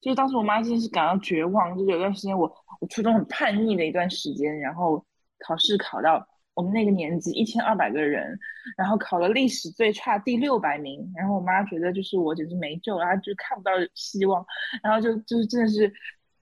[0.00, 2.50] 就是当时我妈真的是感到绝望，就是有段时间我
[2.80, 5.04] 我初中很叛逆的一段时间，然后。
[5.46, 8.38] 考试考到我们那个年级一千二百个人，
[8.76, 14.44] 然后考了历史最差第六百名，然后我妈觉得就是我简直没救了，就看不到希望，
[14.82, 15.92] 然后就就是真的是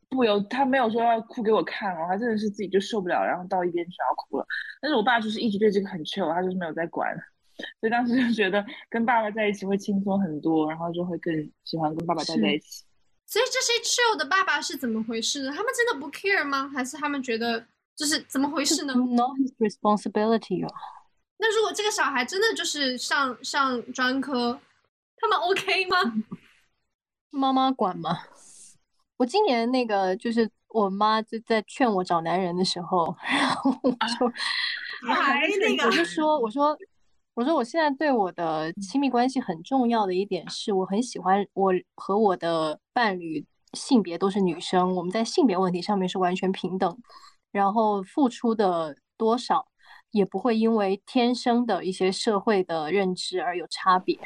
[0.08, 4.46] 不由他没有说要哭给我看哦，他真的是自己就受不了，然后到一边去然后哭了。
[4.80, 7.14] 但是我爸就是一直对这个很 chill，他就是没有在管，
[7.80, 12.84] 所以当时就觉得跟爸爸在一起会轻松很多，然后就会更喜欢跟爸爸待在一起。
[13.26, 15.50] 所以这些 chill 的爸爸是怎么回事呢？
[15.50, 16.68] 他们真的不 care 吗？
[16.68, 17.66] 还是他们觉得
[17.96, 20.72] 就是怎么回事呢？Not his responsibility 哦。
[21.38, 24.60] 那如果这个小孩真的就是上上专科，
[25.16, 25.96] 他们 OK 吗？
[27.30, 28.18] 妈妈管吗？
[29.16, 34.32] 我今年那个就是我妈就在劝我找男人的时候，然后我就
[35.14, 36.76] 还 那个我就说我说
[37.34, 46.98] 我说我现在对我的亲密关系很重要的一点是我很喜欢我和我的伴侣性别都是女生，我们在性别问题上面是完全平等，
[47.56, 49.66] 然后付出的多少
[50.10, 54.18] 也不会因为天生的一些社会的认知而有差别。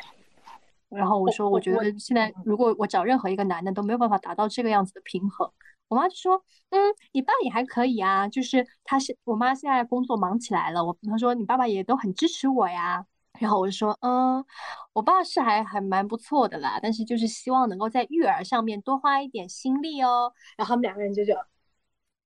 [0.89, 5.49] 然后我说，我觉得现在如果我找任何一个男的都没有办法达到这个样子的平衡。
[5.87, 6.79] 我妈就说，嗯，
[7.13, 13.07] 你爸也还可以啊，就是他是我妈现在工作忙起来了，我她说你爸爸也都很支持我呀。
[13.39, 14.45] 然后我就说，嗯，
[14.93, 20.33] 我爸是还还蛮不错的啦，但是就是希望能够在育儿上面多花一点心力哦。
[20.57, 21.43] 然后他们两个人就这样，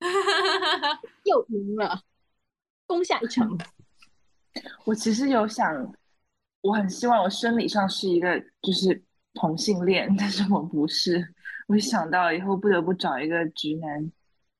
[1.24, 2.00] 又赢了，
[2.86, 3.58] 攻下一城。
[4.84, 5.94] 我其实有想，
[6.60, 9.02] 我很希望我生理上是一个就是
[9.34, 11.34] 同性恋，但是我不是。
[11.66, 14.12] 我想到以后不得不找一个直男，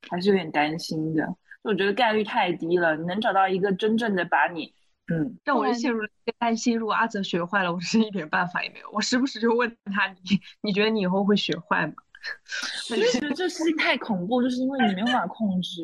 [0.08, 1.36] 还是有点担心的。
[1.62, 4.74] 我觉得概率太低了，你能找到一个真正的把你，
[5.12, 6.76] 嗯，但我就陷入了一个担心。
[6.76, 8.90] 如果阿泽学坏了，我是一点办法也没有。
[8.90, 11.94] 我时不时就问他：“你你觉得你以后会学坏吗？”
[12.90, 15.82] 我就觉得这事情太恐怖，就是因为你没有办法控制，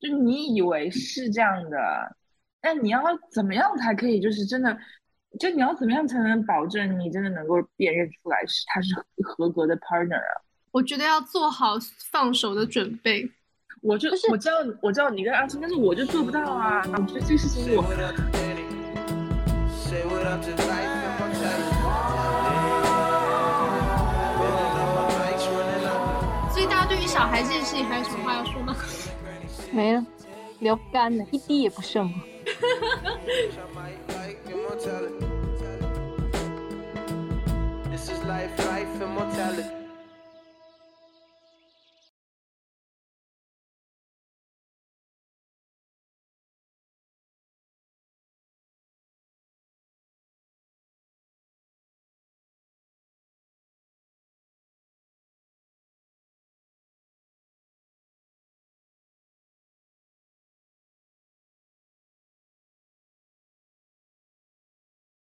[0.00, 2.16] 就你以为是这样的，
[2.60, 3.02] 但你要
[3.32, 4.76] 怎么样才可以，就是真的，
[5.38, 10.42] 就你要怎么样才能保证你真的能够辨认出来是他是合格的 partner 啊？
[10.70, 11.74] 我觉得要做好
[12.10, 13.30] 放手的准备。
[13.80, 16.82] 我就我知道我知道你跟阿青，但是我就做不到啊！
[16.86, 17.84] 我觉得这个事情我。
[27.14, 28.74] 小孩这件事情还有什么话要说吗？
[29.70, 30.04] 没了
[30.58, 32.08] 聊干了一滴也不剩。
[32.08, 32.14] 了
[37.88, 39.14] this is life life and
[39.60, 39.83] it's